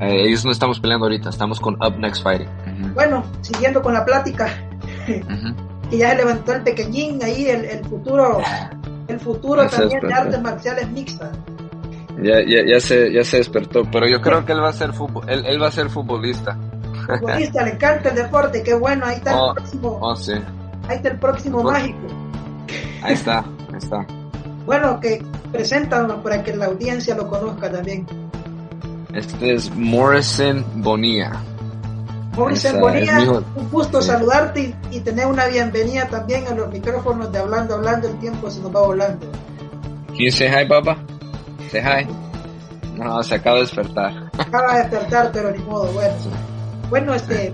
eh, 0.00 0.24
ellos 0.26 0.44
no 0.44 0.50
estamos 0.50 0.80
peleando 0.80 1.06
ahorita, 1.06 1.28
estamos 1.28 1.60
con 1.60 1.74
Up 1.74 1.98
Next 1.98 2.22
Fighting. 2.22 2.48
Bueno, 2.94 3.22
siguiendo 3.42 3.80
con 3.80 3.94
la 3.94 4.04
plática, 4.04 4.48
que 5.06 5.96
ya 5.96 6.10
se 6.10 6.16
levantó 6.16 6.52
el 6.52 6.62
pequeñín 6.62 7.22
ahí, 7.22 7.48
el, 7.48 7.64
el 7.64 7.84
futuro, 7.84 8.40
el 9.06 9.20
futuro 9.20 9.68
también 9.68 10.00
de 10.00 10.12
artes 10.12 10.42
marciales 10.42 10.88
mixtas. 10.90 11.30
Ya, 12.22 12.40
ya, 12.46 12.64
ya, 12.64 12.80
se, 12.80 13.12
ya 13.12 13.24
se 13.24 13.38
despertó, 13.38 13.82
pero 13.90 14.06
yo 14.08 14.20
creo 14.20 14.44
que 14.44 14.52
él 14.52 14.62
va 14.62 14.68
a 14.68 14.72
ser 14.72 14.92
fútbol, 14.92 15.28
él, 15.28 15.44
él 15.46 15.60
va 15.60 15.68
a 15.68 15.72
ser 15.72 15.90
futbolista. 15.90 16.56
Futbolista, 17.06 17.64
le 17.64 17.72
encanta 17.72 18.10
el 18.10 18.14
deporte, 18.14 18.62
qué 18.62 18.74
bueno, 18.74 19.04
ahí 19.06 19.16
está 19.16 19.32
el 19.32 19.38
oh, 19.40 19.54
próximo. 19.54 19.98
Oh, 20.00 20.16
sí. 20.16 20.32
Ahí 20.88 20.96
está 20.96 21.08
el 21.08 21.18
próximo 21.18 21.62
mágico. 21.62 21.98
Ahí 23.02 23.14
está, 23.14 23.38
ahí 23.38 23.78
está. 23.78 24.06
Bueno, 24.64 25.00
que 25.00 25.22
preséntanos 25.52 26.22
para 26.22 26.42
que 26.42 26.56
la 26.56 26.66
audiencia 26.66 27.14
lo 27.14 27.28
conozca 27.28 27.70
también. 27.70 28.06
Este 29.12 29.54
es 29.54 29.74
Morrison 29.74 30.64
Bonilla. 30.76 31.32
Morrison 32.36 32.80
Bonilla, 32.80 33.20
un 33.20 33.70
gusto 33.70 34.00
saludarte 34.00 34.74
y, 34.90 34.96
y, 34.96 35.00
tener 35.00 35.26
una 35.26 35.46
bienvenida 35.46 36.08
también 36.08 36.46
a 36.48 36.54
los 36.54 36.72
micrófonos 36.72 37.30
de 37.30 37.38
Hablando, 37.38 37.74
Hablando, 37.74 38.08
el 38.08 38.18
tiempo 38.18 38.50
se 38.50 38.60
nos 38.60 38.74
va 38.74 38.80
volando. 38.80 39.26
You 40.14 40.30
say 40.30 40.48
hi, 40.48 40.66
Papa? 40.66 40.96
No, 42.96 43.22
se 43.22 43.34
acaba 43.34 43.56
de 43.56 43.62
despertar. 43.62 44.30
Acaba 44.38 44.74
de 44.74 44.82
despertar, 44.82 45.30
pero 45.32 45.50
ni 45.50 45.58
modo, 45.58 45.92
bueno. 45.92 46.14
Bueno, 46.90 47.14
este, 47.14 47.52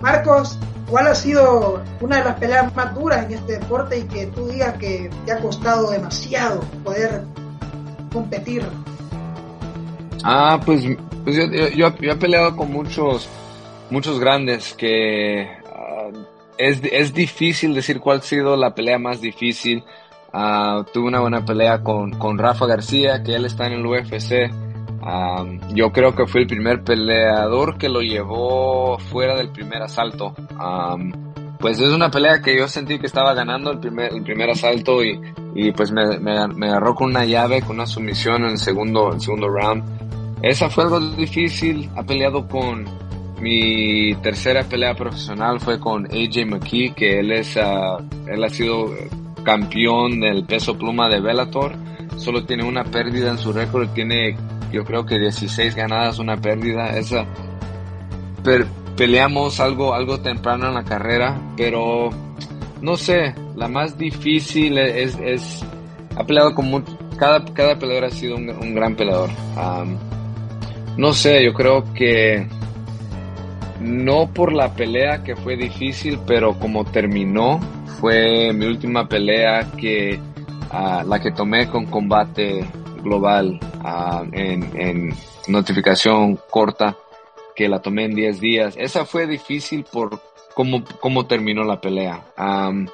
Marcos, 0.00 0.58
¿cuál 0.88 1.08
ha 1.08 1.14
sido 1.14 1.82
una 2.00 2.18
de 2.18 2.24
las 2.24 2.38
peleas 2.38 2.74
más 2.76 2.94
duras 2.94 3.24
en 3.24 3.32
este 3.32 3.58
deporte 3.58 3.98
y 3.98 4.02
que 4.04 4.26
tú 4.26 4.46
digas 4.48 4.76
que 4.78 5.10
te 5.24 5.32
ha 5.32 5.40
costado 5.40 5.90
demasiado 5.90 6.60
poder 6.84 7.24
competir? 8.12 8.64
Ah, 10.24 10.60
pues, 10.64 10.84
pues 11.24 11.36
yo, 11.36 11.68
yo, 11.68 11.86
he 12.12 12.16
peleado 12.16 12.56
con 12.56 12.70
muchos, 12.70 13.28
muchos 13.90 14.20
grandes 14.20 14.72
que 14.74 15.48
uh, 15.64 16.16
es, 16.58 16.80
es 16.84 17.12
difícil 17.12 17.74
decir 17.74 17.98
cuál 17.98 18.18
ha 18.18 18.22
sido 18.22 18.56
la 18.56 18.74
pelea 18.74 18.98
más 18.98 19.20
difícil. 19.20 19.82
Uh, 20.32 20.84
tuve 20.92 21.08
una 21.08 21.20
buena 21.20 21.44
pelea 21.44 21.82
con, 21.82 22.12
con 22.12 22.38
Rafa 22.38 22.66
García, 22.66 23.22
que 23.22 23.34
él 23.34 23.44
está 23.44 23.66
en 23.66 23.74
el 23.74 23.86
UFC. 23.86 24.50
Um, 25.02 25.58
yo 25.74 25.90
creo 25.92 26.14
que 26.14 26.26
fue 26.26 26.42
el 26.42 26.46
primer 26.46 26.84
peleador 26.84 27.76
que 27.76 27.88
lo 27.88 28.00
llevó 28.00 28.98
fuera 28.98 29.36
del 29.36 29.50
primer 29.50 29.82
asalto. 29.82 30.34
Um, 30.58 31.12
pues 31.58 31.80
es 31.80 31.92
una 31.92 32.10
pelea 32.10 32.40
que 32.40 32.56
yo 32.56 32.66
sentí 32.66 32.98
que 32.98 33.06
estaba 33.06 33.34
ganando 33.34 33.70
el 33.70 33.78
primer, 33.78 34.12
el 34.12 34.22
primer 34.22 34.50
asalto 34.50 35.04
y, 35.04 35.20
y 35.54 35.70
pues 35.72 35.92
me, 35.92 36.18
me, 36.18 36.48
me, 36.48 36.68
agarró 36.68 36.94
con 36.94 37.10
una 37.10 37.24
llave, 37.24 37.60
con 37.60 37.76
una 37.76 37.86
sumisión 37.86 38.44
en 38.44 38.52
el 38.52 38.58
segundo, 38.58 39.12
el 39.12 39.20
segundo 39.20 39.48
round. 39.48 39.84
Esa 40.42 40.70
fue 40.70 40.84
algo 40.84 40.98
difícil. 40.98 41.90
Ha 41.94 42.02
peleado 42.04 42.48
con 42.48 42.84
mi 43.40 44.14
tercera 44.22 44.62
pelea 44.62 44.94
profesional 44.94 45.58
fue 45.60 45.78
con 45.80 46.06
AJ 46.06 46.46
McKee, 46.46 46.94
que 46.94 47.18
él 47.18 47.32
es, 47.32 47.56
uh, 47.56 48.02
él 48.28 48.44
ha 48.44 48.48
sido 48.48 48.94
campeón 49.42 50.20
del 50.20 50.44
peso 50.44 50.76
pluma 50.76 51.08
de 51.08 51.20
Bellator. 51.20 51.74
Solo 52.16 52.44
tiene 52.44 52.64
una 52.64 52.84
pérdida 52.84 53.30
en 53.30 53.38
su 53.38 53.52
récord, 53.52 53.88
tiene 53.90 54.36
yo 54.72 54.84
creo 54.84 55.04
que 55.04 55.18
16 55.18 55.74
ganadas, 55.74 56.18
una 56.18 56.36
pérdida. 56.36 56.96
Esa 56.96 57.26
peleamos 58.96 59.60
algo 59.60 59.94
algo 59.94 60.20
temprano 60.20 60.68
en 60.68 60.74
la 60.74 60.84
carrera, 60.84 61.40
pero 61.56 62.10
no 62.80 62.96
sé, 62.96 63.34
la 63.56 63.68
más 63.68 63.96
difícil 63.96 64.78
es, 64.78 65.18
es 65.22 65.64
ha 66.16 66.24
peleado 66.24 66.54
con 66.54 66.84
cada 67.16 67.44
cada 67.54 67.78
peleador 67.78 68.04
ha 68.06 68.10
sido 68.10 68.36
un, 68.36 68.74
gran 68.74 68.96
peleador. 68.96 69.30
no 70.96 71.12
sé, 71.12 71.44
yo 71.44 71.52
creo 71.52 71.84
que 71.94 72.46
no 73.82 74.32
por 74.32 74.52
la 74.52 74.74
pelea 74.74 75.22
que 75.22 75.36
fue 75.36 75.56
difícil, 75.56 76.18
pero 76.26 76.58
como 76.58 76.84
terminó, 76.84 77.60
fue 78.00 78.52
mi 78.52 78.66
última 78.66 79.08
pelea 79.08 79.70
que 79.76 80.18
uh, 80.72 81.06
la 81.06 81.20
que 81.20 81.32
tomé 81.32 81.68
con 81.68 81.86
combate 81.86 82.64
global 83.02 83.58
uh, 83.84 84.24
en, 84.32 85.14
notificación 85.48 86.38
corta 86.50 86.96
que 87.54 87.68
la 87.68 87.80
tomé 87.80 88.04
en 88.04 88.14
10 88.14 88.40
días. 88.40 88.74
Esa 88.78 89.04
fue 89.04 89.26
difícil 89.26 89.84
por 89.84 90.20
cómo, 90.54 90.84
cómo 91.00 91.26
terminó 91.26 91.64
la 91.64 91.80
pelea. 91.80 92.24
Um, 92.38 92.86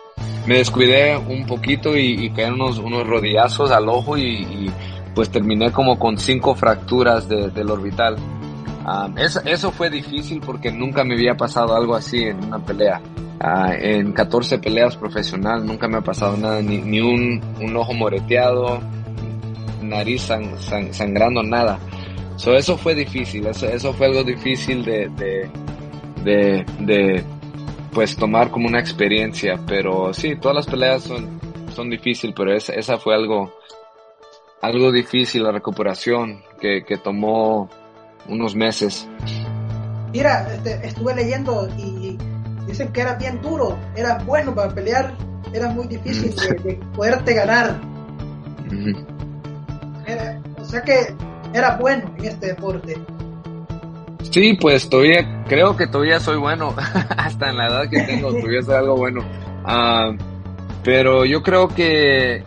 me 0.47 0.57
descuidé 0.57 1.17
un 1.17 1.47
poquito 1.47 1.97
y, 1.97 2.25
y 2.25 2.31
caí 2.31 2.51
unos, 2.51 2.79
unos 2.79 3.07
rodillazos 3.07 3.71
al 3.71 3.89
ojo 3.89 4.17
y, 4.17 4.23
y, 4.23 4.73
pues 5.15 5.31
terminé 5.31 5.73
como 5.73 5.99
con 5.99 6.17
cinco 6.17 6.55
fracturas 6.55 7.29
de, 7.29 7.51
del 7.51 7.71
orbital. 7.71 8.17
Um, 8.89 9.19
eso, 9.19 9.71
fue 9.73 9.91
difícil 9.91 10.41
porque 10.41 10.73
nunca 10.73 11.05
me 11.05 11.15
había 11.15 11.37
pasado 11.37 11.77
algo 11.77 11.95
así 11.95 12.23
en 12.23 12.43
una 12.45 12.59
pelea. 12.59 13.03
Ah, 13.41 13.73
en 13.79 14.13
14 14.13 14.59
peleas 14.59 14.97
profesional 14.97 15.65
nunca 15.65 15.87
me 15.89 15.99
ha 15.99 16.01
pasado 16.01 16.37
nada, 16.37 16.63
ni, 16.63 16.79
ni 16.79 17.01
un, 17.01 17.43
ojo 17.77 17.93
moreteado, 17.93 18.81
nariz 19.83 20.29
sangrando, 20.93 21.43
nada. 21.43 21.79
So, 22.37 22.55
eso 22.55 22.79
fue 22.79 22.95
difícil, 22.95 23.47
eso, 23.47 23.93
fue 23.93 24.07
algo 24.07 24.25
difícil 24.25 24.85
de, 24.85 25.51
de, 26.25 27.25
pues 27.93 28.17
tomar 28.17 28.51
como 28.51 28.69
una 28.69 28.81
experiencia, 28.81 29.61
pero 29.67 30.15
sí, 30.15 30.37
todas 30.37 30.57
las 30.57 30.67
peleas 30.67 31.03
son, 31.03 31.41
son 31.75 31.91
difíciles, 31.91 32.35
pero 32.37 32.55
esa, 32.55 32.73
esa 32.75 32.97
fue 32.97 33.15
algo, 33.15 33.53
algo 34.63 34.93
difícil, 34.93 35.43
la 35.43 35.53
recuperación 35.53 36.43
que, 36.61 36.85
que 36.85 36.97
tomó 36.97 37.69
unos 38.29 38.55
meses. 38.55 39.09
Mira, 40.13 40.49
este, 40.53 40.87
estuve 40.87 41.15
leyendo 41.15 41.69
y 41.77 42.17
dicen 42.67 42.93
que 42.93 43.01
era 43.01 43.15
bien 43.15 43.41
duro, 43.43 43.77
era 43.97 44.19
bueno 44.19 44.55
para 44.55 44.75
pelear, 44.75 45.15
era 45.53 45.69
muy 45.71 45.87
difícil 45.87 46.35
de, 46.37 46.81
poderte 46.95 47.35
ganar. 47.35 47.81
o 50.59 50.65
sea 50.65 50.83
que 50.83 51.15
era 51.53 51.77
bueno 51.77 52.11
en 52.19 52.25
este 52.25 52.49
deporte. 52.49 52.97
Sí, 54.31 54.55
pues 54.61 54.89
todavía, 54.89 55.45
creo 55.49 55.77
que 55.77 55.87
todavía 55.87 56.21
soy 56.21 56.37
bueno, 56.37 56.75
hasta 57.17 57.51
en 57.51 57.57
la 57.57 57.69
edad 57.69 57.91
que 57.91 58.01
tengo, 58.03 58.29
todavía 58.33 58.63
soy 58.63 58.75
algo 58.75 58.97
bueno. 58.97 59.23
Ah, 59.65 60.13
pero 60.85 61.25
yo 61.25 61.43
creo 61.43 61.69
que, 61.69 62.43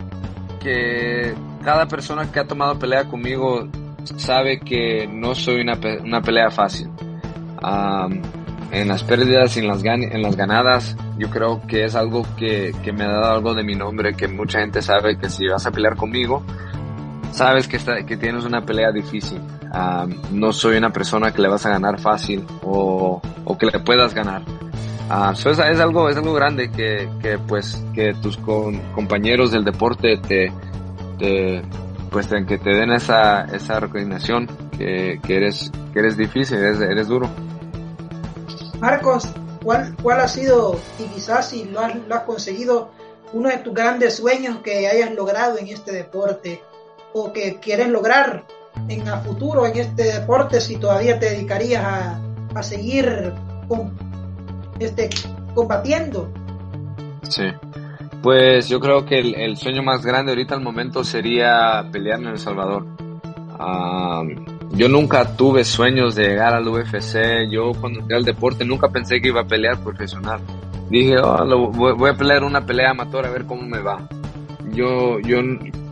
que 0.60 1.34
cada 1.64 1.86
persona 1.86 2.30
que 2.30 2.40
ha 2.40 2.46
tomado 2.46 2.78
pelea 2.78 3.04
conmigo 3.04 3.68
sabe 4.04 4.60
que 4.60 5.06
no 5.06 5.34
soy 5.34 5.60
una, 5.60 5.78
una 6.02 6.20
pelea 6.20 6.50
fácil. 6.50 6.90
En 8.72 8.88
las 8.88 9.04
pérdidas 9.04 9.56
y 9.56 9.60
en 9.60 9.68
las, 9.68 9.84
en 9.84 10.22
las 10.22 10.34
ganadas, 10.34 10.96
yo 11.18 11.28
creo 11.28 11.60
que 11.66 11.84
es 11.84 11.94
algo 11.94 12.22
que, 12.36 12.74
que, 12.82 12.92
me 12.92 13.04
ha 13.04 13.08
dado 13.08 13.34
algo 13.34 13.54
de 13.54 13.62
mi 13.62 13.74
nombre, 13.74 14.14
que 14.14 14.28
mucha 14.28 14.60
gente 14.60 14.80
sabe 14.80 15.18
que 15.18 15.28
si 15.28 15.46
vas 15.46 15.66
a 15.66 15.70
pelear 15.70 15.94
conmigo, 15.96 16.42
sabes 17.32 17.68
que, 17.68 17.76
está, 17.76 18.04
que 18.06 18.16
tienes 18.16 18.44
una 18.44 18.62
pelea 18.62 18.90
difícil. 18.90 19.40
No 20.30 20.52
soy 20.52 20.76
una 20.76 20.90
persona 20.90 21.32
que 21.32 21.42
le 21.42 21.48
vas 21.48 21.66
a 21.66 21.70
ganar 21.70 22.00
fácil 22.00 22.44
o, 22.62 23.20
o 23.44 23.58
que 23.58 23.66
le 23.66 23.78
puedas 23.80 24.14
ganar. 24.14 24.42
Uh, 25.10 25.32
es, 25.32 25.58
algo, 25.58 26.08
es 26.08 26.16
algo 26.16 26.32
grande 26.32 26.70
que, 26.70 27.08
que 27.20 27.36
pues, 27.38 27.84
que 27.92 28.14
tus 28.14 28.38
compañeros 28.38 29.50
del 29.50 29.64
deporte 29.64 30.16
te, 30.16 30.50
te 31.18 31.62
pues, 32.12 32.28
que 32.28 32.58
te 32.58 32.70
den 32.70 32.92
esa, 32.92 33.44
esa 33.46 33.80
recognición 33.80 34.46
que, 34.76 35.18
que 35.24 35.36
eres, 35.36 35.72
que 35.92 35.98
eres 35.98 36.16
difícil, 36.16 36.58
eres, 36.58 36.80
eres 36.80 37.08
duro. 37.08 37.28
Marcos, 38.78 39.28
¿cuál, 39.64 39.96
¿cuál 40.02 40.20
ha 40.20 40.28
sido, 40.28 40.78
y 40.98 41.04
quizás 41.04 41.48
si 41.48 41.64
lo 41.64 41.80
has, 41.80 41.96
lo 42.06 42.14
has 42.14 42.22
conseguido, 42.22 42.90
uno 43.32 43.48
de 43.48 43.58
tus 43.58 43.72
grandes 43.72 44.16
sueños 44.16 44.58
que 44.58 44.86
hayas 44.86 45.12
logrado 45.12 45.56
en 45.56 45.68
este 45.68 45.92
deporte 45.92 46.62
o 47.14 47.32
que 47.32 47.58
quieres 47.60 47.88
lograr 47.88 48.44
en 48.88 49.06
el 49.06 49.20
futuro 49.20 49.66
en 49.66 49.78
este 49.78 50.04
deporte 50.04 50.60
si 50.60 50.76
todavía 50.76 51.18
te 51.18 51.30
dedicarías 51.30 51.84
a, 51.84 52.20
a 52.54 52.62
seguir 52.62 53.32
con, 53.68 53.96
este, 54.78 55.08
combatiendo? 55.54 56.30
Sí. 57.22 57.44
Pues 58.22 58.68
yo 58.68 58.78
creo 58.78 59.04
que 59.04 59.18
el, 59.18 59.56
sueño 59.56 59.82
más 59.82 60.06
grande 60.06 60.30
ahorita 60.30 60.54
al 60.54 60.62
momento 60.62 61.02
sería 61.02 61.84
pelear 61.90 62.20
en 62.20 62.28
El 62.28 62.38
Salvador. 62.38 62.86
Yo 64.74 64.88
nunca 64.88 65.36
tuve 65.36 65.64
sueños 65.64 66.14
de 66.14 66.28
llegar 66.28 66.54
al 66.54 66.66
UFC. 66.68 67.50
Yo 67.50 67.72
cuando 67.80 68.00
entré 68.00 68.16
al 68.16 68.24
deporte 68.24 68.64
nunca 68.64 68.88
pensé 68.88 69.20
que 69.20 69.28
iba 69.28 69.40
a 69.40 69.46
pelear 69.46 69.82
profesional. 69.82 70.40
Dije, 70.88 71.16
oh, 71.18 71.70
voy 71.72 72.10
a 72.10 72.14
pelear 72.14 72.44
una 72.44 72.64
pelea 72.64 72.90
amateur 72.90 73.26
a 73.26 73.30
ver 73.30 73.44
cómo 73.44 73.62
me 73.62 73.80
va. 73.80 74.08
Yo, 74.72 75.18
yo, 75.20 75.38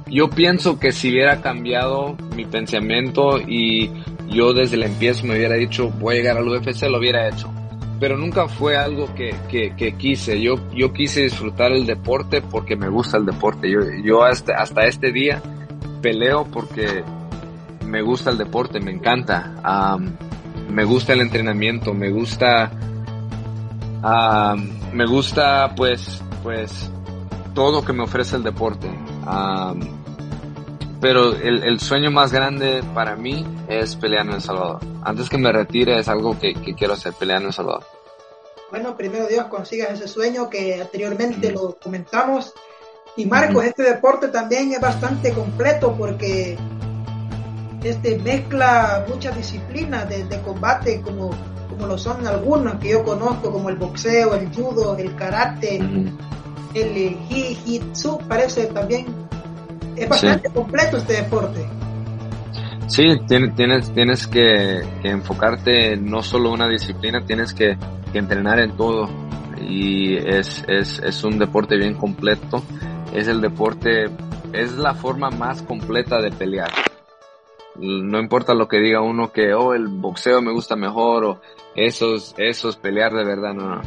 yo 0.07 0.31
pienso 0.31 0.79
que 0.79 0.93
si 0.93 1.11
hubiera 1.11 1.41
cambiado 1.41 2.17
mi 2.37 2.45
pensamiento 2.45 3.39
y 3.41 3.91
yo 4.29 4.53
desde 4.53 4.77
el 4.77 4.85
empiezo 4.85 5.27
me 5.27 5.35
hubiera 5.35 5.57
dicho 5.57 5.91
voy 5.99 6.15
a 6.15 6.19
llegar 6.19 6.37
al 6.37 6.49
UFC, 6.49 6.83
lo 6.85 6.99
hubiera 6.99 7.29
hecho. 7.29 7.53
Pero 8.01 8.17
nunca 8.17 8.49
fue 8.49 8.79
algo 8.79 9.15
que, 9.15 9.37
que, 9.49 9.95
quise. 9.97 10.41
Yo, 10.41 10.55
yo 10.73 10.93
quise 10.93 11.23
disfrutar 11.23 11.71
el 11.73 11.85
deporte 11.85 12.41
porque 12.41 12.75
me 12.75 12.89
gusta 12.89 13.19
el 13.19 13.27
deporte. 13.27 13.71
Yo, 13.71 13.81
yo 14.03 14.25
hasta, 14.25 14.55
hasta 14.55 14.87
este 14.87 15.13
día 15.13 15.43
peleo 16.01 16.47
porque 16.47 17.05
me 17.85 18.01
gusta 18.01 18.31
el 18.31 18.39
deporte, 18.39 18.81
me 18.81 18.91
encanta. 18.91 20.01
me 20.71 20.85
gusta 20.85 21.13
el 21.13 21.21
entrenamiento, 21.21 21.93
me 21.93 22.11
gusta, 22.11 22.71
me 24.93 25.07
gusta 25.07 25.75
pues, 25.77 26.23
pues 26.43 26.91
todo 27.55 27.85
que 27.85 27.93
me 27.93 28.05
ofrece 28.05 28.37
el 28.37 28.43
deporte. 28.43 28.89
Pero 31.01 31.35
el, 31.35 31.81
sueño 31.81 32.11
más 32.11 32.31
grande 32.31 32.83
para 32.95 33.17
mí 33.17 33.47
es 33.69 33.97
pelear 33.97 34.27
en 34.27 34.35
El 34.35 34.43
Salvador. 34.43 34.81
Antes 35.03 35.31
que 35.31 35.39
me 35.39 35.51
retire 35.51 35.99
es 35.99 36.09
algo 36.09 36.39
que, 36.39 36.53
quiero 36.77 36.93
hacer, 36.93 37.15
pelear 37.15 37.41
en 37.41 37.49
El 37.49 37.53
Salvador. 37.53 37.85
Bueno, 38.71 38.97
primero 38.97 39.27
Dios 39.27 39.47
consigas 39.47 39.93
ese 39.93 40.07
sueño 40.07 40.51
que 40.51 40.81
anteriormente 40.81 41.51
lo 41.53 41.77
comentamos. 41.77 42.53
Y 43.17 43.27
Marcos, 43.27 43.65
este 43.65 43.83
deporte 43.83 44.29
también 44.29 44.73
es 44.73 44.81
bastante 44.81 45.33
completo 45.33 45.95
porque 45.99 46.57
este, 47.83 48.19
mezcla 48.19 49.05
muchas 49.09 49.37
disciplinas 49.37 50.09
de, 50.09 50.41
combate 50.43 51.01
como, 51.01 51.31
como 51.71 51.87
lo 51.87 51.97
son 51.97 52.27
algunas 52.27 52.79
que 52.79 52.91
yo 52.91 53.03
conozco, 53.03 53.51
como 53.51 53.71
el 53.71 53.77
boxeo, 53.77 54.35
el 54.35 54.55
judo, 54.55 54.97
el 54.97 55.17
karate, 55.17 55.77
el 56.75 57.19
jiu-jitsu, 57.29 58.19
parece 58.29 58.67
también, 58.67 59.07
es 59.97 60.09
bastante 60.09 60.51
completo 60.51 60.97
este 60.97 61.15
deporte. 61.15 61.67
Sí, 62.87 63.05
tienes, 63.29 63.93
tienes 63.93 64.27
que, 64.27 64.81
enfocarte 65.05 65.93
en 65.93 66.11
no 66.11 66.23
solo 66.23 66.51
una 66.51 66.69
disciplina, 66.69 67.25
tienes 67.25 67.55
que, 67.55 67.77
entrenar 68.13 68.59
en 68.59 68.77
todo. 68.77 69.09
Y 69.61 70.17
es, 70.17 70.65
es, 70.67 70.99
es 70.99 71.23
un 71.23 71.39
deporte 71.39 71.77
bien 71.77 71.95
completo. 71.95 72.63
Es 73.15 73.29
el 73.29 73.41
deporte, 73.41 74.07
es 74.53 74.73
la 74.77 74.95
forma 74.95 75.31
más 75.31 75.63
completa 75.63 76.21
de 76.21 76.31
pelear 76.33 76.71
no 77.81 78.19
importa 78.19 78.55
lo 78.55 78.69
que 78.69 78.79
diga 78.79 79.01
uno 79.01 79.33
que, 79.33 79.55
oh, 79.55 79.75
el 79.75 79.89
boxeo 79.89 80.43
me 80.43 80.53
gusta 80.53 80.77
mejor 80.77 81.25
o 81.25 81.41
esos, 81.75 82.35
esos 82.37 82.77
pelear 82.77 83.13
de 83.13 83.25
verdad, 83.25 83.55
no, 83.55 83.77
no. 83.77 83.83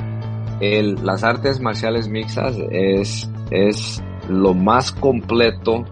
El, 0.59 1.03
las 1.03 1.23
artes 1.23 1.59
marciales 1.59 2.07
mixtas 2.07 2.55
es, 2.71 3.29
es 3.51 4.03
lo 4.29 4.53
más 4.53 4.91
completo 4.91 5.85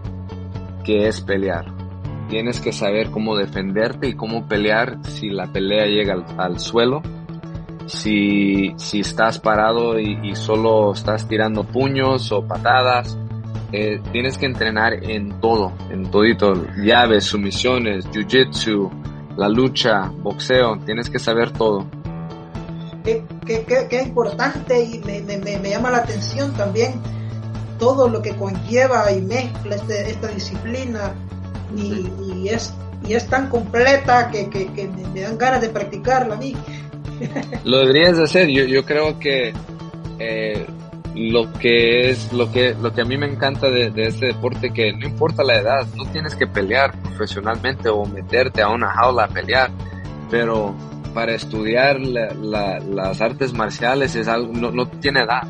que 0.84 1.07
es 1.07 1.21
pelear. 1.21 1.65
Tienes 2.29 2.59
que 2.59 2.71
saber 2.71 3.11
cómo 3.11 3.36
defenderte 3.36 4.07
y 4.07 4.13
cómo 4.13 4.47
pelear 4.47 4.97
si 5.03 5.29
la 5.29 5.51
pelea 5.51 5.86
llega 5.86 6.15
al, 6.38 6.59
suelo. 6.59 7.01
Si, 7.88 8.73
si 8.77 9.01
estás 9.01 9.39
parado 9.39 9.99
y, 9.99 10.36
solo 10.36 10.93
estás 10.93 11.27
tirando 11.27 11.65
puños 11.65 12.32
o 12.32 12.47
patadas, 12.47 13.17
eh, 13.73 14.01
tienes 14.11 14.38
que 14.38 14.45
entrenar 14.45 15.03
en 15.03 15.41
todo, 15.41 15.73
en 15.89 16.09
todito, 16.09 16.53
llaves, 16.77 17.25
sumisiones, 17.25 18.09
jiu-jitsu, 18.11 18.89
la 19.36 19.49
lucha, 19.49 20.11
boxeo, 20.21 20.77
tienes 20.86 21.09
que 21.09 21.19
saber 21.19 21.51
todo. 21.51 21.86
Qué, 23.03 23.25
qué, 23.45 23.88
qué, 23.89 24.03
importante 24.03 24.84
y 24.84 24.99
me, 24.99 25.21
me, 25.21 25.57
me, 25.57 25.69
llama 25.69 25.89
la 25.89 25.97
atención 25.97 26.53
también 26.53 26.93
todo 27.82 28.07
lo 28.07 28.21
que 28.21 28.36
conlleva 28.36 29.11
y 29.11 29.21
mezcla 29.21 29.75
este, 29.75 30.11
esta 30.11 30.27
disciplina. 30.27 31.15
Y, 31.75 32.07
y, 32.32 32.49
es, 32.49 32.71
y 33.07 33.13
es 33.13 33.27
tan 33.27 33.49
completa 33.49 34.29
que, 34.29 34.51
que, 34.51 34.71
que 34.71 34.88
me, 34.88 35.21
dan 35.21 35.36
ganas 35.36 35.61
de 35.61 35.69
practicarla 35.69 36.36
a 36.36 36.38
mí. 36.38 36.55
Lo 37.63 37.79
deberías 37.79 38.17
de 38.17 38.23
hacer, 38.23 38.49
yo, 38.49 38.65
yo 38.65 38.86
creo 38.86 39.17
que 39.17 39.51
eh, 40.19 40.67
lo 41.15 41.51
que 41.53 42.11
es 42.11 42.32
lo 42.32 42.51
que 42.51 42.75
lo 42.79 42.93
que 42.93 43.01
a 43.01 43.05
mí 43.05 43.17
me 43.17 43.25
encanta 43.25 43.67
de, 43.69 43.91
este 43.95 44.27
deporte 44.27 44.71
que 44.71 44.93
no 44.93 45.07
importa 45.07 45.43
la 45.43 45.57
edad 45.59 45.88
no 45.95 46.05
tienes 46.05 46.36
que 46.36 46.47
pelear 46.47 46.97
profesionalmente 47.01 47.89
o 47.89 48.05
meterte 48.05 48.61
a 48.61 48.69
una 48.69 48.91
jaula 48.91 49.25
a 49.25 49.27
pelear 49.27 49.71
pero 50.29 50.73
para 51.13 51.34
estudiar 51.34 51.99
las 51.99 53.21
artes 53.21 53.53
marciales 53.53 54.15
es 54.15 54.27
algo 54.27 54.53
no, 54.53 54.71
no 54.71 54.88
tiene 54.88 55.21
edad. 55.21 55.47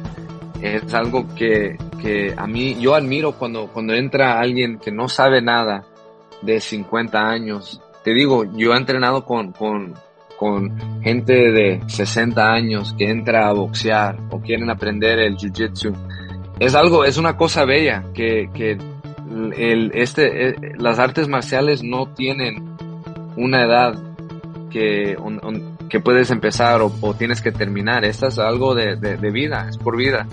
Es 0.61 0.93
algo 0.93 1.25
que, 1.35 1.75
que 2.01 2.33
a 2.35 2.47
mí 2.47 2.77
yo 2.79 2.95
admiro 2.95 3.33
cuando 3.33 3.67
cuando 3.67 3.93
entra 3.93 4.39
alguien 4.39 4.79
que 4.79 4.91
no 4.91 5.07
sabe 5.07 5.41
nada 5.41 5.85
de 6.41 6.59
50 6.59 7.19
años 7.19 7.81
te 8.03 8.13
digo 8.13 8.43
yo 8.55 8.73
he 8.73 8.77
entrenado 8.77 9.23
con, 9.25 9.53
con 10.41 11.01
gente 11.03 11.51
de 11.51 11.81
60 11.85 12.43
años 12.43 12.95
que 12.97 13.11
entra 13.11 13.47
a 13.47 13.53
boxear 13.53 14.17
o 14.31 14.41
quieren 14.41 14.71
aprender 14.71 15.19
el 15.19 15.37
jiu-jitsu. 15.37 15.93
Es 16.59 16.73
algo, 16.73 17.05
es 17.05 17.17
una 17.17 17.37
cosa 17.37 17.63
bella 17.63 18.05
que, 18.15 18.49
que 18.51 18.71
el, 19.55 19.91
este, 19.93 20.49
eh, 20.49 20.55
las 20.79 20.97
artes 20.97 21.27
marciales 21.27 21.83
no 21.83 22.07
tienen 22.15 22.75
una 23.35 23.63
edad 23.63 23.93
que, 24.71 25.15
que 25.89 25.99
puedes 25.99 26.31
empezar 26.31 26.81
o, 26.81 27.13
tienes 27.13 27.41
que 27.41 27.51
terminar. 27.51 28.03
Esto 28.03 28.25
es 28.27 28.39
algo 28.39 28.73
de, 28.73 28.95
vida, 29.31 29.67
es 29.69 29.77
por 29.77 29.95
vida. 29.95 30.25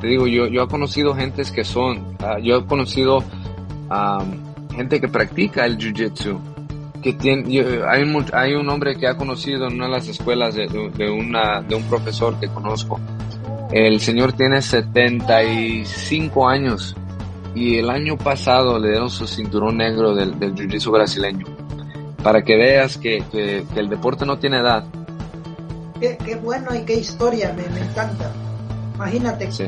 Te 0.00 0.08
digo, 0.08 0.26
yo, 0.26 0.46
yo 0.46 0.64
he 0.64 0.68
conocido 0.68 1.14
gentes 1.14 1.50
que 1.50 1.64
son, 1.64 2.16
ah, 2.20 2.38
yo 2.42 2.58
he 2.58 2.66
conocido 2.66 3.24
gente 4.74 5.00
que 5.00 5.08
practica 5.08 5.64
el 5.64 5.78
jiu-jitsu. 5.78 6.38
Que 7.02 7.12
tiene, 7.12 7.82
hay, 7.88 8.02
un, 8.02 8.24
hay 8.32 8.54
un 8.54 8.68
hombre 8.68 8.96
que 8.96 9.06
ha 9.06 9.16
conocido 9.16 9.68
en 9.68 9.74
una 9.74 9.86
de 9.86 9.92
las 9.92 10.08
escuelas 10.08 10.54
de, 10.54 10.66
de, 10.66 11.10
una, 11.10 11.62
de 11.62 11.74
un 11.74 11.84
profesor 11.84 12.38
que 12.40 12.48
conozco. 12.48 13.00
El 13.70 14.00
señor 14.00 14.32
tiene 14.32 14.60
75 14.60 16.48
años 16.48 16.96
y 17.54 17.78
el 17.78 17.90
año 17.90 18.16
pasado 18.16 18.78
le 18.78 18.90
dieron 18.90 19.10
su 19.10 19.26
cinturón 19.26 19.78
negro 19.78 20.14
del, 20.14 20.38
del 20.38 20.54
jiu-jitsu 20.54 20.90
brasileño. 20.90 21.46
Para 22.22 22.42
que 22.42 22.56
veas 22.56 22.98
que, 22.98 23.22
que, 23.30 23.64
el 23.76 23.88
deporte 23.88 24.26
no 24.26 24.38
tiene 24.38 24.58
edad. 24.58 24.84
Qué, 26.00 26.18
qué 26.24 26.34
bueno 26.34 26.74
y 26.74 26.80
qué 26.84 26.94
historia, 26.94 27.54
me, 27.56 27.62
me 27.72 27.86
encanta. 27.86 28.32
Imagínate. 28.96 29.52
Sí. 29.52 29.66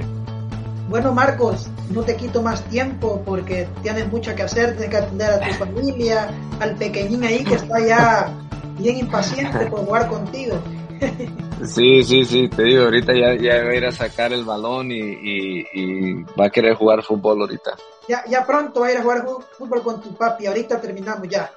Bueno, 0.89 1.12
Marcos, 1.12 1.68
no 1.91 2.03
te 2.03 2.16
quito 2.16 2.43
más 2.43 2.62
tiempo 2.64 3.22
porque 3.24 3.68
tienes 3.82 4.11
mucho 4.11 4.34
que 4.34 4.43
hacer, 4.43 4.70
tienes 4.72 4.89
que 4.89 4.97
atender 4.97 5.30
a 5.30 5.41
tu 5.41 5.55
familia, 5.59 6.30
al 6.61 6.74
pequeñín 6.76 7.24
ahí 7.24 7.45
que 7.45 7.57
está 7.57 7.78
ya 7.86 8.32
bien 8.78 8.99
impaciente 8.99 9.66
por 9.66 9.80
jugar 9.84 10.09
contigo. 10.09 10.59
Sí, 11.64 12.05
sí, 12.05 12.24
sí, 12.24 12.49
te 12.49 12.62
digo, 12.62 12.84
ahorita 12.84 13.12
ya, 13.14 13.34
ya 13.34 13.64
va 13.64 13.70
a 13.70 13.74
ir 13.74 13.84
a 13.84 13.91
sacar 13.91 14.32
el 14.32 14.45
balón 14.45 14.93
y, 14.93 15.01
y, 15.01 16.22
va 16.39 16.47
a 16.47 16.51
querer 16.51 16.76
jugar 16.76 17.03
fútbol 17.03 17.41
ahorita. 17.41 17.72
Ya, 18.09 18.24
ya 18.28 18.47
pronto 18.47 18.82
va 18.82 18.86
a 18.86 18.93
ir 18.93 18.99
a 18.99 19.03
jugar 19.03 19.26
fútbol 19.59 19.82
con 19.82 20.01
tu 20.01 20.14
papi, 20.14 20.47
ahorita 20.47 20.80
terminamos 20.80 21.28
ya. 21.28 21.51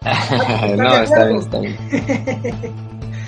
no, 0.76 1.02
está 1.02 1.24
bien, 1.24 1.38
está 1.40 1.58
bien. 1.58 1.76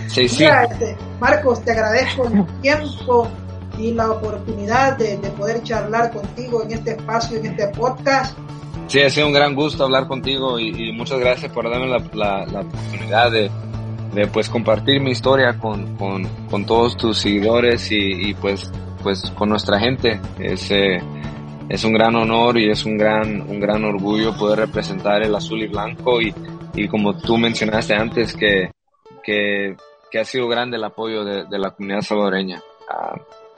Sí, 0.07 0.29
sí. 0.29 0.45
Este, 0.45 0.97
Marcos, 1.19 1.65
te 1.65 1.73
agradezco 1.73 2.27
el 2.27 2.47
tiempo 2.61 3.29
y 3.81 3.95
la 3.95 4.11
oportunidad 4.11 4.97
de, 4.99 5.17
poder 5.31 5.63
charlar 5.63 6.13
contigo 6.13 6.63
en 6.63 6.73
este 6.73 6.93
espacio, 6.93 7.39
en 7.39 7.47
este 7.47 7.69
podcast. 7.69 8.37
Sí, 8.89 9.01
ha 9.01 9.11
sido 9.11 9.29
un 9.29 9.33
gran 9.33 9.55
gusto 9.55 9.85
hablar 9.85 10.07
contigo 10.07 10.59
y, 10.59 10.93
muchas 10.93 11.19
gracias 11.19 11.51
por 11.53 11.71
darme 11.71 11.89
la, 11.89 12.45
la, 12.47 12.61
oportunidad 12.61 13.31
de, 13.31 13.51
de, 14.15 14.27
pues 14.27 14.49
compartir 14.49 15.01
mi 15.01 15.13
historia 15.13 15.59
con, 15.59 15.97
con, 15.97 16.25
con 16.51 16.67
todos 16.67 16.97
tus 16.97 17.19
seguidores 17.19 17.91
y, 17.91 18.31
y, 18.31 18.35
pues 18.35 18.71
pues 19.03 19.31
con 19.31 19.49
nuestra 19.49 19.79
gente. 19.79 20.21
Es, 20.39 20.71
eh, 20.71 21.01
es 21.69 21.85
un 21.85 21.93
gran 21.93 22.15
honor 22.17 22.59
y 22.59 22.71
es 22.71 22.85
un 22.85 22.97
gran, 22.97 23.43
un 23.43 23.61
gran 23.61 23.85
orgullo 23.85 24.37
poder 24.37 24.61
representar 24.61 25.23
el 25.23 25.35
azul 25.35 25.63
y 25.63 25.69
blanco 25.69 26.21
y, 26.21 26.35
y 26.75 26.89
como 26.89 27.17
tú 27.17 27.37
mencionaste 27.39 27.95
antes 27.95 28.35
que, 28.35 28.71
que, 29.23 29.77
que 30.11 30.19
ha 30.19 30.25
sido 30.25 30.49
grande 30.49 30.77
el 30.77 30.85
apoyo 30.85 31.25
de, 31.25 31.45
de 31.45 31.59
la 31.59 31.71
comunidad 31.71 32.03
salvadoreña. 32.03 32.61
Ah, 32.89 33.15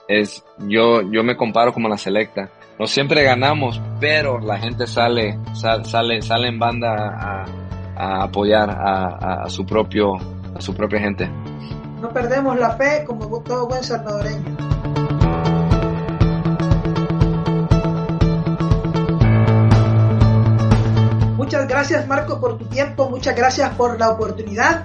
es 0.09 0.45
yo 0.59 1.03
yo 1.03 1.23
me 1.23 1.37
comparo 1.37 1.73
como 1.73 1.89
la 1.89 1.97
selecta. 1.97 2.51
No 2.79 2.87
siempre 2.87 3.23
ganamos 3.23 3.81
pero 4.01 4.39
la 4.39 4.59
gente 4.59 4.87
sale 4.87 5.39
sale 5.55 6.23
sale 6.23 6.49
en 6.49 6.59
banda 6.59 6.95
a, 6.97 7.45
a 7.97 8.25
apoyar 8.25 8.71
a, 8.71 9.45
a, 9.45 9.49
su 9.49 9.65
propio 9.65 10.17
a 10.55 10.61
su 10.61 10.75
propia 10.75 11.01
gente. 11.01 11.29
No 12.01 12.09
perdemos 12.11 12.59
la 12.59 12.71
fe 12.71 13.05
como 13.07 13.41
todo 13.43 13.69
buen 13.69 13.83
salvadoreño. 13.85 14.57
Muchas 21.37 21.69
gracias 21.69 22.09
Marco 22.09 22.41
por 22.41 22.59
tu 22.59 22.65
tiempo. 22.67 23.09
Muchas 23.09 23.37
gracias 23.37 23.75
por 23.75 23.99
la 23.99 24.11
oportunidad. 24.11 24.85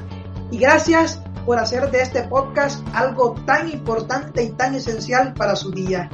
Y 0.51 0.59
gracias 0.59 1.21
por 1.47 1.57
hacer 1.59 1.89
de 1.91 2.01
este 2.01 2.23
podcast 2.23 2.85
algo 2.93 3.33
tan 3.45 3.69
importante 3.69 4.43
y 4.43 4.49
tan 4.49 4.75
esencial 4.75 5.33
para 5.33 5.55
su 5.55 5.71
día. 5.71 6.09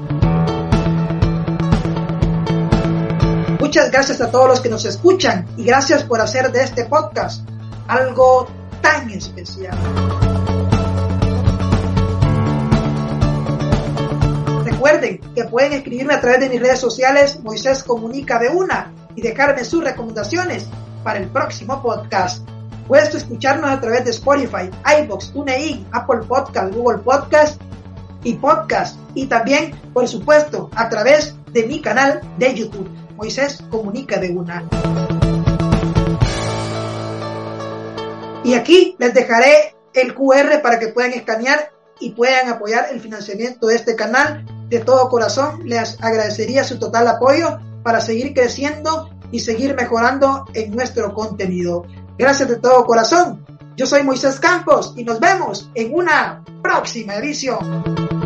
Muchas 3.60 3.90
gracias 3.90 4.22
a 4.22 4.30
todos 4.30 4.48
los 4.48 4.62
que 4.62 4.70
nos 4.70 4.86
escuchan 4.86 5.48
y 5.58 5.64
gracias 5.64 6.04
por 6.04 6.22
hacer 6.22 6.52
de 6.52 6.62
este 6.62 6.86
podcast 6.86 7.50
algo 7.88 8.48
tan 8.84 9.10
especial. 9.10 9.76
Recuerden 14.64 15.20
que 15.34 15.46
pueden 15.46 15.74
escribirme 15.74 16.14
a 16.14 16.22
través 16.22 16.42
de 16.42 16.50
mis 16.50 16.62
redes 16.62 16.80
sociales 16.80 17.40
Moisés 17.42 17.84
Comunica 17.84 18.38
de 18.38 18.50
una 18.50 18.94
y 19.16 19.24
dejarme 19.24 19.66
sus 19.66 19.84
recomendaciones 19.84 20.68
para 21.04 21.18
el 21.18 21.28
próximo 21.30 21.82
podcast. 21.82 22.48
Puedes 22.88 23.16
escucharnos 23.16 23.70
a 23.70 23.80
través 23.80 24.04
de 24.04 24.12
Spotify, 24.12 24.70
iBox, 25.02 25.32
TuneIn, 25.32 25.88
Apple 25.92 26.22
Podcast, 26.28 26.74
Google 26.74 27.00
Podcast 27.00 27.62
y 28.24 28.34
Podcast. 28.34 28.98
Y 29.16 29.28
también, 29.28 29.74
por 29.94 30.08
supuesto, 30.08 30.70
a 30.76 30.90
través 30.90 31.36
de 31.54 31.66
mi 31.66 31.82
canal 31.82 32.22
de 32.38 32.54
YouTube. 32.54 32.90
Moisés 33.16 33.64
Comunica 33.70 34.18
de 34.18 34.32
una. 34.32 34.68
Y 38.44 38.56
aquí 38.56 38.96
les 39.00 39.14
dejaré 39.14 39.76
el 39.94 40.14
QR 40.14 40.62
para 40.62 40.80
que 40.80 40.90
puedan 40.90 41.14
escanear 41.14 41.72
y 42.00 42.12
puedan 42.12 42.50
apoyar 42.50 42.88
el 42.92 43.00
financiamiento 43.00 43.68
de 43.68 43.76
este 43.76 43.96
canal. 43.96 44.46
De 44.68 44.80
todo 44.80 45.08
corazón 45.08 45.62
les 45.64 46.02
agradecería 46.04 46.66
su 46.66 46.80
total 46.80 47.08
apoyo 47.08 47.60
para 47.84 48.02
seguir 48.02 48.34
creciendo 48.34 49.10
y 49.32 49.40
seguir 49.40 49.76
mejorando 49.76 50.46
en 50.54 50.76
nuestro 50.76 51.14
contenido. 51.14 51.86
Gracias 52.18 52.50
de 52.50 52.58
todo 52.58 52.86
corazón. 52.86 53.46
Yo 53.76 53.86
soy 53.86 54.04
Moisés 54.04 54.40
Campos 54.40 54.94
y 54.96 55.04
nos 55.04 55.20
vemos 55.20 55.70
en 55.74 55.94
una 55.94 56.44
próxima 56.62 57.16
edición. 57.16 58.23